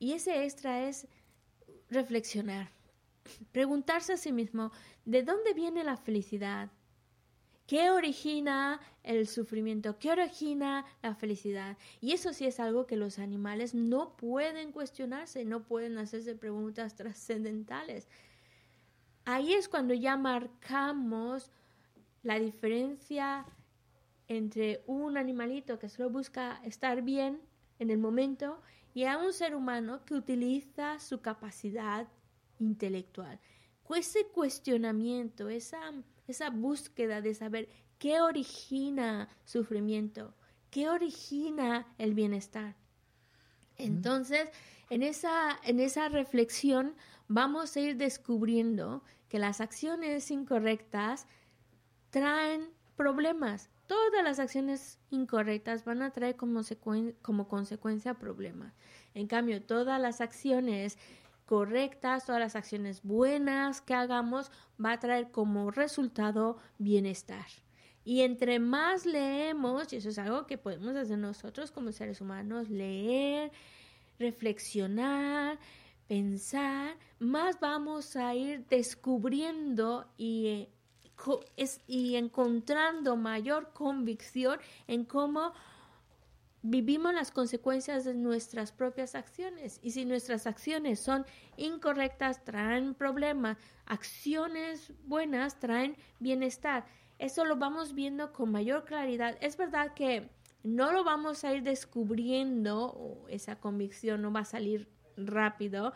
Y 0.00 0.14
ese 0.14 0.44
extra 0.44 0.88
es 0.88 1.06
reflexionar, 1.90 2.70
preguntarse 3.52 4.14
a 4.14 4.16
sí 4.16 4.32
mismo, 4.32 4.72
¿de 5.04 5.22
dónde 5.22 5.52
viene 5.52 5.84
la 5.84 5.98
felicidad? 5.98 6.70
¿Qué 7.66 7.90
origina 7.90 8.80
el 9.04 9.28
sufrimiento? 9.28 9.98
¿Qué 9.98 10.10
origina 10.10 10.86
la 11.02 11.14
felicidad? 11.14 11.76
Y 12.00 12.12
eso 12.12 12.32
sí 12.32 12.46
es 12.46 12.58
algo 12.58 12.86
que 12.86 12.96
los 12.96 13.18
animales 13.18 13.74
no 13.74 14.16
pueden 14.16 14.72
cuestionarse, 14.72 15.44
no 15.44 15.64
pueden 15.64 15.98
hacerse 15.98 16.34
preguntas 16.34 16.94
trascendentales. 16.96 18.08
Ahí 19.26 19.52
es 19.52 19.68
cuando 19.68 19.92
ya 19.92 20.16
marcamos 20.16 21.52
la 22.22 22.40
diferencia 22.40 23.44
entre 24.28 24.82
un 24.86 25.18
animalito 25.18 25.78
que 25.78 25.90
solo 25.90 26.08
busca 26.08 26.60
estar 26.64 27.02
bien 27.02 27.40
en 27.78 27.90
el 27.90 27.98
momento 27.98 28.62
y 28.94 29.04
a 29.04 29.18
un 29.18 29.32
ser 29.32 29.54
humano 29.54 30.04
que 30.04 30.14
utiliza 30.14 30.98
su 30.98 31.20
capacidad 31.20 32.08
intelectual. 32.58 33.40
Ese 33.96 34.26
cuestionamiento, 34.26 35.48
esa, 35.48 35.92
esa 36.28 36.50
búsqueda 36.50 37.20
de 37.20 37.34
saber 37.34 37.68
qué 37.98 38.20
origina 38.20 39.28
sufrimiento, 39.44 40.32
qué 40.70 40.88
origina 40.88 41.86
el 41.98 42.14
bienestar. 42.14 42.76
Entonces, 43.76 44.48
en 44.90 45.02
esa, 45.02 45.58
en 45.64 45.80
esa 45.80 46.08
reflexión 46.08 46.94
vamos 47.28 47.76
a 47.76 47.80
ir 47.80 47.96
descubriendo 47.96 49.02
que 49.28 49.38
las 49.38 49.60
acciones 49.60 50.30
incorrectas 50.30 51.26
traen 52.10 52.70
problemas, 52.96 53.70
todas 53.90 54.22
las 54.22 54.38
acciones 54.38 55.00
incorrectas 55.10 55.84
van 55.84 56.02
a 56.02 56.12
traer 56.12 56.36
como, 56.36 56.60
como 57.22 57.48
consecuencia 57.48 58.14
problemas. 58.14 58.72
En 59.14 59.26
cambio, 59.26 59.60
todas 59.60 60.00
las 60.00 60.20
acciones 60.20 60.96
correctas, 61.44 62.24
todas 62.24 62.40
las 62.40 62.54
acciones 62.54 63.02
buenas 63.02 63.80
que 63.80 63.94
hagamos, 63.94 64.52
va 64.82 64.92
a 64.92 65.00
traer 65.00 65.32
como 65.32 65.72
resultado 65.72 66.58
bienestar. 66.78 67.46
Y 68.04 68.20
entre 68.20 68.60
más 68.60 69.06
leemos, 69.06 69.92
y 69.92 69.96
eso 69.96 70.10
es 70.10 70.18
algo 70.20 70.46
que 70.46 70.56
podemos 70.56 70.94
hacer 70.94 71.18
nosotros 71.18 71.72
como 71.72 71.90
seres 71.90 72.20
humanos, 72.20 72.70
leer, 72.70 73.50
reflexionar, 74.20 75.58
pensar, 76.06 76.96
más 77.18 77.58
vamos 77.58 78.14
a 78.14 78.36
ir 78.36 78.64
descubriendo 78.68 80.06
y 80.16 80.68
y 81.86 82.16
encontrando 82.16 83.16
mayor 83.16 83.72
convicción 83.72 84.58
en 84.86 85.04
cómo 85.04 85.52
vivimos 86.62 87.14
las 87.14 87.30
consecuencias 87.30 88.04
de 88.04 88.14
nuestras 88.14 88.72
propias 88.72 89.14
acciones. 89.14 89.80
Y 89.82 89.92
si 89.92 90.04
nuestras 90.04 90.46
acciones 90.46 91.00
son 91.00 91.24
incorrectas, 91.56 92.44
traen 92.44 92.94
problemas. 92.94 93.56
Acciones 93.86 94.92
buenas 95.06 95.58
traen 95.58 95.96
bienestar. 96.18 96.86
Eso 97.18 97.44
lo 97.44 97.56
vamos 97.56 97.94
viendo 97.94 98.32
con 98.32 98.50
mayor 98.50 98.84
claridad. 98.84 99.36
Es 99.40 99.56
verdad 99.56 99.94
que 99.94 100.30
no 100.62 100.92
lo 100.92 101.04
vamos 101.04 101.44
a 101.44 101.54
ir 101.54 101.62
descubriendo, 101.62 103.24
esa 103.28 103.56
convicción 103.56 104.22
no 104.22 104.32
va 104.32 104.40
a 104.40 104.44
salir 104.44 104.88
rápido, 105.16 105.94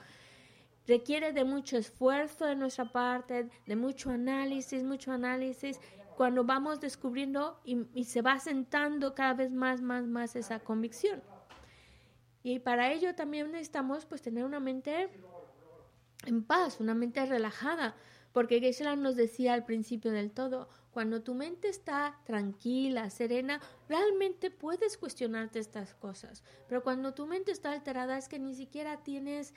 requiere 0.87 1.33
de 1.33 1.45
mucho 1.45 1.77
esfuerzo 1.77 2.47
de 2.47 2.57
nuestra 2.57 2.91
parte, 2.91 3.49
de 3.67 3.77
mucho 3.77 4.11
análisis, 4.11 4.83
mucho 4.83 5.13
análisis, 5.13 5.81
cuando 6.17 6.45
vamos 6.45 6.81
descubriendo 6.81 7.61
y, 7.65 8.05
se 8.05 8.23
va 8.23 8.39
sentando 8.39 9.15
cada 9.15 9.35
vez 9.35 9.53
más, 9.53 9.81
más, 9.81 10.07
más 10.07 10.37
esa 10.37 10.61
convicción. 10.61 11.23
Y 12.43 12.59
para 12.59 12.93
ello 12.93 13.15
también 13.15 13.51
necesitamos 13.51 14.05
pues 14.05 14.23
tener 14.23 14.45
una 14.45 14.61
mente 14.61 15.09
en 16.27 16.45
paz, 16.45 16.79
una 16.81 16.95
mente 16.95 17.25
relajada, 17.27 17.97
porque 18.33 18.61
Geshe 18.61 18.85
nos 18.97 19.17
decía 19.17 19.55
al 19.55 19.65
principio 19.65 20.11
del 20.11 20.31
todo, 20.31 20.69
cuando 20.91 21.23
tu 21.23 21.35
mente 21.35 21.69
está 21.69 22.21
tranquila, 22.25 23.11
serena, 23.11 23.61
realmente 23.89 24.51
puedes 24.51 24.97
cuestionarte 24.97 25.59
estas 25.59 25.95
cosas, 25.95 26.45
pero 26.69 26.83
cuando 26.83 27.15
tu 27.15 27.27
mente 27.27 27.51
está 27.51 27.73
alterada 27.73 28.17
es 28.17 28.29
que 28.29 28.39
ni 28.39 28.55
siquiera 28.55 29.03
tienes 29.03 29.55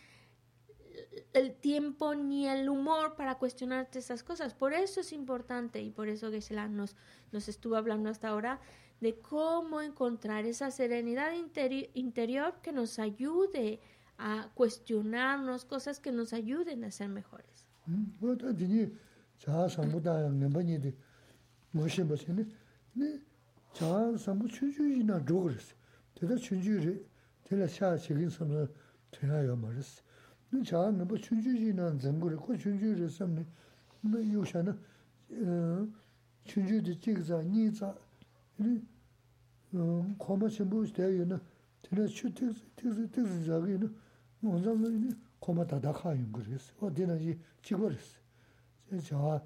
el 1.34 1.54
tiempo 1.56 2.16
ni 2.16 2.48
el 2.48 2.70
humor 2.70 3.16
para 3.16 3.38
cuestionarte 3.38 4.00
esas 4.00 4.24
cosas. 4.24 4.54
Por 4.54 4.74
eso 4.74 5.02
es 5.02 5.14
importante 5.14 5.82
y 5.82 5.92
por 5.92 6.10
eso 6.10 6.32
Geshe 6.32 6.56
nos, 6.70 6.96
nos 7.32 7.48
estuvo 7.48 7.76
hablando 7.76 8.10
hasta 8.10 8.30
ahora 8.30 8.60
de 9.00 9.20
cómo 9.20 9.82
encontrar 9.82 10.46
esa 10.46 10.72
serenidad 10.72 11.32
interior 11.94 12.56
que 12.62 12.72
nos 12.72 12.98
ayude 12.98 13.80
a 14.18 14.50
cuestionarnos, 14.56 15.66
cosas 15.66 16.00
que 16.00 16.12
nos 16.12 16.34
ayuden 16.34 16.84
a 16.84 16.92
ser 16.92 17.10
mejores. 17.10 17.68
그 30.58 30.64
자는 30.64 31.08
뭐 31.08 31.16
춘주지는 31.18 32.00
정거를 32.00 32.38
그 32.38 32.58
춘주를 32.58 33.08
섬네 33.10 33.46
뭐 34.02 34.34
요샤는 34.34 34.74
어 34.74 35.88
춘주지 36.46 37.00
찍자 37.00 37.44
니자 37.44 37.96
이 38.60 38.82
고마 40.18 40.50
전부 40.50 40.92
대요는 40.92 41.38
되는 41.84 42.08
슈틱 42.08 42.56
틱스 42.76 43.12
틱스 43.12 43.46
자기는 43.46 43.96
먼저는 44.40 45.12
고마 45.40 45.68
다다 45.68 45.92
가요 45.92 46.26
그랬어 46.32 46.74
어디는지 46.80 47.40
찍어랬어 47.62 48.18
자 49.04 49.44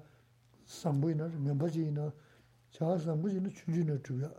상부이나 0.64 1.28
멤버지나 1.28 2.10
자 2.70 2.96
상부지는 2.96 3.50
춘주는 3.50 4.02
주야 4.02 4.32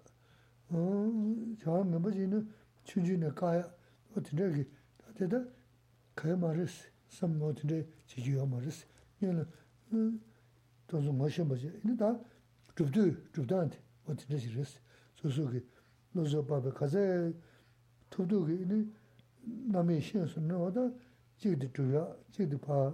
어자 0.72 1.84
멤버지는 1.84 2.50
춘주는 2.84 3.36
가야 3.36 3.72
어떻게 4.18 4.66
되다 5.14 5.46
kaya 6.16 6.38
maris, 6.38 6.88
sam 7.08 7.38
no 7.38 7.54
tinte 7.54 7.88
chigiyo 8.08 8.46
maris. 8.48 8.86
Yana, 9.22 9.46
hmm, 9.90 10.20
tonzo 10.88 11.12
mashin 11.12 11.48
bache, 11.48 11.72
ini 11.84 11.96
da 11.96 12.20
rupdu, 12.76 13.16
rupdanti, 13.34 13.78
o 14.08 14.14
tinte 14.14 14.40
shiris. 14.40 14.80
Susu 15.16 15.50
ki, 15.52 15.64
nozo 16.16 16.44
babi 16.44 16.72
kaze, 16.72 17.34
tupdu 18.10 18.46
ki, 18.46 18.54
ini 18.64 18.88
nami 19.72 20.02
shen 20.02 20.28
sunna 20.28 20.58
oda, 20.58 20.92
chigdi 21.40 21.70
chuya, 21.74 22.08
chigdi 22.32 22.58
pa, 22.58 22.94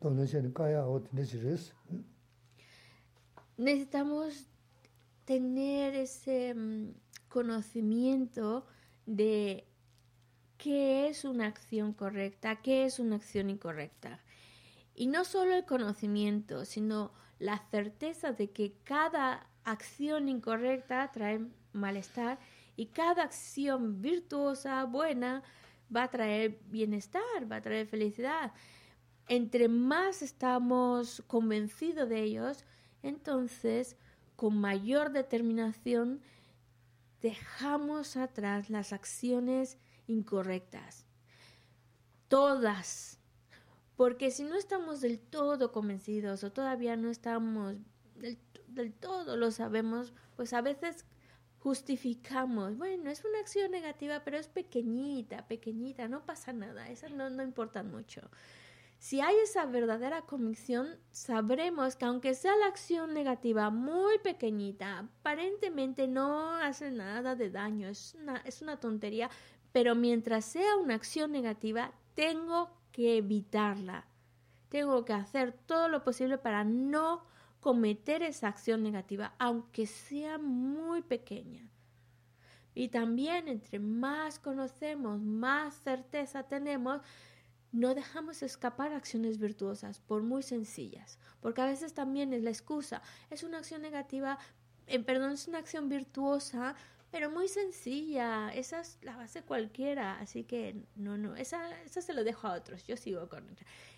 tonzo 0.00 0.26
sheni 0.26 0.52
kaya 0.52 0.86
o 0.86 1.00
tinte 1.00 1.24
shiris. 1.24 1.72
Necesitamos 3.58 4.48
tener 5.24 5.94
ese 5.94 6.54
mm, 6.54 6.94
conocimiento 7.28 8.64
de 9.06 9.64
qué 10.62 11.08
es 11.08 11.24
una 11.24 11.48
acción 11.48 11.92
correcta, 11.92 12.62
qué 12.62 12.84
es 12.84 13.00
una 13.00 13.16
acción 13.16 13.50
incorrecta. 13.50 14.20
Y 14.94 15.08
no 15.08 15.24
solo 15.24 15.56
el 15.56 15.64
conocimiento, 15.64 16.64
sino 16.64 17.10
la 17.40 17.58
certeza 17.72 18.30
de 18.30 18.50
que 18.52 18.76
cada 18.84 19.48
acción 19.64 20.28
incorrecta 20.28 21.10
trae 21.10 21.40
malestar 21.72 22.38
y 22.76 22.86
cada 22.86 23.24
acción 23.24 24.00
virtuosa, 24.00 24.84
buena, 24.84 25.42
va 25.94 26.04
a 26.04 26.10
traer 26.10 26.60
bienestar, 26.70 27.50
va 27.50 27.56
a 27.56 27.62
traer 27.62 27.88
felicidad. 27.88 28.52
Entre 29.26 29.66
más 29.66 30.22
estamos 30.22 31.24
convencidos 31.26 32.08
de 32.08 32.22
ellos, 32.22 32.64
entonces 33.02 33.96
con 34.36 34.58
mayor 34.58 35.10
determinación 35.10 36.20
dejamos 37.20 38.16
atrás 38.16 38.70
las 38.70 38.92
acciones 38.92 39.76
incorrectas. 40.12 41.06
Todas. 42.28 43.18
Porque 43.96 44.30
si 44.30 44.44
no 44.44 44.56
estamos 44.56 45.00
del 45.00 45.18
todo 45.18 45.72
convencidos 45.72 46.44
o 46.44 46.52
todavía 46.52 46.96
no 46.96 47.10
estamos 47.10 47.76
del, 48.16 48.92
todo 48.94 49.36
lo 49.36 49.50
sabemos, 49.50 50.12
pues 50.36 50.52
a 50.52 50.62
veces 50.62 51.04
justificamos, 51.58 52.76
bueno, 52.76 53.10
es 53.10 53.24
una 53.24 53.38
acción 53.38 53.70
negativa, 53.70 54.22
pero 54.24 54.38
es 54.38 54.48
pequeñita, 54.48 55.46
pequeñita, 55.46 56.08
no 56.08 56.24
pasa 56.24 56.52
nada, 56.52 56.88
esas 56.88 57.12
no, 57.12 57.30
no 57.30 57.42
importan 57.42 57.90
mucho. 57.90 58.22
Si 58.98 59.20
hay 59.20 59.34
esa 59.42 59.66
verdadera 59.66 60.22
convicción, 60.22 60.96
sabremos 61.10 61.96
que 61.96 62.04
aunque 62.04 62.34
sea 62.34 62.56
la 62.56 62.66
acción 62.66 63.12
negativa 63.12 63.68
muy 63.70 64.18
pequeñita, 64.18 65.00
aparentemente 65.00 66.06
no 66.06 66.54
hace 66.54 66.92
nada 66.92 67.34
de 67.34 67.50
daño, 67.50 67.88
es 67.88 68.14
una, 68.14 68.36
es 68.38 68.62
una 68.62 68.78
tontería, 68.78 69.28
pero 69.72 69.94
mientras 69.94 70.44
sea 70.44 70.76
una 70.76 70.94
acción 70.94 71.32
negativa, 71.32 71.92
tengo 72.14 72.70
que 72.92 73.16
evitarla. 73.16 74.06
Tengo 74.68 75.04
que 75.04 75.12
hacer 75.12 75.52
todo 75.52 75.88
lo 75.88 76.04
posible 76.04 76.38
para 76.38 76.64
no 76.64 77.24
cometer 77.60 78.22
esa 78.22 78.48
acción 78.48 78.82
negativa, 78.82 79.34
aunque 79.38 79.86
sea 79.86 80.38
muy 80.38 81.02
pequeña. 81.02 81.68
Y 82.74 82.88
también 82.88 83.48
entre 83.48 83.78
más 83.78 84.38
conocemos, 84.38 85.20
más 85.20 85.74
certeza 85.82 86.42
tenemos, 86.44 87.02
no 87.70 87.94
dejamos 87.94 88.42
escapar 88.42 88.92
acciones 88.92 89.38
virtuosas, 89.38 90.00
por 90.00 90.22
muy 90.22 90.42
sencillas, 90.42 91.18
porque 91.40 91.60
a 91.60 91.66
veces 91.66 91.94
también 91.94 92.32
es 92.32 92.42
la 92.42 92.50
excusa, 92.50 93.02
es 93.30 93.42
una 93.42 93.58
acción 93.58 93.82
negativa, 93.82 94.38
eh, 94.86 94.98
perdón, 95.00 95.32
es 95.32 95.48
una 95.48 95.58
acción 95.58 95.88
virtuosa, 95.88 96.74
pero 97.12 97.30
muy 97.30 97.46
sencilla, 97.46 98.48
esa 98.54 98.80
es 98.80 98.98
la 99.02 99.14
base 99.16 99.42
cualquiera, 99.42 100.18
así 100.18 100.44
que 100.44 100.82
no, 100.96 101.18
no, 101.18 101.36
esa, 101.36 101.60
se 101.86 102.14
lo 102.14 102.24
dejo 102.24 102.48
a 102.48 102.54
otros, 102.54 102.84
yo 102.86 102.96
sigo 102.96 103.28
con 103.28 103.46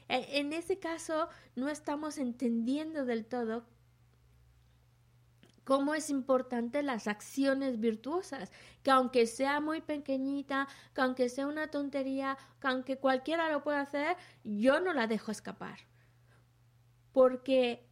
e, 0.08 0.40
En 0.40 0.52
ese 0.52 0.80
caso, 0.80 1.28
no 1.54 1.68
estamos 1.68 2.18
entendiendo 2.18 3.04
del 3.04 3.24
todo 3.24 3.64
cómo 5.62 5.94
es 5.94 6.10
importante 6.10 6.82
las 6.82 7.06
acciones 7.06 7.78
virtuosas, 7.78 8.50
que 8.82 8.90
aunque 8.90 9.28
sea 9.28 9.60
muy 9.60 9.80
pequeñita, 9.80 10.66
que 10.92 11.00
aunque 11.00 11.28
sea 11.28 11.46
una 11.46 11.68
tontería, 11.68 12.36
que 12.60 12.66
aunque 12.66 12.98
cualquiera 12.98 13.48
lo 13.48 13.62
pueda 13.62 13.80
hacer, 13.80 14.16
yo 14.42 14.80
no 14.80 14.92
la 14.92 15.06
dejo 15.06 15.30
escapar. 15.30 15.78
Porque 17.12 17.86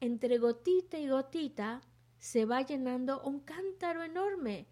entre 0.00 0.38
gotita 0.38 0.98
y 0.98 1.08
gotita 1.08 1.82
se 2.20 2.44
va 2.44 2.62
llenando 2.62 3.22
un 3.22 3.40
cántaro 3.40 4.04
enorme. 4.04 4.66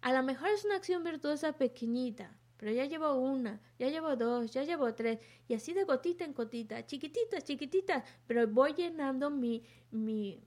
A 0.00 0.12
lo 0.12 0.22
mejor 0.22 0.48
es 0.48 0.64
una 0.64 0.76
acción 0.76 1.04
virtuosa 1.04 1.52
pequeñita, 1.52 2.36
pero 2.56 2.72
ya 2.72 2.86
llevo 2.86 3.14
una, 3.14 3.60
ya 3.78 3.88
llevo 3.88 4.16
dos, 4.16 4.50
ya 4.50 4.64
llevo 4.64 4.92
tres, 4.94 5.20
y 5.46 5.54
así 5.54 5.72
de 5.74 5.84
gotita 5.84 6.24
en 6.24 6.34
gotita, 6.34 6.84
chiquititas, 6.86 7.44
chiquititas, 7.44 8.04
pero 8.26 8.48
voy 8.48 8.72
llenando 8.72 9.30
mi, 9.30 9.62
mi, 9.90 10.42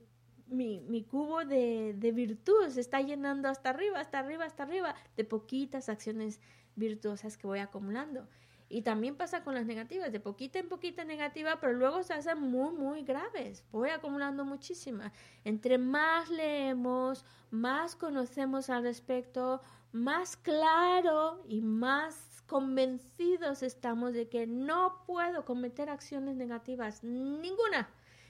mi, 0.48 0.82
mi 0.82 1.04
cubo 1.04 1.46
de, 1.46 1.94
de 1.96 2.12
virtud 2.12 2.70
se 2.70 2.82
está 2.82 3.02
llenando 3.02 3.48
hasta 3.50 3.70
arriba, 3.70 4.00
hasta 4.00 4.20
arriba, 4.20 4.46
hasta 4.46 4.64
arriba, 4.64 4.96
de 5.16 5.24
poquitas 5.24 5.90
acciones 5.90 6.42
virtuosas 6.76 7.38
que 7.38 7.48
voy 7.48 7.60
acumulando. 7.60 8.28
Y 8.70 8.82
también 8.82 9.16
pasa 9.16 9.44
con 9.44 9.54
las 9.56 9.66
negativas, 9.66 10.12
de 10.12 10.20
poquita 10.20 10.60
en 10.60 10.68
poquita 10.68 11.06
negativa, 11.06 11.58
pero 11.60 11.74
luego 11.74 12.04
se 12.04 12.14
hacen 12.14 12.40
muy, 12.42 12.74
muy 12.74 13.04
graves. 13.04 13.64
Voy 13.72 13.90
acumulando 13.90 14.44
muchísimas. 14.44 15.14
Entre 15.46 15.78
más 15.78 16.30
leemos, 16.30 17.24
más 17.50 17.96
conocemos 17.96 18.70
al 18.70 18.84
respecto, 18.84 19.62
más 19.94 20.36
claro 20.36 21.44
y 21.48 21.62
más 21.62 22.44
convencidos 22.46 23.64
estamos 23.64 24.14
de 24.14 24.28
que 24.28 24.48
no 24.48 25.04
puedo 25.06 25.46
cometer 25.46 25.90
acciones 25.90 26.36
negativas, 26.36 27.04
ninguna. 27.04 27.90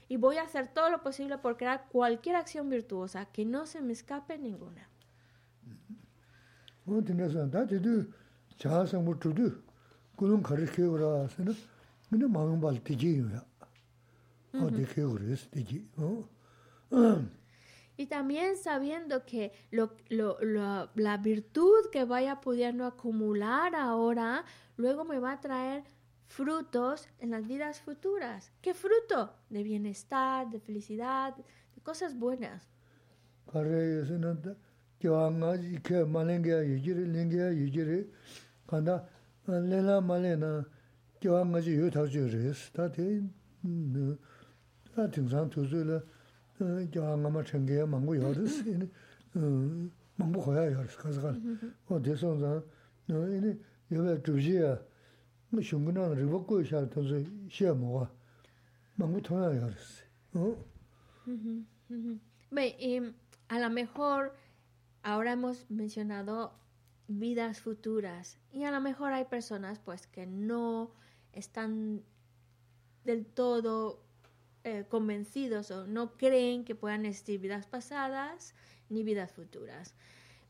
Y 0.10 0.18
voy 0.18 0.38
a 0.38 0.44
hacer 0.44 0.74
todo 0.74 0.90
lo 0.90 1.02
posible 1.02 1.38
por 1.38 1.58
crear 1.58 1.88
cualquier 1.90 2.36
acción 2.36 2.70
virtuosa, 2.70 3.26
que 3.26 3.46
no 3.46 3.66
se 3.66 3.82
me 3.82 3.94
escape 3.94 4.38
ninguna. 4.38 4.88
Y 18.00 18.06
también 18.06 18.58
sabiendo 18.58 19.26
que 19.26 19.52
lo, 19.72 19.92
lo, 20.10 20.38
lo, 20.42 20.92
la 20.94 21.18
virtud 21.18 21.90
que 21.92 22.04
vaya 22.06 22.42
pudiendo 22.42 22.86
acumular 22.86 23.74
ahora, 23.74 24.46
luego 24.76 25.04
me 25.04 25.18
va 25.18 25.32
a 25.32 25.42
traer 25.42 25.84
frutos 26.28 27.10
en 27.18 27.32
las 27.32 27.48
vidas 27.48 27.82
futuras. 27.82 28.52
¿Qué 28.62 28.76
fruto? 28.76 29.34
De 29.50 29.64
bienestar, 29.64 30.48
de 30.52 30.60
felicidad, 30.60 31.36
de 31.76 31.82
cosas 31.82 32.16
buenas. 32.16 32.70
lela 39.48 40.02
male 40.02 40.36
na 40.36 40.66
kiwa 41.20 41.46
nga 41.46 41.62
chi 41.62 41.72
yu 41.72 41.90
tau 41.90 42.08
chi 42.08 42.20
res, 42.20 42.72
ta 42.72 42.90
te 42.90 43.24
ta 44.94 45.08
tingsan 45.08 45.50
tu 45.50 45.66
zu 45.66 45.84
la 45.84 46.02
kiwa 46.92 47.18
nga 47.18 47.30
ma 47.30 47.44
chengaya 47.44 47.86
mangbu 47.86 48.16
yu 48.16 48.34
res, 48.34 48.64
mangbu 50.18 50.40
khaya 50.42 50.72
yu 50.72 50.82
res, 50.82 50.96
kaza 50.96 51.22
kala. 51.22 51.40
O 51.90 52.00
de 52.00 52.16
son 52.16 52.40
zang, 52.40 52.64
ini 53.08 53.58
yuwa 53.90 54.16
dhubji 54.16 54.56
ya 54.56 54.78
shungu 55.62 55.92
na 55.92 56.14
riba 56.14 56.40
kuya 56.40 56.66
sha 56.66 56.86
tu 56.86 57.02
zu 57.04 57.24
xia 57.50 57.74
muwa, 57.74 58.10
mangbu 58.98 59.22
tonya 59.22 59.54
yu 59.54 59.68
res. 59.68 60.04
A 63.50 63.60
lo 63.60 63.70
mejor 63.70 64.34
ahora 65.04 65.32
hemos 65.32 65.66
mencionado 65.70 66.52
vidas 67.08 67.62
futuras. 67.62 68.38
Y 68.52 68.64
a 68.64 68.72
lo 68.72 68.82
mejor 68.82 69.14
hay 69.14 69.26
personas 69.26 69.80
pues 69.80 70.08
que 70.08 70.26
no 70.26 70.92
están 71.34 72.04
del 73.04 73.26
todo 73.26 74.04
eh, 74.64 74.86
convencidos 74.90 75.72
o 75.72 75.88
no 75.88 76.18
creen 76.18 76.66
que 76.66 76.76
puedan 76.76 77.06
existir 77.06 77.40
vidas 77.40 77.68
pasadas 77.68 78.54
ni 78.90 79.04
vidas 79.04 79.32
futuras. 79.32 79.96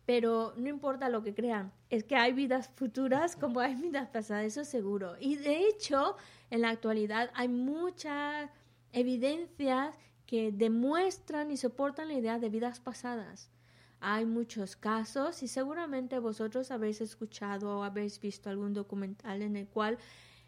Pero 0.06 0.54
no 0.56 0.70
importa 0.70 1.10
lo 1.10 1.22
que 1.22 1.36
crean, 1.36 1.74
es 1.90 2.06
que 2.06 2.16
hay 2.16 2.32
vidas 2.32 2.70
futuras 2.76 3.36
como 3.36 3.60
hay 3.60 3.76
vidas 3.76 4.08
pasadas, 4.08 4.46
eso 4.46 4.64
seguro. 4.64 5.16
Y 5.20 5.36
de 5.36 5.68
hecho, 5.68 6.16
en 6.50 6.62
la 6.62 6.70
actualidad 6.70 7.30
hay 7.36 7.50
muchas 7.50 8.50
evidencias 8.94 9.96
que 10.26 10.52
demuestran 10.52 11.52
y 11.52 11.58
soportan 11.58 12.08
la 12.08 12.16
idea 12.16 12.40
de 12.40 12.50
vidas 12.50 12.80
pasadas. 12.80 13.52
Hay 14.00 14.26
muchos 14.26 14.76
casos 14.76 15.42
y 15.44 15.48
seguramente 15.48 16.20
vosotros 16.20 16.72
habéis 16.72 17.02
escuchado 17.02 17.80
o 17.80 17.84
habéis 17.84 18.20
visto 18.20 18.50
algún 18.50 18.74
documental 18.74 19.42
en 19.42 19.56
el 19.56 19.68
cual 19.68 19.98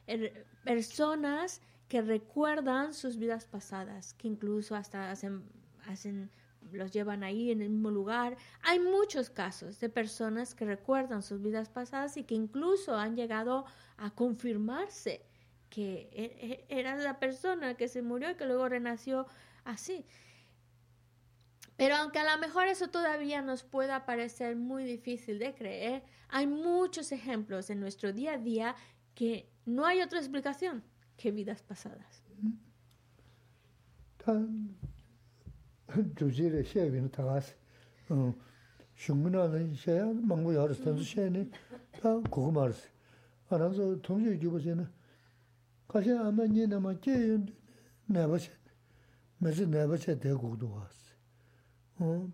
er, 0.08 0.46
personas 0.64 1.62
que 1.88 2.02
recuerdan 2.02 2.94
sus 2.94 3.18
vidas 3.18 3.46
pasadas, 3.46 4.14
que 4.14 4.28
incluso 4.28 4.76
hasta 4.76 5.10
hacen, 5.10 5.44
hacen 5.88 6.30
los 6.72 6.92
llevan 6.92 7.24
ahí 7.24 7.52
en 7.52 7.62
el 7.62 7.70
mismo 7.70 7.90
lugar. 7.90 8.38
Hay 8.62 8.80
muchos 8.80 9.30
casos 9.30 9.80
de 9.80 9.90
personas 9.90 10.54
que 10.54 10.66
recuerdan 10.66 11.24
sus 11.24 11.42
vidas 11.42 11.70
pasadas 11.70 12.18
y 12.18 12.24
que 12.24 12.36
incluso 12.36 12.96
han 12.96 13.16
llegado 13.16 13.66
a 13.98 14.12
confirmarse 14.12 15.26
que 15.70 16.10
e, 16.12 16.66
e, 16.70 16.80
era 16.80 16.96
la 16.96 17.20
persona 17.20 17.76
que 17.76 17.88
se 17.88 18.02
murió 18.02 18.32
y 18.32 18.36
que 18.36 18.46
luego 18.46 18.70
renació 18.70 19.26
así. 19.64 20.06
Pero 21.80 21.96
aunque 21.96 22.20
a 22.20 22.36
lo 22.36 22.42
mejor 22.42 22.68
eso 22.68 22.90
todavía 22.90 23.42
nos 23.42 23.64
pueda 23.64 24.06
parecer 24.06 24.58
muy 24.58 24.84
difícil 24.84 25.40
de 25.40 25.56
creer, 25.56 26.04
hay 26.28 26.46
muchos 26.46 27.14
ejemplos 27.14 27.70
en 27.70 27.80
nuestro 27.80 28.12
día 28.12 28.34
a 28.34 28.38
día 28.38 28.76
que 29.16 29.50
no 29.66 29.86
hay 29.86 30.02
otra 30.02 30.20
explicación 30.20 30.84
que 31.16 31.32
vidas 31.32 31.64
pasadas. 31.64 32.22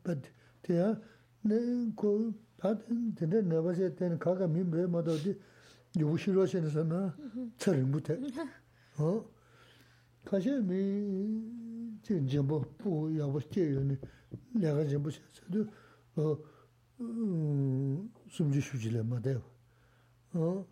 but 0.04 0.30
there 0.64 0.98
ne 1.44 1.92
ko 1.96 2.34
that 2.60 2.78
the 3.16 3.42
never 3.42 3.74
said 3.76 3.98
then 3.98 4.18
kaga 4.18 4.48
mi 4.48 4.64
me 4.64 4.86
ma 4.86 5.02
do 5.02 5.18
di 5.18 5.36
yu 5.94 6.18
shi 6.18 6.32
ro 6.32 6.46
shen 6.46 6.70
sa 6.70 6.84
na 6.84 7.12
tsar 7.58 7.76
mu 7.76 8.00
te. 8.00 8.14
Mm-hmm. 8.14 8.48
Ho 8.98 9.26
ka 10.24 10.40
she 10.40 10.60
mi 10.62 12.00
jin 12.04 12.28
jin 12.28 12.46
bo 12.48 12.64
bu 12.78 13.10
ya 13.10 13.28
bo 13.28 13.40
che 13.40 13.62
yu 13.62 13.80
ni 13.82 13.98
ya 14.60 14.74
ga 14.76 14.86
jin 14.86 15.02
bo 15.02 15.10
she 15.10 15.22
sa 15.32 15.42
du 15.50 15.68
ho 16.16 16.40
sum 18.30 18.52
ji 18.52 18.62
shu 18.62 18.78
ji 18.78 18.90
le 18.92 19.04
ma 19.04 19.20
de. 19.20 19.42
Ho 20.34 20.66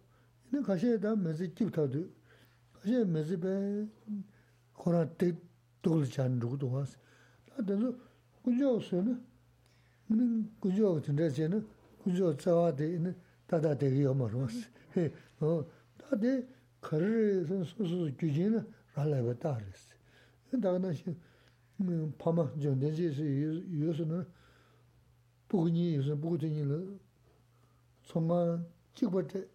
ne 0.52 0.62
ka 0.62 0.78
she 0.78 0.98
da 1.00 1.16
me 1.16 1.34
ji 1.34 1.52
ki 1.54 1.70
ta 1.70 1.86
du 1.86 2.10
ka 2.74 2.82
she 2.86 3.04
me 3.04 3.24
ji 3.24 3.36
be 3.36 3.88
khora 4.78 5.06
te 5.18 5.34
dol 5.82 6.06
chan 6.08 6.40
ru 6.40 6.58
du 6.58 6.68
wa 6.68 6.86
da 7.58 7.76
kujo 8.44 8.80
su 8.80 9.02
na, 9.02 9.18
minin 10.10 10.50
kujo 10.60 11.00
tanda 11.00 11.30
che 11.30 11.48
na, 11.48 11.64
kujo 12.04 12.34
tsawa 12.36 12.72
de 12.72 12.96
ina 12.96 13.16
tata 13.46 13.74
degi 13.74 14.02
yama 14.02 14.28
rwasi. 14.28 14.68
Tade 15.98 16.48
karari 16.82 17.46
san 17.48 17.64
su 17.64 17.86
su 17.86 18.12
gyuji 18.18 18.50
na 18.50 18.66
ralaiba 18.96 19.34
tarisi. 19.36 19.96
Daga 20.52 20.78
na 20.78 20.94
shi 20.94 21.16
pama 22.18 22.52
jonde 22.58 22.92
che 22.92 23.12
si 23.12 23.24
yosu 23.24 24.06
na, 24.06 24.26
bukni 25.48 25.94
yosu, 25.94 26.16
bukni 26.16 26.64
la, 26.66 26.78
tsonga 28.04 28.64
chikwa 28.94 29.24
te, 29.24 29.48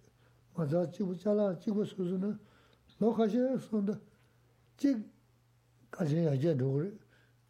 maza 0.57 0.89
chikwa 0.91 1.15
chala, 1.15 1.57
chikwa 1.59 1.85
su 1.85 2.05
su 2.07 2.17
na, 2.17 2.39
lo 2.99 3.13
kashi 3.13 3.39
sonda, 3.59 4.01
chik 4.77 4.97
kashi 5.91 6.17
yajen 6.17 6.57
dhokri. 6.57 6.99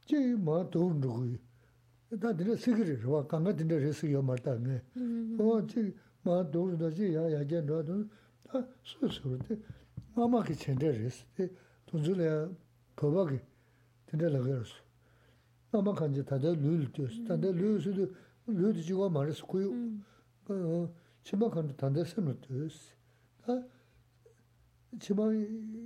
chee 0.09 0.35
maa 0.37 0.65
toon 0.73 1.01
rukui. 1.03 1.39
Taa 2.21 2.33
dine 2.33 2.57
sikiri 2.57 2.97
rwa, 2.97 3.27
kanga 3.29 3.53
dine 3.53 3.77
resi 3.79 4.07
yo 4.11 4.23
marta 4.23 4.53
nge. 4.59 4.77
Mm-hmm. 4.97 5.41
Owa 5.41 5.63
chee 5.69 5.93
maa 6.25 6.43
toon 6.53 6.71
rukda 6.71 6.91
chee 6.97 7.13
yaa 7.13 7.29
yaa 7.29 7.45
jen 7.45 7.67
rwa 7.69 7.83
toon, 7.85 8.09
taa 8.45 8.65
su 8.83 9.09
su 9.11 9.29
rute, 9.29 9.59
maa 10.17 10.27
maa 10.29 10.43
ki 10.43 10.55
chende 10.57 10.91
resi, 10.93 11.25
te 11.37 11.51
tunzu 11.87 12.15
le 12.15 12.25
yaa 12.25 12.49
poba 12.97 13.27
ki 13.29 13.39
dine 14.11 14.29
laga 14.35 14.55
resi. 14.59 14.81
Maa 15.73 15.83
maa 15.83 15.95
kanji 15.95 16.25
tanda 16.25 16.51
luu 16.53 16.77
lu 16.81 16.89
tiyosi, 16.95 17.25
tanda 17.29 17.51
luu 17.53 17.79
su 17.81 17.93
du, 17.93 18.05
luu 18.47 18.73
di 18.73 18.81
jigwa 18.83 19.11
maa 19.11 19.25
resi 19.25 19.43
kuyo. 19.43 19.71
Mm. 19.73 20.89
Chima 21.23 21.51
kanji 21.51 21.75
tanda 21.77 22.05
sem 22.05 22.25
lu 22.25 22.35
tiyosi. 22.41 22.93
Taa 23.45 23.61
chima 24.99 25.25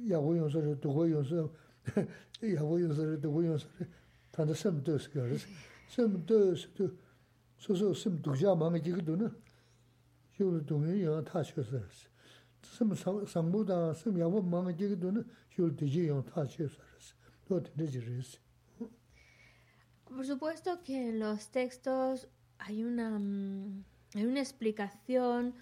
yaa 0.06 0.20
gu 0.22 0.34
yonso, 0.36 0.60
dugo 0.80 1.06
yonso, 1.06 1.50
yaa 2.54 2.62
gu 2.62 2.78
yonso, 2.78 3.16
dugo 3.16 3.42
yonso, 3.42 3.66
tanda 4.32 4.54
sem 4.54 4.80
dos 4.80 5.06
garis. 5.06 5.46
Sem 5.88 6.08
sem 7.94 8.16
na, 9.12 9.30
shio 10.32 10.60
Por 20.04 20.26
supuesto 20.26 20.82
que 20.82 21.10
en 21.10 21.20
los 21.20 21.50
textos 21.50 22.28
hay 22.58 22.84
una, 22.84 23.18
mm, 23.18 23.84
hay 24.14 24.24
una 24.24 24.40
explicación 24.40 25.54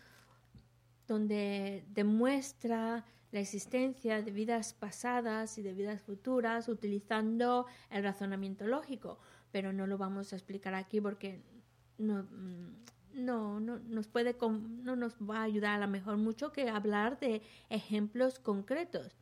donde 1.06 1.84
demuestra 1.88 3.04
la 3.32 3.40
existencia 3.40 4.22
de 4.22 4.30
vidas 4.30 4.74
pasadas 4.74 5.56
y 5.58 5.62
de 5.62 5.72
vidas 5.72 6.02
futuras 6.02 6.68
utilizando 6.68 7.66
el 7.90 8.02
razonamiento 8.02 8.66
lógico, 8.66 9.18
pero 9.52 9.72
no 9.72 9.86
lo 9.86 9.98
vamos 9.98 10.32
a 10.32 10.36
explicar 10.36 10.74
aquí 10.74 11.00
porque 11.00 11.42
no, 11.98 12.24
mm, 12.24 13.24
no, 13.24 13.60
no 13.60 13.78
nos 13.78 14.08
puede 14.08 14.36
no 14.82 14.96
nos 14.96 15.14
va 15.18 15.38
a 15.38 15.42
ayudar 15.44 15.76
a 15.76 15.86
lo 15.86 15.90
mejor 15.90 16.16
mucho 16.16 16.52
que 16.52 16.68
hablar 16.68 17.18
de 17.20 17.42
ejemplos 17.68 18.38
concretos. 18.38 19.16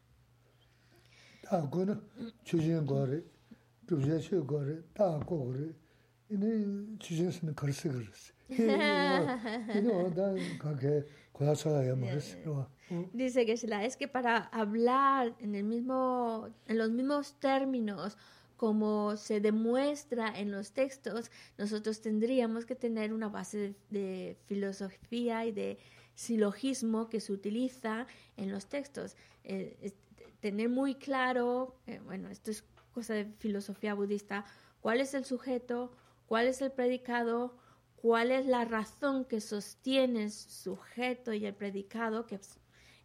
Dice 13.12 13.44
que 13.44 13.52
es 13.52 13.96
que 13.96 14.08
para 14.08 14.38
hablar 14.38 15.34
en 15.40 15.54
el 15.54 15.64
mismo, 15.64 16.48
en 16.66 16.78
los 16.78 16.90
mismos 16.90 17.38
términos 17.38 18.16
como 18.56 19.16
se 19.16 19.40
demuestra 19.40 20.36
en 20.36 20.50
los 20.50 20.72
textos, 20.72 21.30
nosotros 21.58 22.00
tendríamos 22.00 22.66
que 22.66 22.74
tener 22.74 23.12
una 23.12 23.28
base 23.28 23.76
de, 23.88 24.36
filosofía 24.46 25.46
y 25.46 25.52
de 25.52 25.78
silogismo 26.16 27.08
que 27.08 27.20
se 27.20 27.32
utiliza 27.32 28.06
en 28.36 28.50
los 28.50 28.66
textos. 28.66 29.16
Eh, 29.44 29.92
tener 30.40 30.68
muy 30.68 30.96
claro, 30.96 31.76
eh, 31.86 32.00
bueno, 32.04 32.28
esto 32.30 32.50
es 32.50 32.64
cosa 32.92 33.14
de 33.14 33.26
filosofía 33.38 33.94
budista, 33.94 34.44
cuál 34.80 35.00
es 35.00 35.14
el 35.14 35.24
sujeto, 35.24 35.92
cuál 36.26 36.48
es 36.48 36.60
el 36.60 36.72
predicado, 36.72 37.54
cuál 38.00 38.30
es 38.30 38.46
la 38.46 38.64
razón 38.64 39.24
que 39.24 39.40
sostiene 39.40 40.24
el 40.24 40.30
sujeto 40.30 41.32
y 41.32 41.46
el 41.46 41.54
predicado, 41.54 42.26
que 42.26 42.38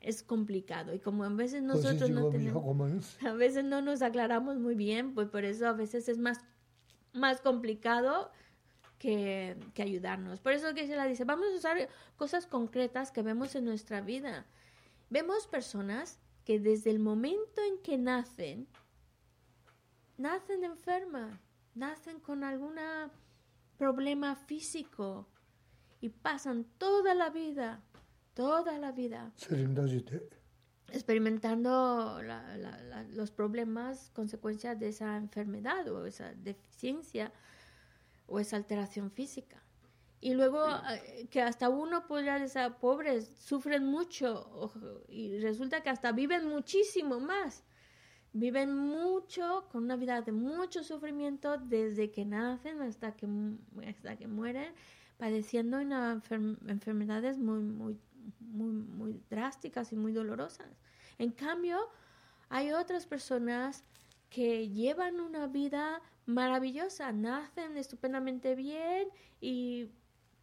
es 0.03 0.21
complicado. 0.21 0.93
Y 0.93 0.99
como 0.99 1.23
a 1.23 1.29
veces 1.29 1.63
pues 1.63 1.83
nosotros 1.83 2.09
no 2.09 2.29
tenemos, 2.29 3.17
a 3.25 3.33
veces 3.33 3.63
no 3.63 3.81
nos 3.81 4.01
aclaramos 4.01 4.59
muy 4.59 4.75
bien, 4.75 5.13
pues 5.15 5.29
por 5.29 5.45
eso 5.45 5.67
a 5.67 5.73
veces 5.73 6.09
es 6.09 6.19
más, 6.19 6.41
más 7.13 7.41
complicado 7.41 8.31
que, 8.99 9.57
que 9.73 9.81
ayudarnos. 9.81 10.39
Por 10.39 10.51
eso 10.51 10.73
que 10.73 10.85
se 10.85 10.95
la 10.95 11.07
dice, 11.07 11.23
vamos 11.23 11.47
a 11.51 11.55
usar 11.55 11.89
cosas 12.17 12.45
concretas 12.45 13.11
que 13.11 13.23
vemos 13.23 13.55
en 13.55 13.65
nuestra 13.65 14.01
vida. 14.01 14.45
Vemos 15.09 15.47
personas 15.47 16.19
que 16.45 16.59
desde 16.59 16.91
el 16.91 16.99
momento 16.99 17.61
en 17.67 17.81
que 17.81 17.97
nacen, 17.97 18.67
nacen 20.17 20.63
enfermas, 20.63 21.39
nacen 21.73 22.19
con 22.19 22.43
alguna 22.43 23.11
problema 23.83 24.35
físico 24.37 25.27
y 25.99 26.07
pasan 26.07 26.63
toda 26.77 27.13
la 27.13 27.29
vida, 27.29 27.83
toda 28.33 28.77
la 28.79 28.93
vida 28.93 29.33
experimentando 30.93 32.21
los 33.09 33.31
problemas, 33.31 34.09
consecuencias 34.13 34.79
de 34.79 34.87
esa 34.89 35.17
enfermedad 35.17 35.85
o 35.89 36.05
esa 36.05 36.33
deficiencia 36.33 37.33
o 38.27 38.39
esa 38.39 38.55
alteración 38.55 39.11
física. 39.11 39.61
Y 40.21 40.33
luego 40.35 40.65
eh, 40.89 41.27
que 41.29 41.41
hasta 41.41 41.67
uno 41.67 42.07
podría 42.07 42.39
decir, 42.39 42.61
pobres, 42.79 43.27
sufren 43.39 43.83
mucho 43.83 44.71
y 45.09 45.39
resulta 45.39 45.81
que 45.81 45.89
hasta 45.89 46.13
viven 46.13 46.47
muchísimo 46.47 47.19
más 47.19 47.65
viven 48.33 48.75
mucho, 48.75 49.67
con 49.71 49.83
una 49.83 49.95
vida 49.95 50.21
de 50.21 50.31
mucho 50.31 50.83
sufrimiento 50.83 51.57
desde 51.57 52.11
que 52.11 52.25
nacen 52.25 52.81
hasta 52.81 53.15
que, 53.15 53.27
hasta 53.87 54.15
que 54.17 54.27
mueren, 54.27 54.73
padeciendo 55.17 55.79
una 55.79 56.21
enfermedades 56.67 57.37
muy, 57.37 57.59
muy, 57.59 57.99
muy, 58.39 58.71
muy 58.71 59.21
drásticas 59.29 59.93
y 59.93 59.95
muy 59.95 60.11
dolorosas. 60.11 60.67
En 61.19 61.31
cambio, 61.31 61.77
hay 62.49 62.71
otras 62.71 63.05
personas 63.05 63.83
que 64.29 64.69
llevan 64.69 65.19
una 65.19 65.47
vida 65.47 66.01
maravillosa, 66.25 67.11
nacen 67.11 67.77
estupendamente 67.77 68.55
bien 68.55 69.09
y 69.39 69.91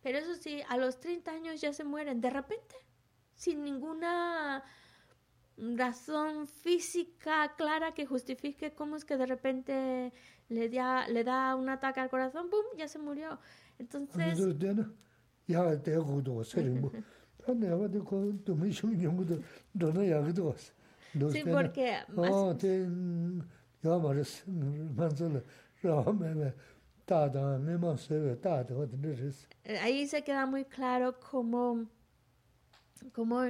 pero 0.03 0.19
eso 0.19 0.35
sí, 0.35 0.63
a 0.69 0.77
los 0.77 0.99
30 1.01 1.31
años 1.31 1.61
ya 1.61 1.73
se 1.73 1.85
mueren 1.85 2.21
de 2.21 2.31
repente, 2.31 2.75
sin 3.35 3.63
ninguna 3.65 4.63
razón 5.77 6.47
física 6.47 7.55
clara 7.57 7.93
que 7.93 8.07
justifique 8.07 8.73
cómo 8.73 8.97
es 8.97 9.05
que 9.05 9.17
de 9.17 9.27
repente 9.27 10.13
le 10.49 10.69
da, 10.69 11.07
le 11.09 11.25
da 11.25 11.55
un 11.55 11.69
ataque 11.69 12.01
al 12.01 12.11
corazón, 12.11 12.51
¡pum! 12.51 12.65
ya 12.77 12.89
se 12.89 12.99
murió. 12.99 13.39
Entonces... 13.79 14.39
Sí, 21.33 21.43
porque... 21.45 21.99
Eh, 29.65 29.79
ahí 29.79 30.07
se 30.07 30.23
queda 30.23 30.47
muy 30.47 30.65
claro 30.65 31.19
cómo, 31.31 31.87
cómo 33.13 33.43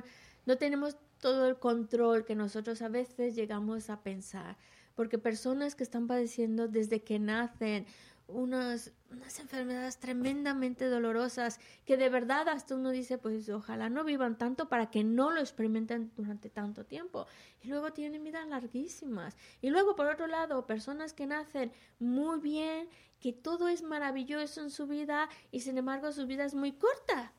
no 0.47 0.57
tenemos 0.57 0.97
todo 1.21 1.47
el 1.47 1.59
control 1.59 2.25
que 2.25 2.35
nosotros 2.35 2.83
a 2.83 2.89
veces 2.89 3.35
llegamos 3.35 3.91
a 3.91 4.03
pensar. 4.03 4.57
Porque 4.95 5.19
personas 5.19 5.75
que 5.75 5.85
están 5.85 6.07
padeciendo 6.07 6.69
desde 6.69 7.03
que 7.03 7.19
nacen 7.19 7.87
unas, 8.27 8.93
unas 9.11 9.39
enfermedades 9.41 9.99
tremendamente 9.99 10.87
dolorosas 10.87 11.59
que 11.85 11.97
de 11.97 12.09
verdad 12.09 12.49
hasta 12.49 12.75
uno 12.75 12.91
dice, 12.91 13.19
pues 13.19 13.49
ojalá 13.49 13.89
no 13.89 14.05
vivan 14.05 14.39
tanto 14.39 14.69
para 14.69 14.91
que 14.91 15.05
no 15.05 15.31
lo 15.31 15.41
experimenten 15.41 16.13
durante 16.17 16.49
tanto 16.49 16.85
tiempo. 16.85 17.27
Y 17.63 17.69
luego 17.69 17.93
tienen 17.93 18.25
vidas 18.25 18.47
larguísimas. 18.47 19.37
Y 19.61 19.71
luego, 19.71 19.97
por 19.97 20.07
otro 20.07 20.27
lado, 20.27 20.67
personas 20.67 21.13
que 21.13 21.27
nacen 21.27 21.73
muy 21.99 22.41
bien, 22.41 22.89
que 23.21 23.33
todo 23.33 23.69
es 23.69 23.83
maravilloso 23.83 24.63
en 24.63 24.71
su 24.71 24.87
vida 24.87 25.29
y 25.51 25.61
sin 25.61 25.77
embargo 25.77 26.11
su 26.11 26.27
vida 26.27 26.45
es 26.45 26.55
muy 26.55 26.73
corta, 26.73 27.33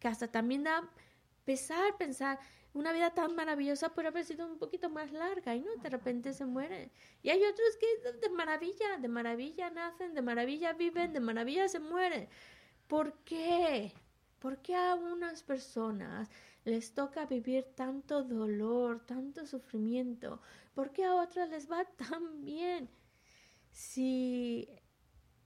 que 0.00 0.08
hasta 0.08 0.28
también 0.28 0.64
da 0.64 0.90
pesar 1.44 1.96
pensar, 1.96 2.38
una 2.72 2.92
vida 2.92 3.10
tan 3.10 3.34
maravillosa 3.34 3.88
puede 3.88 4.08
haber 4.08 4.24
sido 4.24 4.46
un 4.46 4.58
poquito 4.58 4.88
más 4.88 5.10
larga 5.12 5.54
y 5.56 5.60
no, 5.60 5.74
de 5.76 5.90
repente 5.90 6.32
se 6.32 6.44
mueren. 6.44 6.90
Y 7.22 7.30
hay 7.30 7.42
otros 7.42 7.76
que 7.80 8.10
de 8.12 8.28
maravilla, 8.30 8.96
de 8.98 9.08
maravilla 9.08 9.70
nacen, 9.70 10.14
de 10.14 10.22
maravilla 10.22 10.72
viven, 10.72 11.12
de 11.12 11.20
maravilla 11.20 11.68
se 11.68 11.80
mueren. 11.80 12.28
¿Por 12.86 13.14
qué? 13.24 13.92
¿Por 14.38 14.58
qué 14.62 14.76
a 14.76 14.94
unas 14.94 15.42
personas 15.42 16.30
les 16.64 16.94
toca 16.94 17.26
vivir 17.26 17.64
tanto 17.74 18.22
dolor, 18.22 19.04
tanto 19.04 19.46
sufrimiento? 19.46 20.40
¿Por 20.74 20.92
qué 20.92 21.04
a 21.04 21.16
otras 21.16 21.50
les 21.50 21.70
va 21.70 21.84
tan 21.84 22.44
bien? 22.44 22.88
Si, 23.72 24.68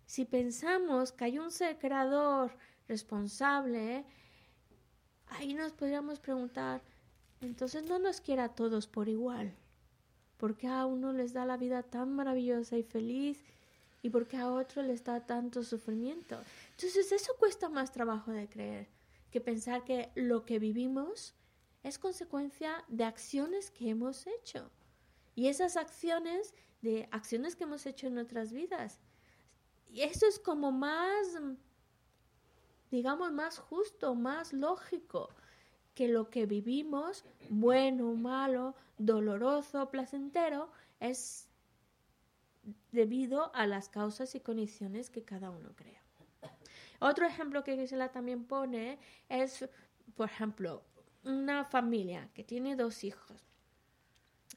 si 0.05 0.27
pensamos 0.27 1.13
que 1.13 1.25
hay 1.25 1.39
un 1.39 1.51
ser 1.51 1.79
creador 1.79 2.57
responsable, 2.87 4.05
ahí 5.27 5.55
nos 5.55 5.73
podríamos 5.73 6.21
preguntar, 6.21 6.83
entonces 7.47 7.85
no 7.89 7.99
nos 7.99 8.21
quiera 8.21 8.45
a 8.45 8.55
todos 8.55 8.87
por 8.87 9.09
igual. 9.09 9.55
porque 10.37 10.67
a 10.67 10.85
uno 10.85 11.13
les 11.13 11.33
da 11.33 11.47
la 11.47 11.57
vida 11.57 11.83
tan 11.83 12.13
maravillosa 12.15 12.77
y 12.77 12.83
feliz 12.83 13.39
y 14.03 14.11
porque 14.11 14.37
a 14.37 14.51
otro 14.51 14.83
les 14.83 15.03
da 15.03 15.25
tanto 15.25 15.63
sufrimiento? 15.63 16.39
Entonces 16.73 17.13
eso 17.13 17.33
cuesta 17.39 17.69
más 17.69 17.93
trabajo 17.93 18.31
de 18.33 18.49
creer 18.49 18.89
que 19.31 19.41
pensar 19.41 19.85
que 19.85 20.11
lo 20.15 20.45
que 20.45 20.59
vivimos 20.59 21.35
es 21.83 21.99
consecuencia 21.99 22.85
de 22.89 23.05
acciones 23.05 23.71
que 23.71 23.91
hemos 23.91 24.27
hecho. 24.27 24.71
Y 25.35 25.49
esas 25.49 25.77
acciones, 25.77 26.53
de 26.83 27.09
acciones 27.11 27.57
que 27.57 27.65
hemos 27.65 27.87
hecho 27.87 28.09
en 28.09 28.15
nuestras 28.15 28.53
vidas. 28.53 29.01
Y 29.89 30.03
eso 30.03 30.27
es 30.27 30.39
como 30.39 30.73
más, 30.73 31.41
digamos, 32.91 33.33
más 33.33 33.59
justo, 33.59 34.15
más 34.15 34.53
lógico 34.53 35.31
que 35.95 36.09
lo 36.09 36.31
que 36.31 36.47
vivimos, 36.47 37.25
bueno, 37.49 38.15
malo, 38.15 38.75
doloroso, 38.99 39.91
placentero, 39.91 40.71
es 41.01 41.49
debido 42.93 43.55
a 43.55 43.67
las 43.67 43.89
causas 43.89 44.35
y 44.35 44.41
condiciones 44.41 45.11
que 45.11 45.23
cada 45.23 45.51
uno 45.51 45.75
crea. 45.77 46.03
Otro 47.01 47.27
ejemplo 47.27 47.65
que 47.65 47.77
Gisela 47.77 48.11
también 48.11 48.45
pone 48.45 48.99
es, 49.29 49.69
por 50.17 50.29
ejemplo, 50.29 50.83
una 51.25 51.65
familia 51.65 52.31
que 52.35 52.45
tiene 52.45 52.77
dos 52.77 53.05
hijos. 53.05 53.45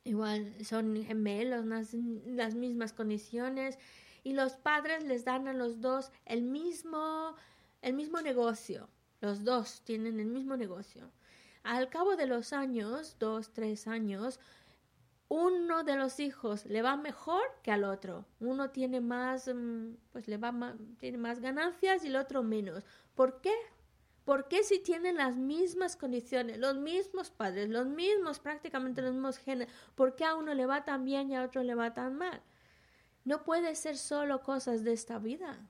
Igual 0.03 0.53
son 0.63 1.03
gemelos, 1.03 1.65
las 1.65 2.55
mismas 2.55 2.93
condiciones, 2.93 3.77
y 4.23 4.33
los 4.33 4.53
padres 4.53 5.03
les 5.03 5.25
dan 5.25 5.47
a 5.47 5.53
los 5.53 5.81
dos 5.81 6.11
el 6.25 6.43
mismo, 6.43 7.35
el 7.81 7.93
mismo 7.93 8.21
negocio. 8.21 8.89
Los 9.19 9.43
dos 9.43 9.81
tienen 9.83 10.19
el 10.19 10.27
mismo 10.27 10.55
negocio. 10.55 11.11
Al 11.67 11.89
cabo 11.89 12.15
de 12.15 12.27
los 12.27 12.53
años, 12.53 13.17
dos, 13.19 13.51
tres 13.51 13.89
años, 13.89 14.39
uno 15.27 15.83
de 15.83 15.97
los 15.97 16.21
hijos 16.21 16.65
le 16.65 16.81
va 16.81 16.95
mejor 16.95 17.43
que 17.61 17.71
al 17.71 17.83
otro. 17.83 18.25
Uno 18.39 18.69
tiene 18.69 19.01
más, 19.01 19.49
mm, 19.53 19.95
pues 20.13 20.29
le 20.29 20.37
va 20.37 20.53
tiene 20.97 21.17
más 21.17 21.41
ganancias 21.41 22.05
y 22.05 22.07
el 22.07 22.15
otro 22.15 22.41
menos. 22.41 22.85
¿Por 23.15 23.41
qué? 23.41 23.53
Porque 24.23 24.63
si 24.63 24.79
tienen 24.79 25.17
las 25.17 25.35
mismas 25.35 25.97
condiciones, 25.97 26.57
los 26.57 26.77
mismos 26.77 27.31
padres, 27.31 27.67
los 27.67 27.85
mismos, 27.85 28.39
prácticamente 28.39 29.01
los 29.01 29.11
mismos 29.11 29.37
genes, 29.37 29.67
¿por 29.95 30.15
qué 30.15 30.23
a 30.23 30.35
uno 30.35 30.53
le 30.53 30.65
va 30.65 30.85
tan 30.85 31.03
bien 31.03 31.29
y 31.29 31.35
a 31.35 31.43
otro 31.43 31.63
le 31.63 31.75
va 31.75 31.93
tan 31.93 32.15
mal? 32.15 32.41
No 33.25 33.43
puede 33.43 33.75
ser 33.75 33.97
solo 33.97 34.41
cosas 34.41 34.85
de 34.85 34.93
esta 34.93 35.19
vida 35.19 35.67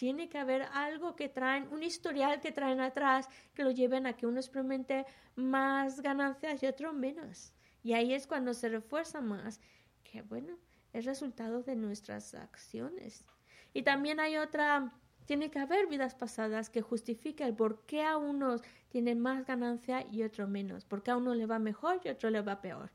tiene 0.00 0.30
que 0.30 0.38
haber 0.38 0.62
algo 0.72 1.14
que 1.14 1.28
traen, 1.28 1.68
un 1.70 1.82
historial 1.82 2.40
que 2.40 2.52
traen 2.52 2.80
atrás 2.80 3.28
que 3.52 3.64
lo 3.64 3.70
lleven 3.70 4.06
a 4.06 4.14
que 4.14 4.26
uno 4.26 4.40
experimente 4.40 5.04
más 5.36 6.00
ganancias 6.00 6.62
y 6.62 6.66
otro 6.66 6.94
menos. 6.94 7.52
Y 7.82 7.92
ahí 7.92 8.14
es 8.14 8.26
cuando 8.26 8.54
se 8.54 8.70
refuerza 8.70 9.20
más 9.20 9.60
que, 10.02 10.22
bueno, 10.22 10.56
es 10.94 11.04
resultado 11.04 11.62
de 11.62 11.76
nuestras 11.76 12.32
acciones. 12.32 13.26
Y 13.74 13.82
también 13.82 14.20
hay 14.20 14.38
otra, 14.38 14.90
tiene 15.26 15.50
que 15.50 15.58
haber 15.58 15.86
vidas 15.86 16.14
pasadas 16.14 16.70
que 16.70 16.80
justifiquen 16.80 17.48
el 17.48 17.54
por 17.54 17.84
qué 17.84 18.02
a 18.02 18.16
unos 18.16 18.62
tienen 18.88 19.20
más 19.20 19.44
ganancia 19.44 20.06
y 20.10 20.22
otro 20.22 20.48
menos, 20.48 20.86
por 20.86 21.02
qué 21.02 21.10
a 21.10 21.18
uno 21.18 21.34
le 21.34 21.44
va 21.44 21.58
mejor 21.58 22.00
y 22.02 22.08
otro 22.08 22.30
le 22.30 22.40
va 22.40 22.62
peor. 22.62 22.90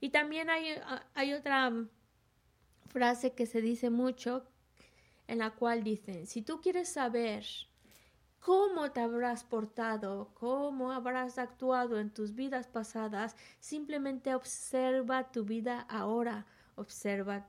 Y 0.00 0.10
también 0.10 0.50
hay, 0.50 0.66
hay 1.14 1.32
otra 1.32 1.72
frase 2.88 3.32
que 3.32 3.46
se 3.46 3.62
dice 3.62 3.88
mucho 3.88 4.51
en 5.32 5.38
la 5.38 5.52
cual 5.52 5.82
dicen, 5.82 6.26
si 6.26 6.42
tú 6.42 6.60
quieres 6.60 6.90
saber 6.90 7.42
cómo 8.38 8.92
te 8.92 9.00
habrás 9.00 9.44
portado, 9.44 10.28
cómo 10.34 10.92
habrás 10.92 11.38
actuado 11.38 11.98
en 11.98 12.10
tus 12.10 12.34
vidas 12.34 12.68
pasadas, 12.68 13.34
simplemente 13.58 14.34
observa 14.34 15.32
tu 15.32 15.46
vida 15.46 15.86
ahora, 15.88 16.44
observa 16.74 17.48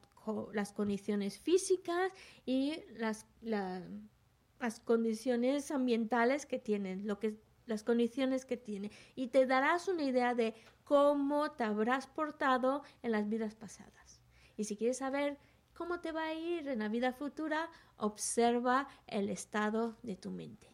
las 0.54 0.72
condiciones 0.72 1.38
físicas 1.38 2.10
y 2.46 2.80
las, 2.96 3.26
las 3.42 4.80
condiciones 4.86 5.70
ambientales 5.70 6.46
que 6.46 6.60
tienen, 6.60 7.06
lo 7.06 7.20
que, 7.20 7.36
las 7.66 7.84
condiciones 7.84 8.46
que 8.46 8.56
tiene, 8.56 8.92
y 9.14 9.28
te 9.28 9.46
darás 9.46 9.90
una 9.90 10.04
idea 10.04 10.34
de 10.36 10.56
cómo 10.86 11.52
te 11.52 11.66
habrás 11.66 12.08
portado 12.08 12.82
en 13.02 13.12
las 13.12 13.28
vidas 13.28 13.56
pasadas. 13.56 14.22
Y 14.56 14.64
si 14.64 14.78
quieres 14.78 15.00
saber 15.00 15.38
cómo 15.74 16.00
te 16.00 16.12
va 16.12 16.26
a 16.26 16.34
ir 16.34 16.68
en 16.68 16.80
la 16.80 16.90
vida 16.90 17.14
futura, 17.14 17.70
observa 17.98 18.88
el 19.08 19.30
estado 19.30 19.98
de 20.04 20.16
tu 20.16 20.32
mente. 20.32 20.74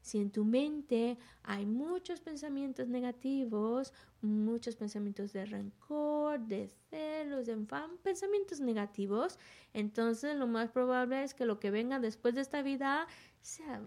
Si 0.00 0.18
en 0.18 0.30
tu 0.30 0.44
mente 0.44 1.18
hay 1.42 1.66
muchos 1.66 2.20
pensamientos 2.20 2.88
negativos, 2.88 3.92
muchos 4.22 4.74
pensamientos 4.74 5.34
de 5.34 5.44
rencor, 5.44 6.40
de 6.40 6.70
celos, 6.88 7.44
de 7.44 7.52
enfado, 7.52 7.94
pensamientos 7.98 8.60
negativos, 8.60 9.38
entonces 9.74 10.34
lo 10.36 10.46
más 10.46 10.70
probable 10.70 11.24
es 11.24 11.34
que 11.34 11.44
lo 11.44 11.60
que 11.60 11.70
venga 11.70 11.98
después 11.98 12.34
de 12.34 12.40
esta 12.40 12.62
vida 12.62 13.06
sea 13.42 13.82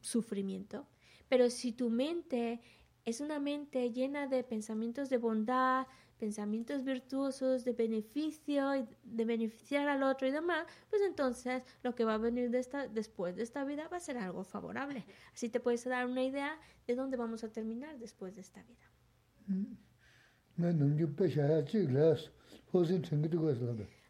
sufrimiento. 0.00 0.86
Pero 1.28 1.50
si 1.50 1.70
tu 1.70 1.88
mente 1.88 2.60
es 3.04 3.20
una 3.20 3.38
mente 3.38 3.92
llena 3.92 4.26
de 4.26 4.42
pensamientos 4.42 5.08
de 5.08 5.18
bondad, 5.18 5.86
pensamientos 6.18 6.84
virtuosos 6.84 7.64
de 7.64 7.72
beneficio 7.72 8.74
y 8.76 8.86
de 9.04 9.24
beneficiar 9.24 9.88
al 9.88 10.02
otro 10.02 10.26
y 10.26 10.30
demás, 10.30 10.66
pues 10.90 11.02
entonces 11.02 11.62
lo 11.82 11.94
que 11.94 12.04
va 12.04 12.14
a 12.14 12.18
venir 12.18 12.50
de 12.50 12.58
esta, 12.58 12.88
después 12.88 13.36
de 13.36 13.42
esta 13.42 13.64
vida 13.64 13.88
va 13.88 13.98
a 13.98 14.00
ser 14.00 14.18
algo 14.18 14.44
favorable. 14.44 15.04
Así 15.32 15.48
te 15.48 15.60
puedes 15.60 15.84
dar 15.84 16.06
una 16.06 16.22
idea 16.22 16.58
de 16.86 16.94
dónde 16.94 17.16
vamos 17.16 17.44
a 17.44 17.48
terminar 17.48 17.98
después 17.98 18.34
de 18.34 18.40
esta 18.40 18.62
vida. 18.62 19.76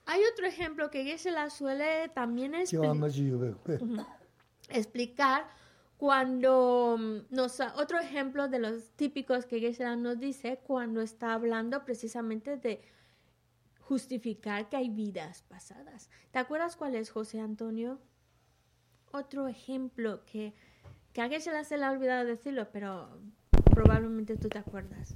Hay 0.06 0.20
otro 0.32 0.46
ejemplo 0.46 0.90
que 0.90 1.18
se 1.18 1.32
la 1.32 1.50
suele 1.50 2.08
también 2.14 2.54
explicar 4.68 5.48
cuando 5.97 6.97
mm, 6.98 7.35
nos, 7.35 7.60
otro 7.77 7.98
ejemplo 7.98 8.48
de 8.48 8.59
los 8.59 8.90
típicos 8.97 9.47
que 9.47 9.60
Geshe 9.60 9.97
nos 9.97 10.18
dice 10.18 10.60
cuando 10.66 11.01
está 11.01 11.35
hablando 11.35 11.85
precisamente 11.85 12.56
de 12.56 12.82
justificar 13.81 14.68
que 14.68 14.77
hay 14.77 14.89
vidas 14.89 15.43
pasadas. 15.48 16.10
¿Te 16.32 16.39
acuerdas 16.39 16.77
cuál 16.77 16.94
es 16.94 17.10
José 17.10 17.40
Antonio? 17.40 17.98
Otro 19.12 19.48
ejemplo 19.48 20.24
que, 20.27 20.55
que 21.12 21.23
a 21.23 21.28
Geshe 21.28 21.64
se 21.64 21.78
le 21.78 21.85
ha 21.85 21.90
olvidado 21.93 22.24
decirlo, 22.24 22.68
pero 22.73 23.09
probablemente 23.70 24.36
tú 24.36 24.48
te 24.48 24.59
acuerdas. 24.59 25.14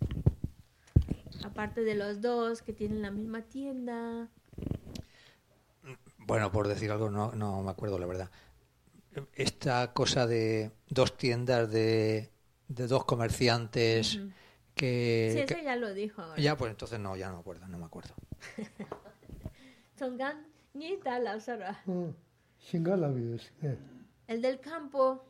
Aparte 1.44 1.82
de 1.82 1.94
los 1.94 2.20
dos 2.20 2.62
que 2.62 2.72
tienen 2.72 3.02
la 3.02 3.10
misma 3.10 3.42
tienda. 3.42 4.28
Bueno, 6.18 6.52
por 6.52 6.68
decir 6.68 6.90
algo, 6.90 7.10
no, 7.10 7.32
no 7.32 7.62
me 7.62 7.70
acuerdo 7.70 7.98
la 7.98 8.06
verdad 8.06 8.30
esta 9.34 9.92
cosa 9.92 10.26
de 10.26 10.70
dos 10.88 11.16
tiendas 11.16 11.70
de, 11.70 12.30
de 12.68 12.86
dos 12.86 13.04
comerciantes 13.04 14.20
que... 14.74 15.30
Sí, 15.32 15.40
eso 15.40 15.62
ya 15.62 15.76
lo 15.76 15.92
dijo. 15.92 16.22
Ya, 16.36 16.56
pues 16.56 16.70
entonces 16.70 17.00
no, 17.00 17.16
ya 17.16 17.28
no 17.28 17.34
me 17.34 17.40
acuerdo, 17.40 17.68
no 17.68 17.78
me 17.78 17.84
acuerdo. 17.84 18.14
Tongan 19.98 20.46
ni 20.74 20.96
tal 20.98 21.24
mm. 21.86 22.10
El 24.28 24.42
del 24.42 24.60
campo, 24.60 25.24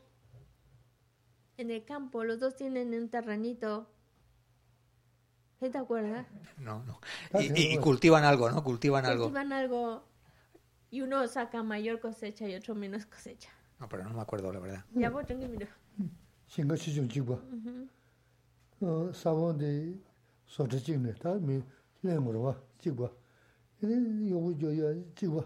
en 1.57 1.71
el 1.71 1.83
campo, 1.83 2.23
los 2.23 2.39
dos 2.39 2.55
tienen 2.55 2.93
un 2.93 3.09
terrenito. 3.09 3.89
¿Te 5.59 5.77
acuerdas? 5.77 6.25
No, 6.57 6.83
no. 6.85 6.99
Y, 7.39 7.77
cultivan 7.77 8.23
algo, 8.23 8.49
¿no? 8.49 8.63
Cultivan 8.63 9.05
algo. 9.05 9.25
Cultivan 9.25 9.53
algo. 9.53 10.03
Y 10.89 11.01
uno 11.01 11.27
saca 11.27 11.61
mayor 11.61 11.99
cosecha 11.99 12.47
y 12.47 12.55
otro 12.55 12.73
menos 12.73 13.05
cosecha. 13.05 13.49
No, 13.81 13.89
pero 13.89 14.03
no 14.03 14.13
me 14.13 14.21
acuerdo, 14.21 14.53
la 14.53 14.59
verdad. 14.59 14.85
Ya 14.93 15.09
vos 15.09 15.25
tengo 15.25 15.47
mira. 15.47 15.67
Shinga 16.47 16.77
chichung 16.77 17.09
chigwa. 17.09 17.41
Sabon 19.11 19.57
de 19.57 19.99
sotra 20.45 20.79
chigne, 20.79 21.13
ta 21.13 21.33
mi 21.39 21.63
lengurwa 22.03 22.55
chigwa. 22.77 23.11
Ini 23.81 24.29
yogu 24.29 24.51
yoya 24.59 24.93
chigwa. 25.15 25.43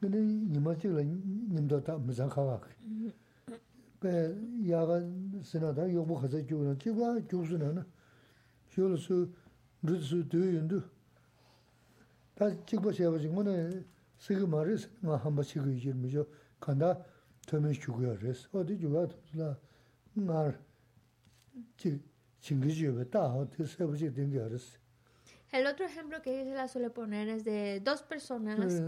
Ini 0.00 0.46
nima 0.48 0.76
chigla 0.76 1.02
nimdo 1.02 1.82
ta 1.82 1.98
mizan 1.98 2.28
kawa. 2.28 2.60
Pe 3.98 4.32
yaga 4.62 5.04
sina 5.42 5.74
ta 5.74 5.86
yogu 5.86 6.14
khaza 6.20 6.40
chigwa, 6.44 6.76
chigwa 6.76 7.20
chigsu 7.26 7.58
na 7.58 7.84
Shiola 8.68 8.96
su, 8.96 9.28
mrita 9.82 10.04
su 10.04 10.24
tuyo 10.28 10.52
yundu. 10.52 10.80
Ta 12.36 12.48
chigwa 12.64 12.92
shayaba 12.92 13.18
chigwa 13.18 13.42
na 13.42 13.82
siga 14.18 14.46
maris, 14.46 14.88
nga 15.04 15.18
hamba 15.18 15.42
chiga 15.42 15.68
yirmijo. 15.68 16.28
Kanda 16.60 17.04
chigwa 17.50 17.70
yijir 17.70 17.94
mi 17.94 18.06
jo. 18.06 18.16
Kanda 18.16 18.16
tomen 18.16 18.16
chugwa 18.16 18.16
res. 18.16 18.48
Odi 18.52 18.78
chugwa 18.78 19.08
la 19.34 19.56
El 25.52 25.66
otro 25.66 25.84
ejemplo 25.84 26.22
que 26.22 26.42
ella 26.42 26.68
suele 26.68 26.90
poner 26.90 27.28
es 27.28 27.44
de 27.44 27.80
dos 27.80 28.02
personas. 28.02 28.80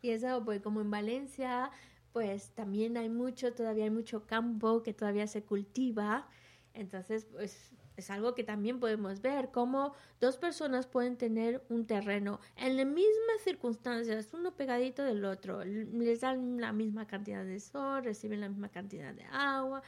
Y 0.00 0.10
eso, 0.10 0.44
pues, 0.44 0.62
como 0.62 0.80
en 0.80 0.90
Valencia, 0.90 1.70
pues 2.12 2.50
también 2.50 2.96
hay 2.96 3.08
mucho, 3.08 3.52
todavía 3.52 3.84
hay 3.84 3.90
mucho 3.90 4.24
campo 4.24 4.82
que 4.82 4.94
todavía 4.94 5.26
se 5.26 5.42
cultiva. 5.42 6.28
Entonces, 6.74 7.24
pues 7.24 7.72
es 7.98 8.10
algo 8.10 8.34
que 8.34 8.44
también 8.44 8.80
podemos 8.80 9.20
ver, 9.20 9.50
cómo 9.50 9.92
dos 10.20 10.36
personas 10.36 10.86
pueden 10.86 11.16
tener 11.16 11.64
un 11.68 11.86
terreno 11.86 12.40
en 12.56 12.76
las 12.76 12.86
mismas 12.86 13.42
circunstancias, 13.42 14.28
uno 14.32 14.54
pegadito 14.54 15.02
del 15.02 15.24
otro, 15.24 15.64
les 15.64 16.20
dan 16.20 16.60
la 16.60 16.72
misma 16.72 17.06
cantidad 17.06 17.44
de 17.44 17.58
sol, 17.60 18.04
reciben 18.04 18.40
la 18.40 18.48
misma 18.48 18.68
cantidad 18.68 19.12
de 19.12 19.24
agua, 19.24 19.82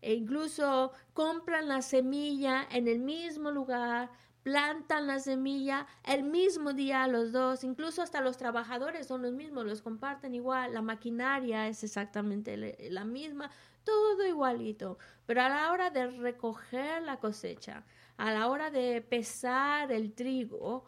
e 0.00 0.14
incluso 0.14 0.92
compran 1.12 1.68
la 1.68 1.82
semilla 1.82 2.66
en 2.70 2.88
el 2.88 3.00
mismo 3.00 3.50
lugar, 3.50 4.10
plantan 4.42 5.06
la 5.06 5.18
semilla 5.18 5.86
el 6.04 6.22
mismo 6.22 6.72
día 6.72 7.06
los 7.06 7.32
dos, 7.32 7.62
incluso 7.62 8.02
hasta 8.02 8.20
los 8.22 8.38
trabajadores 8.38 9.06
son 9.06 9.22
los 9.22 9.32
mismos, 9.32 9.66
los 9.66 9.82
comparten 9.82 10.34
igual, 10.34 10.72
la 10.72 10.82
maquinaria 10.82 11.68
es 11.68 11.84
exactamente 11.84 12.56
la 12.90 13.04
misma, 13.04 13.50
todo 13.84 14.26
igualito, 14.26 14.98
pero 15.26 15.42
a 15.42 15.48
la 15.48 15.70
hora 15.72 15.90
de 15.90 16.06
recoger 16.08 17.02
la 17.02 17.18
cosecha, 17.18 17.84
a 18.16 18.32
la 18.32 18.48
hora 18.48 18.70
de 18.70 19.00
pesar 19.02 19.90
el 19.92 20.12
trigo, 20.12 20.84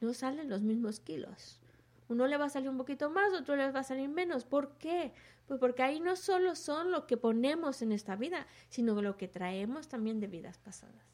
no 0.00 0.12
salen 0.12 0.48
los 0.48 0.62
mismos 0.62 1.00
kilos. 1.00 1.60
Uno 2.08 2.26
le 2.26 2.36
va 2.36 2.46
a 2.46 2.50
salir 2.50 2.68
un 2.68 2.76
poquito 2.76 3.10
más, 3.10 3.32
otro 3.32 3.56
le 3.56 3.70
va 3.70 3.80
a 3.80 3.84
salir 3.84 4.08
menos. 4.08 4.44
¿Por 4.44 4.76
qué? 4.78 5.12
Pues 5.46 5.58
porque 5.58 5.82
ahí 5.82 6.00
no 6.00 6.16
solo 6.16 6.54
son 6.54 6.90
lo 6.90 7.06
que 7.06 7.16
ponemos 7.16 7.82
en 7.82 7.92
esta 7.92 8.16
vida, 8.16 8.46
sino 8.68 9.00
lo 9.02 9.16
que 9.16 9.28
traemos 9.28 9.88
también 9.88 10.20
de 10.20 10.26
vidas 10.26 10.58
pasadas. 10.58 11.04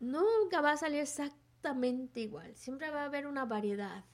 Nunca 0.00 0.60
va 0.60 0.72
a 0.72 0.76
salir 0.76 1.00
exactamente 1.00 2.20
igual. 2.20 2.54
Siempre 2.56 2.90
va 2.90 3.02
a 3.02 3.04
haber 3.04 3.26
una 3.26 3.44
variedad 3.44 4.04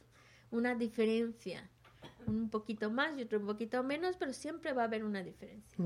una 0.51 0.75
diferencia. 0.75 1.69
Un 2.27 2.51
poquito 2.51 2.91
más 2.91 3.19
y 3.19 3.23
otro 3.23 3.39
un 3.39 3.47
poquito 3.47 3.83
menos, 3.83 4.17
pero 4.19 4.33
siempre 4.33 4.73
va 4.73 4.83
a 4.83 4.85
haber 4.87 5.05
una 5.05 5.23
diferencia. 5.23 5.77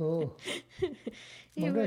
Oh. 0.00 0.34
y 1.54 1.68
bueno. 1.70 1.82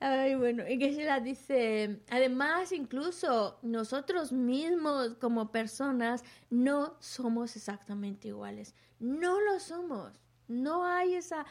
Ay, 0.00 0.34
bueno, 0.34 0.68
y 0.68 0.78
que 0.78 0.92
la 1.04 1.20
dice, 1.20 2.02
además 2.10 2.70
incluso 2.72 3.58
nosotros 3.62 4.30
mismos 4.30 5.14
como 5.14 5.50
personas 5.50 6.22
no 6.50 6.96
somos 7.00 7.56
exactamente 7.56 8.28
iguales, 8.28 8.74
no 8.98 9.40
lo 9.40 9.58
somos, 9.58 10.20
no 10.48 10.84
hay 10.84 11.14
esa, 11.14 11.46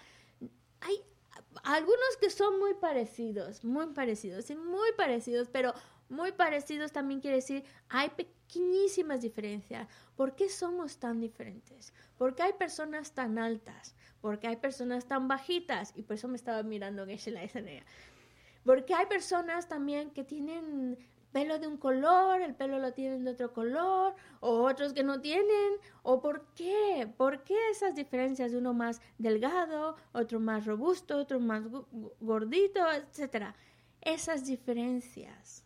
hay 0.81 0.95
algunos 1.63 2.17
que 2.19 2.29
son 2.29 2.59
muy 2.59 2.75
parecidos, 2.75 3.63
muy 3.63 3.87
parecidos, 3.87 4.47
y 4.51 4.55
muy 4.55 4.91
parecidos, 4.95 5.49
pero 5.51 5.73
muy 6.09 6.31
parecidos 6.31 6.91
también 6.91 7.19
quiere 7.19 7.37
decir 7.37 7.63
hay 7.89 8.09
pequeñísimas 8.09 9.21
diferencias. 9.21 9.87
¿Por 10.15 10.35
qué 10.35 10.49
somos 10.49 10.97
tan 10.97 11.19
diferentes? 11.19 11.93
¿Por 12.17 12.35
qué 12.35 12.43
hay 12.43 12.53
personas 12.53 13.13
tan 13.13 13.37
altas? 13.37 13.95
¿Por 14.21 14.39
qué 14.39 14.47
hay 14.47 14.57
personas 14.57 15.05
tan 15.05 15.27
bajitas? 15.27 15.93
Y 15.95 16.03
por 16.03 16.15
eso 16.15 16.27
me 16.27 16.37
estaba 16.37 16.63
mirando 16.63 17.05
Geshe 17.05 17.31
la 17.31 17.41
Porque 18.63 18.93
hay 18.93 19.05
personas 19.07 19.67
también 19.67 20.11
que 20.11 20.23
tienen 20.23 20.97
pelo 21.35 21.59
de 21.59 21.67
un 21.67 21.75
color, 21.75 22.41
el 22.41 22.55
pelo 22.55 22.79
lo 22.79 22.93
tienen 22.93 23.25
de 23.25 23.31
otro 23.31 23.51
color, 23.51 24.15
o 24.39 24.63
otros 24.63 24.93
que 24.93 25.03
no 25.03 25.19
tienen, 25.19 25.73
o 26.01 26.21
por 26.21 26.45
qué, 26.55 27.11
por 27.17 27.43
qué 27.43 27.57
esas 27.71 27.93
diferencias 27.93 28.53
de 28.53 28.57
uno 28.57 28.73
más 28.73 29.01
delgado, 29.17 29.97
otro 30.13 30.39
más 30.39 30.65
robusto, 30.65 31.17
otro 31.17 31.41
más 31.41 31.63
gordito, 32.21 32.79
etcétera. 32.89 33.53
Esas 33.99 34.45
diferencias 34.45 35.65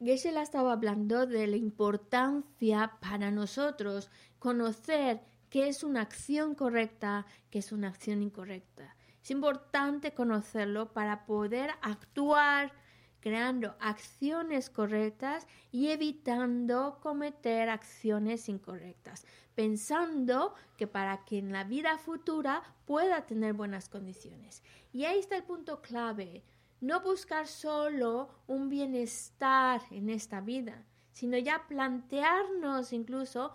Geshe 0.00 0.28
estaba 0.40 0.72
hablando 0.72 1.26
de 1.26 1.48
la 1.48 1.56
importancia 1.56 2.92
para 3.00 3.32
nosotros 3.32 4.10
conocer 4.38 5.20
qué 5.50 5.66
es 5.68 5.82
una 5.82 6.02
acción 6.02 6.54
correcta, 6.54 7.26
qué 7.50 7.58
es 7.58 7.72
una 7.72 7.88
acción 7.88 8.22
incorrecta. 8.22 8.94
Es 9.20 9.32
importante 9.32 10.14
conocerlo 10.14 10.92
para 10.92 11.26
poder 11.26 11.70
actuar 11.82 12.72
creando 13.20 13.74
acciones 13.80 14.70
correctas 14.70 15.48
y 15.72 15.88
evitando 15.88 16.98
cometer 17.02 17.68
acciones 17.68 18.48
incorrectas, 18.48 19.26
pensando 19.56 20.54
que 20.76 20.86
para 20.86 21.24
que 21.24 21.38
en 21.38 21.52
la 21.52 21.64
vida 21.64 21.98
futura 21.98 22.62
pueda 22.86 23.26
tener 23.26 23.52
buenas 23.54 23.88
condiciones. 23.88 24.62
Y 24.92 25.04
ahí 25.04 25.18
está 25.18 25.36
el 25.36 25.42
punto 25.42 25.82
clave, 25.82 26.44
no 26.80 27.00
buscar 27.00 27.46
solo 27.46 28.28
un 28.46 28.68
bienestar 28.68 29.82
en 29.90 30.10
esta 30.10 30.40
vida, 30.40 30.84
sino 31.12 31.36
ya 31.38 31.66
plantearnos 31.66 32.92
incluso 32.92 33.52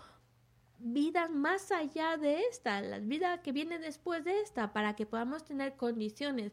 vidas 0.79 1.29
más 1.31 1.71
allá 1.71 2.17
de 2.17 2.41
esta, 2.51 2.81
la 2.81 2.99
vida 2.99 3.41
que 3.41 3.53
viene 3.53 3.79
después 3.79 4.23
de 4.25 4.41
esta, 4.41 4.73
para 4.73 4.95
que 4.95 5.05
podamos 5.05 5.45
tener 5.45 5.75
condiciones 5.77 6.51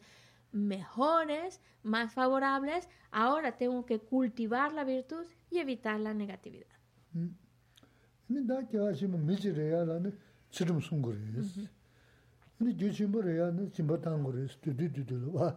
mejores, 0.53 1.61
más 1.83 2.13
favorables. 2.13 2.89
Ahora 3.11 3.57
tengo 3.57 3.85
que 3.87 3.99
cultivar 3.99 4.73
la 4.73 4.85
virtud 4.85 5.27
y 5.51 5.59
evitar 5.59 5.99
la 5.99 6.15
negatividad. 6.15 6.67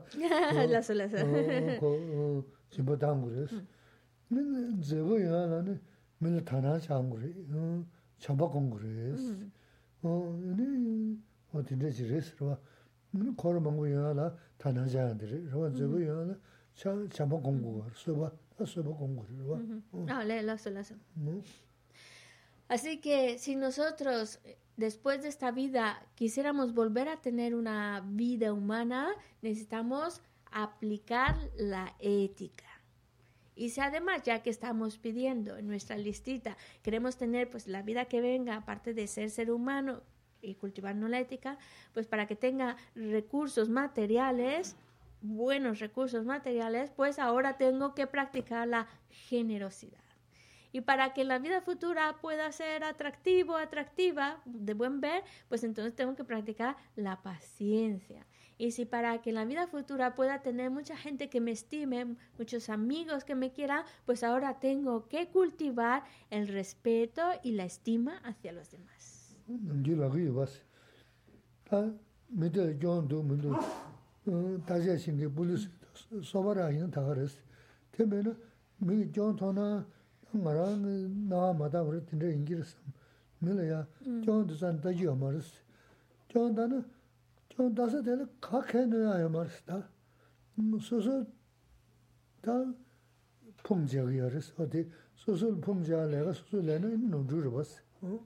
밀 6.21 6.45
타나 6.45 6.79
장구리 6.81 7.47
어 7.53 7.85
참바 8.19 8.49
공구리 8.49 9.15
어 10.03 10.41
네. 10.57 11.17
어디 11.53 11.77
내지 11.77 12.05
레스로 12.09 12.57
음 13.15 13.35
걸어 13.37 13.61
먹고 13.61 13.91
야라 13.91 14.35
타나 14.59 14.87
장들이 14.87 15.49
저 15.49 15.73
저거 15.75 16.03
야라 16.05 16.35
참 16.75 17.09
참바 17.09 17.37
공구가 17.39 17.87
써봐 17.95 18.33
써봐 18.67 18.91
공구리 18.91 19.31
와 19.47 19.59
Ah, 20.09 20.25
léelo, 20.25 20.55
léelo. 20.59 20.97
뭐 21.15 21.43
Así 22.69 23.01
que 23.01 23.39
si 23.39 23.55
nosotros 23.57 24.41
eh, 24.45 24.59
después 24.78 25.22
de 25.22 25.30
esta 25.30 25.52
vida 25.52 26.06
quisiéramos 26.16 26.74
volver 26.74 27.10
a 27.10 27.22
tener 27.22 27.56
una 27.56 28.04
vida 28.06 28.54
humana, 28.54 29.10
necesitamos 29.42 30.22
aplicar 30.52 31.36
la 31.58 31.96
ética. 32.00 32.66
Y 33.56 33.70
si 33.70 33.82
además, 33.82 34.24
ya 34.24 34.42
que 34.42 34.50
estamos 34.50 34.98
pidiendo 34.98 35.58
en 35.58 35.68
nuestra 35.68 35.98
listita, 35.98 36.58
queremos 36.82 37.18
tener 37.18 37.50
pues 37.50 37.68
la 37.68 37.82
vida 37.84 38.06
que 38.06 38.22
venga, 38.22 38.56
aparte 38.56 38.94
de 38.94 39.08
ser 39.08 39.30
ser 39.30 39.52
humano 39.52 40.02
y 40.42 40.56
cultivarnos 40.56 41.10
la 41.10 41.20
ética, 41.20 41.58
pues 41.94 42.08
para 42.08 42.28
que 42.28 42.36
tenga 42.36 42.78
recursos 42.96 43.70
materiales, 43.70 44.76
buenos 45.22 45.80
recursos 45.80 46.26
materiales, 46.26 46.92
pues 46.92 47.20
ahora 47.20 47.58
tengo 47.58 47.94
que 47.94 48.08
practicar 48.08 48.68
la 48.68 48.88
generosidad. 49.10 50.04
Y 50.74 50.82
para 50.82 51.14
que 51.14 51.24
la 51.24 51.40
vida 51.40 51.62
futura 51.62 52.18
pueda 52.20 52.52
ser 52.52 52.84
atractivo, 52.84 53.56
atractiva, 53.56 54.42
de 54.44 54.74
buen 54.74 55.00
ver, 55.00 55.24
pues 55.48 55.64
entonces 55.64 55.96
tengo 55.96 56.16
que 56.16 56.26
practicar 56.26 56.76
la 56.96 57.22
paciencia. 57.22 58.26
Y 58.58 58.72
si 58.72 58.86
para 58.86 59.22
que 59.22 59.32
la 59.32 59.46
vida 59.46 59.68
futura 59.68 60.16
pueda 60.16 60.42
tener 60.42 60.72
mucha 60.72 60.98
gente 60.98 61.30
que 61.30 61.42
me 61.42 61.52
estime, 61.52 62.16
muchos 62.40 62.70
amigos 62.70 63.24
que 63.24 63.36
me 63.36 63.52
quieran, 63.52 63.86
pues 64.06 64.24
ahora 64.24 64.60
tengo 64.60 65.08
que 65.08 65.28
cultivar 65.28 66.04
el 66.32 66.48
respeto 66.48 67.22
y 67.44 67.52
la 67.52 67.66
estima 67.66 68.18
hacia 68.24 68.52
los 68.52 68.72
demás. 68.72 69.38
남기라고 80.33 80.75
이봤어. 80.75 81.33
다 81.33 81.33
밑에 81.33 81.33
존도 81.33 81.33
문도 81.33 81.37
어 81.37 81.55
다시 81.55 81.69
신게 81.69 81.69
불스 81.69 81.69
소바라 81.69 81.69
있는 81.69 81.69
다 81.69 81.79
그랬어. 81.79 81.79
때문에 81.79 81.79
미 81.79 81.79
존토나 81.79 81.79
말한 81.79 81.79
나마다 81.79 81.85
그래 81.85 82.05
tin데 82.05 82.33
인기랬어. 82.35 82.77
밀어야 83.41 83.87
존도 84.25 84.55
산 84.55 84.81
다지 84.81 85.05
말았어. 85.07 85.55
존다는 86.29 86.85
존 87.49 87.75
다서 87.75 88.03
될 88.03 88.27
각해는 88.41 89.31
말았다. 89.33 89.89
음 90.59 90.79
소소 90.81 91.25
다 92.43 92.53
풍자기였어. 93.63 94.63
어디 94.63 94.91
소소 95.15 95.61
풍자 95.61 96.07
내가 96.07 96.33
소소래는 96.33 97.11
노주를 97.11 97.51
봤어. 97.53 97.81
어? 98.03 98.21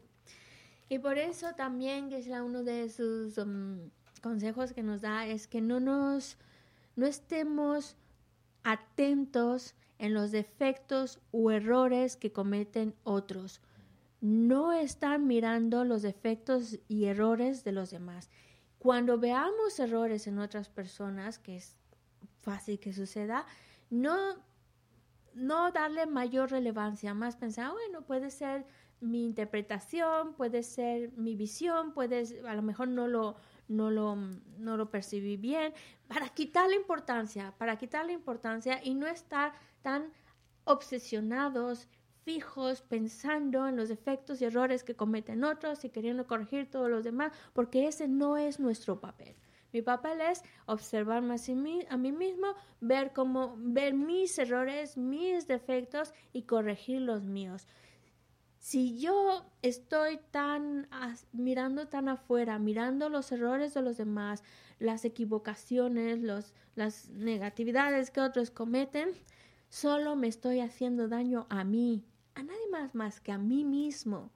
Y 0.90 0.98
por 1.00 1.16
eso 1.16 1.54
también, 1.56 2.10
que 2.10 2.18
es 2.18 2.26
la- 2.28 2.42
uno 2.44 2.62
de 2.62 2.86
sus 2.90 3.38
um, 3.38 3.90
consejos 4.22 4.74
que 4.74 4.82
nos 4.82 5.00
da, 5.00 5.26
es 5.26 5.46
que 5.48 5.62
no 5.62 5.80
nos, 5.80 6.36
no 6.96 7.06
estemos 7.06 7.96
atentos 8.62 9.74
en 9.99 10.13
los 10.13 10.31
defectos 10.31 11.19
u 11.31 11.49
errores 11.51 12.17
que 12.17 12.31
cometen 12.31 12.95
otros. 13.03 13.61
No 14.21 14.73
estar 14.73 15.19
mirando 15.19 15.83
los 15.85 16.01
defectos 16.01 16.79
y 16.87 17.05
errores 17.05 17.63
de 17.63 17.71
los 17.71 17.91
demás. 17.91 18.29
Cuando 18.79 19.17
veamos 19.19 19.79
errores 19.79 20.27
en 20.27 20.39
otras 20.39 20.69
personas, 20.69 21.39
que 21.39 21.57
es 21.57 21.75
fácil 22.41 22.79
que 22.79 22.93
suceda, 22.93 23.45
no 23.89 24.45
no 25.35 25.71
darle 25.71 26.07
mayor 26.07 26.49
relevancia, 26.51 27.13
más 27.13 27.35
pensar, 27.35 27.67
"Ah, 27.67 27.73
bueno, 27.73 28.01
puede 28.05 28.31
ser 28.31 28.65
mi 29.01 29.23
interpretación, 29.25 30.33
puede 30.33 30.63
ser 30.63 31.11
mi 31.13 31.35
visión, 31.35 31.93
puede 31.93 32.25
ser- 32.25 32.47
a 32.47 32.55
lo 32.55 32.63
mejor 32.63 32.87
no 32.87 33.07
lo 33.07 33.35
no 33.67 33.91
lo 33.91 34.15
no 34.57 34.77
lo 34.77 34.89
percibí 34.91 35.37
bien, 35.37 35.73
para 36.07 36.29
quitarle 36.29 36.75
importancia, 36.75 37.53
para 37.57 37.77
quitarle 37.77 38.13
importancia 38.13 38.79
y 38.83 38.95
no 38.95 39.05
estar 39.07 39.53
tan 39.87 40.11
obsesionados, 40.65 41.87
fijos, 42.25 42.81
pensando 42.81 43.69
en 43.69 43.77
los 43.77 43.87
defectos 43.87 44.41
y 44.41 44.43
errores 44.43 44.83
que 44.83 44.97
cometen 44.97 45.45
otros 45.45 45.85
y 45.85 45.89
queriendo 45.89 46.27
corregir 46.27 46.69
todos 46.69 46.89
los 46.89 47.05
demás, 47.05 47.31
porque 47.53 47.87
ese 47.87 48.09
no 48.09 48.35
es 48.35 48.59
nuestro 48.59 48.99
papel. 48.99 49.37
Mi 49.71 49.81
papel 49.81 50.19
es 50.19 50.43
observarme 50.65 51.35
a, 51.35 51.93
a 51.93 51.97
mí 51.97 52.11
mismo, 52.11 52.47
ver 52.81 53.13
cómo, 53.13 53.55
ver 53.59 53.93
mis 53.93 54.37
errores, 54.37 54.97
mis 54.97 55.47
defectos 55.47 56.13
y 56.33 56.41
corregir 56.41 56.99
los 56.99 57.23
míos. 57.23 57.65
Si 58.59 58.99
yo 58.99 59.49
estoy 59.61 60.19
tan 60.31 60.89
mirando 61.31 61.87
tan 61.87 62.09
afuera, 62.09 62.59
mirando 62.59 63.07
los 63.07 63.31
errores 63.31 63.73
de 63.73 63.83
los 63.83 63.95
demás, 63.95 64.43
las 64.79 65.05
equivocaciones, 65.05 66.19
los, 66.19 66.53
las 66.75 67.07
negatividades 67.07 68.11
que 68.11 68.19
otros 68.19 68.51
cometen, 68.51 69.11
solo 69.69 70.15
me 70.15 70.27
estoy 70.27 70.59
haciendo 70.59 71.07
daño 71.07 71.47
a 71.49 71.63
mí, 71.63 72.05
a 72.35 72.43
nadie 72.43 72.67
más 72.71 72.95
más 72.95 73.19
que 73.19 73.31
a 73.31 73.37
mí 73.37 73.63
mismo. 73.63 74.31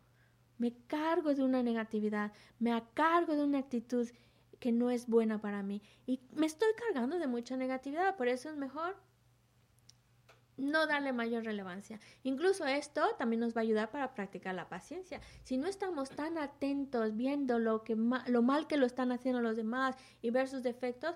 Me 0.57 0.73
cargo 0.87 1.33
de 1.33 1.43
una 1.43 1.63
negatividad, 1.63 2.31
me 2.59 2.71
cargo 2.93 3.35
de 3.35 3.43
una 3.43 3.59
actitud 3.59 4.07
que 4.59 4.71
no 4.71 4.91
es 4.91 5.07
buena 5.07 5.41
para 5.41 5.63
mí 5.63 5.81
y 6.05 6.19
me 6.33 6.45
estoy 6.45 6.69
cargando 6.75 7.17
de 7.17 7.27
mucha 7.27 7.57
negatividad, 7.57 8.15
por 8.15 8.27
eso 8.27 8.49
es 8.49 8.57
mejor 8.57 8.95
no 10.61 10.85
darle 10.85 11.13
mayor 11.13 11.43
relevancia. 11.43 11.99
Incluso 12.23 12.65
esto 12.65 13.01
también 13.17 13.39
nos 13.39 13.55
va 13.55 13.61
a 13.61 13.63
ayudar 13.63 13.89
para 13.89 14.13
practicar 14.13 14.55
la 14.55 14.69
paciencia. 14.69 15.19
Si 15.43 15.57
no 15.57 15.67
estamos 15.67 16.09
tan 16.09 16.37
atentos 16.37 17.15
viendo 17.15 17.59
lo 17.59 17.83
que 17.83 17.95
lo 17.95 18.41
mal 18.41 18.67
que 18.67 18.77
lo 18.77 18.85
están 18.85 19.11
haciendo 19.11 19.41
los 19.41 19.55
demás 19.55 19.95
y 20.21 20.29
ver 20.29 20.47
sus 20.47 20.63
defectos, 20.63 21.15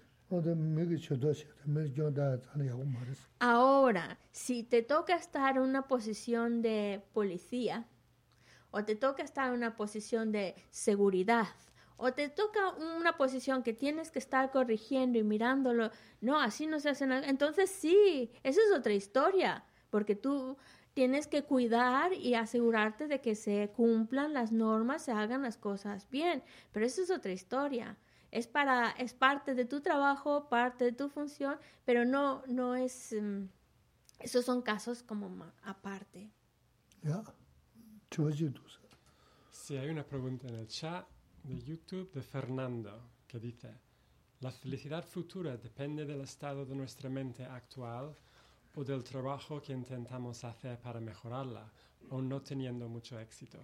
Ahora, 3.39 4.17
si 4.31 4.63
te 4.63 4.81
toca 4.81 5.15
estar 5.15 5.57
en 5.57 5.63
una 5.63 5.87
posición 5.87 6.61
de 6.61 7.03
policía, 7.13 7.85
o 8.71 8.85
te 8.85 8.95
toca 8.95 9.23
estar 9.23 9.49
en 9.49 9.55
una 9.55 9.75
posición 9.75 10.31
de 10.31 10.55
seguridad, 10.69 11.47
o 11.97 12.13
te 12.13 12.29
toca 12.29 12.69
una 12.97 13.17
posición 13.17 13.61
que 13.61 13.73
tienes 13.73 14.09
que 14.09 14.19
estar 14.19 14.51
corrigiendo 14.51 15.19
y 15.19 15.23
mirándolo, 15.23 15.91
no, 16.21 16.39
así 16.39 16.65
no 16.65 16.79
se 16.79 16.89
hace 16.89 17.05
nada. 17.05 17.27
Entonces 17.27 17.69
sí, 17.69 18.31
esa 18.43 18.61
es 18.61 18.75
otra 18.75 18.93
historia, 18.93 19.65
porque 19.89 20.15
tú 20.15 20.57
tienes 20.93 21.27
que 21.27 21.43
cuidar 21.43 22.13
y 22.13 22.35
asegurarte 22.35 23.07
de 23.07 23.21
que 23.21 23.35
se 23.35 23.71
cumplan 23.75 24.33
las 24.33 24.51
normas, 24.51 25.03
se 25.03 25.11
hagan 25.11 25.43
las 25.43 25.57
cosas 25.57 26.09
bien, 26.09 26.41
pero 26.71 26.85
esa 26.85 27.01
es 27.01 27.11
otra 27.11 27.33
historia 27.33 27.97
es, 28.31 28.47
para, 28.47 28.91
es 28.91 29.13
parte 29.13 29.53
de 29.53 29.65
tu 29.65 29.81
trabajo, 29.81 30.47
parte 30.49 30.85
de 30.85 30.91
tu 30.93 31.09
función, 31.09 31.57
pero 31.85 32.05
no, 32.05 32.43
no 32.47 32.75
es... 32.75 33.13
Um, 33.13 33.49
esos 34.19 34.45
son 34.45 34.61
casos 34.61 35.03
como 35.03 35.45
aparte. 35.63 36.31
Ya. 37.01 37.23
Sí, 39.49 39.77
hay 39.77 39.89
una 39.89 40.03
pregunta 40.03 40.47
en 40.47 40.55
el 40.55 40.67
chat 40.67 41.07
de 41.43 41.59
YouTube 41.59 42.11
de 42.11 42.21
Fernando 42.21 43.09
que 43.27 43.39
dice, 43.39 43.73
¿la 44.41 44.51
felicidad 44.51 45.03
futura 45.03 45.57
depende 45.57 46.05
del 46.05 46.21
estado 46.21 46.65
de 46.65 46.75
nuestra 46.75 47.09
mente 47.09 47.45
actual 47.45 48.15
o 48.75 48.83
del 48.83 49.03
trabajo 49.03 49.61
que 49.61 49.73
intentamos 49.73 50.43
hacer 50.43 50.79
para 50.79 50.99
mejorarla 50.99 51.71
o 52.09 52.21
no 52.21 52.41
teniendo 52.41 52.87
mucho 52.87 53.19
éxito? 53.19 53.59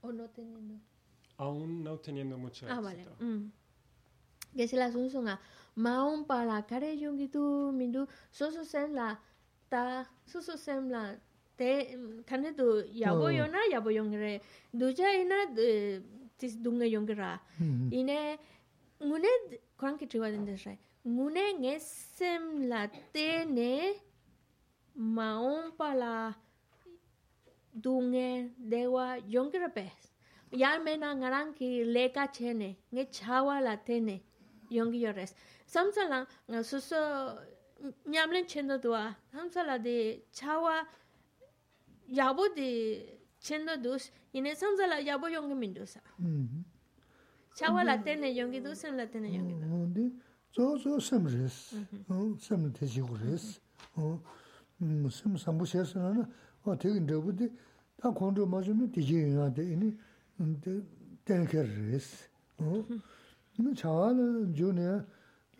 O 0.00 0.12
no 0.12 0.28
teniendo. 0.30 0.80
Aún 1.42 1.82
no 1.84 1.96
teniendo 1.98 2.36
mucho 2.38 2.66
Ah, 2.68 2.80
vale. 2.80 3.00
éxito. 3.02 3.16
Mm. 3.24 3.50
Que 4.56 4.66
si 4.68 4.76
la 4.76 4.90
sunsunga 4.90 5.38
maun 5.76 6.24
para 6.26 6.56
care 6.66 6.90
yungi 7.02 7.28
tu 7.30 7.42
mindu 7.72 8.06
soso 8.32 8.64
sem 8.64 8.92
la 8.92 9.08
ta 9.70 10.04
soso 10.26 10.56
sem 10.56 10.88
la 10.90 11.02
te 11.56 11.70
kane 12.26 12.52
tu 12.58 12.66
yabo 13.02 13.30
yona 13.30 13.58
yabo 13.72 13.90
yongre 13.90 14.40
duja 14.74 15.08
ina 15.22 15.38
tis 16.38 16.54
dunga 16.64 16.84
yongra 16.94 17.38
ine 18.00 18.18
ngune 19.06 19.28
kwan 19.78 19.96
ki 19.98 20.06
triwa 20.10 20.30
den 20.32 20.44
desre 20.44 20.74
ngune 21.06 21.44
ngesem 21.62 22.66
la 22.70 22.88
tene 23.14 23.94
maun 24.96 25.70
para 25.78 26.34
dunge 27.72 28.50
dewa 28.58 29.16
yongra 29.28 29.68
pes 29.68 30.09
yar 30.52 30.82
me 30.82 30.96
na 30.96 31.14
ngarang 31.14 31.54
ki 31.54 31.84
leka 31.84 32.26
chene 32.32 32.76
nge 32.92 33.04
chawa 33.10 33.60
la 33.60 33.76
tene 33.76 34.22
yongi 34.70 35.00
yores. 35.00 35.34
Samsa 35.66 36.08
la 36.08 36.26
nga 36.48 36.62
suso 36.62 36.96
nyamlen 38.06 38.46
chendo 38.46 38.78
dwa 38.78 39.14
samsa 39.32 39.62
la 39.66 39.78
de 39.78 40.22
chawa 40.32 40.86
yabo 42.08 42.48
de 42.54 43.18
chendo 43.40 43.76
dus. 43.76 44.10
Ine 44.32 44.54
samsa 44.54 44.86
la 44.86 44.96
yabo 45.00 45.28
yongi 45.28 45.54
mindusa 45.54 46.00
mm-hmm. 46.18 46.64
chawa 47.54 47.82
mm-hmm. 47.82 47.86
la 47.86 47.98
tene 47.98 48.34
yongi 48.34 48.60
dusen 48.60 48.96
la 48.96 49.06
tene 49.06 49.28
mm-hmm. 49.28 49.72
yongi 49.72 49.94
du 49.94 50.12
zo 50.52 50.76
zo 50.76 50.98
sem 50.98 51.26
res 51.26 51.74
sem 52.38 52.72
te 52.72 52.86
ji 52.86 53.02
res 53.22 53.60
sem 55.10 55.36
sambu 55.36 55.64
shesa 55.66 55.98
na. 56.14 56.28
O 56.64 56.76
te 56.76 56.88
ndebu 56.88 57.32
de 57.32 57.50
ta 57.96 58.12
kondro 58.12 58.46
ma 58.46 58.60
jume 58.60 58.90
ti 58.92 59.00
ji 59.02 59.16
na 59.30 59.48
de 59.48 59.62
ini 59.62 59.96
tenker 61.24 61.66
res. 61.90 62.28
Chawa 63.74 64.12
la 64.12 64.46
ju 64.52 64.72
ne, 64.72 65.04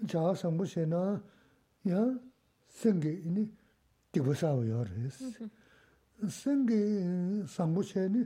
chawa 0.07 0.35
sambu 0.35 0.65
she 0.67 0.87
na, 0.87 1.21
ya 1.85 2.19
sengi 2.69 3.23
ini 3.27 3.49
tibu 4.13 4.35
sawa 4.35 4.65
yo 4.65 4.85
res. 4.85 5.39
Sengi 6.27 7.47
sambu 7.47 7.83
she 7.83 8.09
ni 8.09 8.25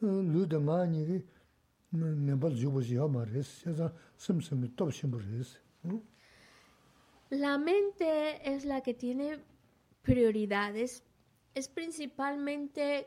lu 0.00 0.46
dama 0.46 0.86
nigi 0.86 1.22
nembal 1.92 2.54
jubu 2.54 2.80
yo 2.82 3.08
ma 3.08 3.24
res, 3.24 3.62
ya 3.66 3.72
za 3.72 3.92
sim 4.16 4.40
simi 4.40 4.68
top 4.68 4.90
shimbu 4.90 5.18
res. 5.18 5.58
La 7.30 7.58
mente 7.58 8.40
es 8.42 8.64
la 8.64 8.80
que 8.80 8.94
tiene 8.94 9.38
prioridades, 10.02 11.02
es 11.54 11.68
principalmente 11.68 13.06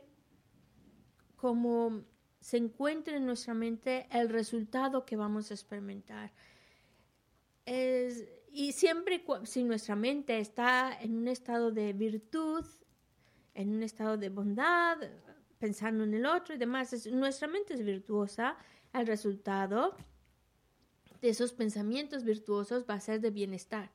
como 1.36 2.04
se 2.44 2.58
encuentra 2.58 3.16
en 3.16 3.26
nuestra 3.26 3.54
mente 3.54 4.06
el 4.12 4.28
resultado 4.28 5.06
que 5.06 5.16
vamos 5.16 5.50
a 5.50 5.54
experimentar. 5.54 6.34
Y 7.66 8.74
siempre 8.74 9.24
si 9.46 9.64
nuestra 9.64 9.96
mente 9.96 10.38
está 10.40 10.92
en 11.02 11.16
un 11.16 11.30
estado 11.30 11.72
de 11.72 11.94
virtud, 11.94 12.66
en 13.54 13.74
un 13.74 13.82
estado 13.82 14.18
de 14.18 14.28
bondad, 14.28 14.98
pensando 15.58 16.04
en 16.04 16.14
el 16.14 16.26
otro 16.26 16.54
y 16.54 16.58
demás, 16.58 16.92
es- 16.92 17.08
nuestra 17.08 17.48
mente 17.48 17.76
es 17.76 17.84
virtuosa, 17.84 18.58
el 18.92 19.08
resultado 19.08 19.96
de 21.22 21.30
esos 21.30 21.54
pensamientos 21.54 22.26
virtuosos 22.26 22.86
va 22.88 22.96
a 22.96 23.00
ser 23.00 23.22
de 23.22 23.32
bienestar. 23.32 23.90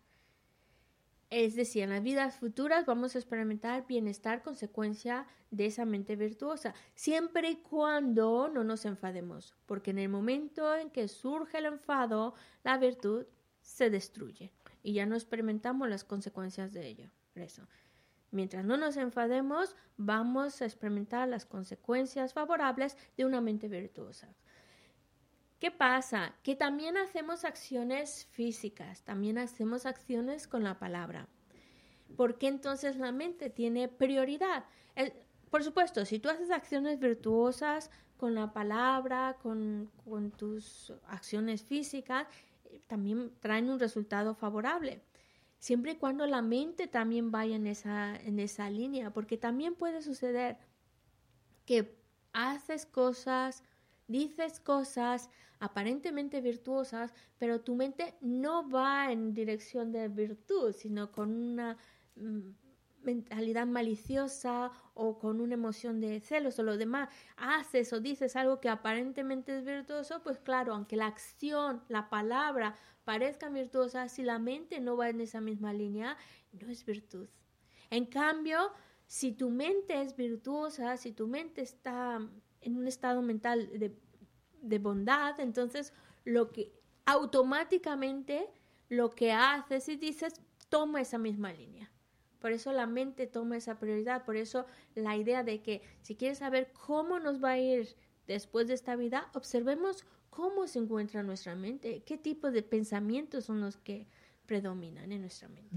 Es 1.30 1.54
decir, 1.56 1.82
en 1.82 1.90
las 1.90 2.02
vidas 2.02 2.36
futuras 2.36 2.86
vamos 2.86 3.14
a 3.14 3.18
experimentar 3.18 3.86
bienestar 3.86 4.42
consecuencia 4.42 5.26
de 5.50 5.66
esa 5.66 5.84
mente 5.84 6.16
virtuosa, 6.16 6.74
siempre 6.94 7.50
y 7.50 7.56
cuando 7.56 8.48
no 8.48 8.64
nos 8.64 8.86
enfademos, 8.86 9.54
porque 9.66 9.90
en 9.90 9.98
el 9.98 10.08
momento 10.08 10.74
en 10.74 10.90
que 10.90 11.06
surge 11.06 11.58
el 11.58 11.66
enfado, 11.66 12.34
la 12.64 12.78
virtud 12.78 13.26
se 13.60 13.90
destruye 13.90 14.52
y 14.82 14.94
ya 14.94 15.04
no 15.04 15.16
experimentamos 15.16 15.88
las 15.90 16.04
consecuencias 16.04 16.72
de 16.72 16.86
ello. 16.86 17.10
Por 17.34 17.42
eso, 17.42 17.68
mientras 18.30 18.64
no 18.64 18.78
nos 18.78 18.96
enfademos, 18.96 19.76
vamos 19.98 20.62
a 20.62 20.64
experimentar 20.64 21.28
las 21.28 21.44
consecuencias 21.44 22.32
favorables 22.32 22.96
de 23.18 23.26
una 23.26 23.42
mente 23.42 23.68
virtuosa. 23.68 24.34
¿Qué 25.58 25.70
pasa? 25.70 26.34
Que 26.42 26.54
también 26.54 26.96
hacemos 26.96 27.44
acciones 27.44 28.26
físicas, 28.30 29.02
también 29.02 29.38
hacemos 29.38 29.86
acciones 29.86 30.46
con 30.46 30.62
la 30.62 30.78
palabra. 30.78 31.28
¿Por 32.16 32.38
qué 32.38 32.46
entonces 32.48 32.96
la 32.96 33.12
mente 33.12 33.50
tiene 33.50 33.88
prioridad? 33.88 34.64
Por 35.50 35.64
supuesto, 35.64 36.04
si 36.04 36.18
tú 36.18 36.28
haces 36.28 36.50
acciones 36.50 37.00
virtuosas 37.00 37.90
con 38.16 38.34
la 38.34 38.52
palabra, 38.52 39.36
con, 39.42 39.90
con 40.04 40.30
tus 40.30 40.92
acciones 41.08 41.62
físicas, 41.62 42.26
también 42.86 43.32
traen 43.40 43.70
un 43.70 43.80
resultado 43.80 44.34
favorable. 44.34 45.02
Siempre 45.58 45.92
y 45.92 45.96
cuando 45.96 46.26
la 46.26 46.42
mente 46.42 46.86
también 46.86 47.30
vaya 47.32 47.56
en 47.56 47.66
esa, 47.66 48.14
en 48.16 48.38
esa 48.38 48.70
línea, 48.70 49.12
porque 49.12 49.36
también 49.36 49.74
puede 49.74 50.02
suceder 50.02 50.56
que 51.64 51.98
haces 52.32 52.86
cosas, 52.86 53.64
dices 54.08 54.58
cosas 54.60 55.30
aparentemente 55.60 56.40
virtuosas, 56.40 57.14
pero 57.38 57.60
tu 57.60 57.74
mente 57.74 58.14
no 58.20 58.68
va 58.68 59.12
en 59.12 59.34
dirección 59.34 59.92
de 59.92 60.08
virtud, 60.08 60.72
sino 60.72 61.12
con 61.12 61.30
una 61.30 61.76
mm, 62.16 62.50
mentalidad 63.02 63.66
maliciosa 63.66 64.70
o 64.94 65.18
con 65.18 65.40
una 65.40 65.54
emoción 65.54 66.00
de 66.00 66.20
celos 66.20 66.58
o 66.58 66.62
lo 66.62 66.76
demás. 66.76 67.08
Haces 67.36 67.92
o 67.92 68.00
dices 68.00 68.36
algo 68.36 68.60
que 68.60 68.68
aparentemente 68.68 69.56
es 69.56 69.64
virtuoso, 69.64 70.22
pues 70.22 70.38
claro, 70.38 70.74
aunque 70.74 70.96
la 70.96 71.06
acción, 71.06 71.82
la 71.88 72.08
palabra 72.08 72.76
parezca 73.04 73.48
virtuosa, 73.48 74.08
si 74.08 74.22
la 74.22 74.38
mente 74.38 74.80
no 74.80 74.96
va 74.96 75.08
en 75.08 75.20
esa 75.20 75.40
misma 75.40 75.72
línea, 75.72 76.16
no 76.52 76.68
es 76.68 76.84
virtud. 76.84 77.28
En 77.90 78.04
cambio, 78.04 78.70
si 79.06 79.32
tu 79.32 79.48
mente 79.48 80.02
es 80.02 80.14
virtuosa, 80.14 80.96
si 80.98 81.12
tu 81.12 81.26
mente 81.26 81.62
está 81.62 82.20
en 82.68 82.76
un 82.76 82.86
estado 82.86 83.20
mental 83.22 83.68
de, 83.78 83.94
de 84.62 84.78
bondad, 84.78 85.38
entonces 85.40 85.92
lo 86.24 86.52
que 86.52 86.72
automáticamente 87.04 88.48
lo 88.88 89.10
que 89.10 89.32
haces 89.32 89.88
y 89.88 89.96
dices 89.96 90.40
toma 90.68 91.00
esa 91.00 91.18
misma 91.18 91.52
línea. 91.52 91.90
Por 92.40 92.52
eso 92.52 92.72
la 92.72 92.86
mente 92.86 93.26
toma 93.26 93.56
esa 93.56 93.78
prioridad, 93.78 94.24
por 94.24 94.36
eso 94.36 94.66
la 94.94 95.16
idea 95.16 95.42
de 95.42 95.60
que 95.60 95.82
si 96.02 96.14
quieres 96.14 96.38
saber 96.38 96.72
cómo 96.72 97.18
nos 97.18 97.42
va 97.42 97.50
a 97.52 97.58
ir 97.58 97.96
después 98.26 98.68
de 98.68 98.74
esta 98.74 98.94
vida, 98.94 99.28
observemos 99.34 100.04
cómo 100.30 100.66
se 100.68 100.78
encuentra 100.78 101.22
nuestra 101.22 101.56
mente, 101.56 102.02
qué 102.04 102.16
tipo 102.16 102.50
de 102.50 102.62
pensamientos 102.62 103.46
son 103.46 103.60
los 103.60 103.76
que 103.76 104.06
predominan 104.46 105.10
en 105.10 105.22
nuestra 105.22 105.48
mente. 105.48 105.74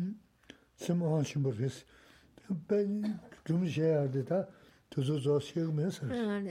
Ah, 6.11 6.41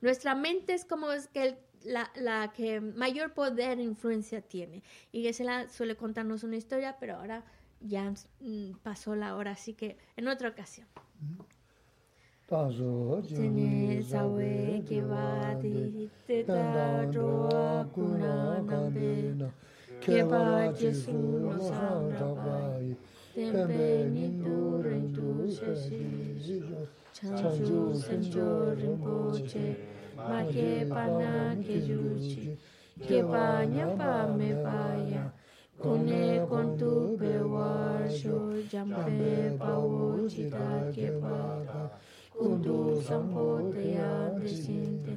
Nuestra 0.00 0.34
mente 0.34 0.74
es 0.74 0.84
como 0.84 1.10
es 1.12 1.28
que 1.28 1.42
el- 1.42 1.58
la, 1.84 2.10
la 2.16 2.52
que 2.52 2.80
mayor 2.80 3.32
poder 3.32 3.78
e 3.78 3.82
influencia 3.82 4.40
tiene. 4.42 4.82
Y 5.12 5.22
Gisela 5.22 5.68
suele 5.68 5.96
contarnos 5.96 6.42
una 6.44 6.56
historia, 6.56 6.96
pero 6.98 7.16
ahora 7.16 7.44
ya 7.80 8.12
mm, 8.40 8.72
pasó 8.82 9.14
la 9.14 9.36
hora, 9.36 9.52
así 9.52 9.74
que 9.74 9.96
en 10.16 10.28
otra 10.28 10.48
ocasión. 10.48 10.86
tenpe 23.36 24.08
nidu 24.14 24.80
rindu 24.84 25.44
shashi 25.56 26.00
chanju 27.12 27.92
sanjo 28.04 28.72
rinpo 28.80 29.16
che 29.50 29.76
ma 30.16 30.40
ke 30.52 30.88
pana 30.88 31.52
ke 31.64 31.76
yuchi 31.88 32.56
ke 33.06 33.18
pa 33.32 33.44
nyapa 33.74 34.32
me 34.38 34.50
pa 34.64 34.80
ya 35.12 35.24
kune 35.82 36.24
kontu 36.48 36.92
pe 37.20 37.32
warsho 37.52 38.36
jampe 38.72 39.52
pa 39.60 39.72
wo 39.84 40.24
chita 40.32 40.88
ke 40.96 41.08
pa 41.20 41.36
kundu 42.32 42.96
sampo 43.04 43.60
te 43.74 43.84
ya 44.00 44.32
desinte 44.40 45.14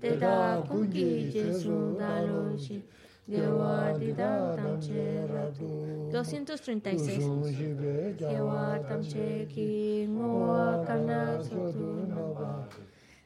te 0.00 0.10
da 0.18 0.58
kungi 0.66 1.30
jesu 1.30 1.94
dalo 1.98 2.50
shi 2.58 2.82
dewa 3.30 3.94
di 3.98 4.12
da 4.12 4.54
tamche 4.56 5.26
ratu 5.32 5.66
236 6.10 8.18
Kewa 8.18 8.78
tamche 8.88 9.46
ki 9.48 10.06
ngoa 10.10 10.84
kana 10.86 11.38
sotu 11.42 12.06
naba 12.10 12.66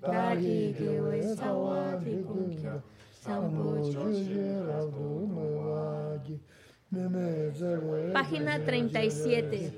Dagi 0.05 0.75
kewe 0.77 1.23
sawa 1.37 1.97
di 2.05 2.21
kunkya 2.23 2.83
Sambo 3.25 3.81
choshi 3.81 4.61
Página 8.13 8.59
37 8.59 9.71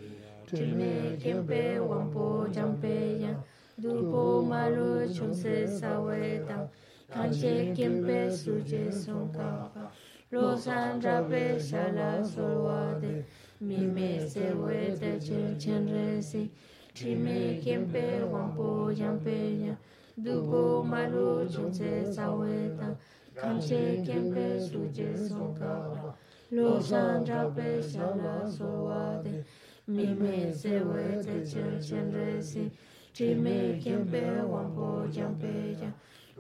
Chime 0.51 1.17
kempe 1.23 1.79
wampo 1.79 2.49
jampeya 2.51 3.37
Dupo 3.79 4.43
malu 4.43 5.07
chonse 5.15 5.69
saweta 5.69 6.69
Kanche 7.09 7.73
kempe 7.77 8.31
suje 8.37 8.91
sonkapa 8.93 9.87
Losan 9.87 9.91
rape 10.33 11.59
shala 11.61 12.23
solwade 12.25 13.25
Mime 13.61 14.29
se 14.29 14.51
wete 14.53 15.25
chen 15.25 15.59
chen 15.59 15.87
resi. 15.89 16.51
Chime 16.95 17.61
kempe 17.63 18.21
wampo 18.29 18.93
jampeya 18.93 19.77
Dupo 20.21 20.83
malu 20.85 21.49
chonse 21.49 22.05
saweta 22.13 22.97
Kanche 23.37 24.05
kempe 24.05 24.59
suje 24.69 25.17
sonkapa 25.17 26.15
Losan 26.53 27.25
rape 27.25 27.81
shala 27.83 28.51
solwade 28.51 29.45
Mime 29.87 30.53
se 30.53 30.81
wete 30.81 31.49
chen 31.49 31.81
chen 31.81 32.13
resi. 32.13 32.71
Chime 33.13 33.81
kempe 33.81 34.43
wampo 34.43 35.07
jampeya 35.09 35.93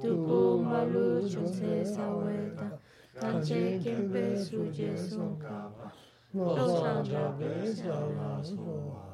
tupu 0.02 0.62
malu 0.62 1.22
chonse 1.28 1.84
saweta, 1.84 2.70
tanche 3.20 3.78
kempe 3.82 4.36
suje 4.36 4.96
son 4.96 5.36
kapa, 5.38 5.92
lo 6.34 6.66
sanja 6.68 7.28
be 7.38 7.48
sa 7.74 7.94
la 8.16 8.42
soa. 8.42 9.05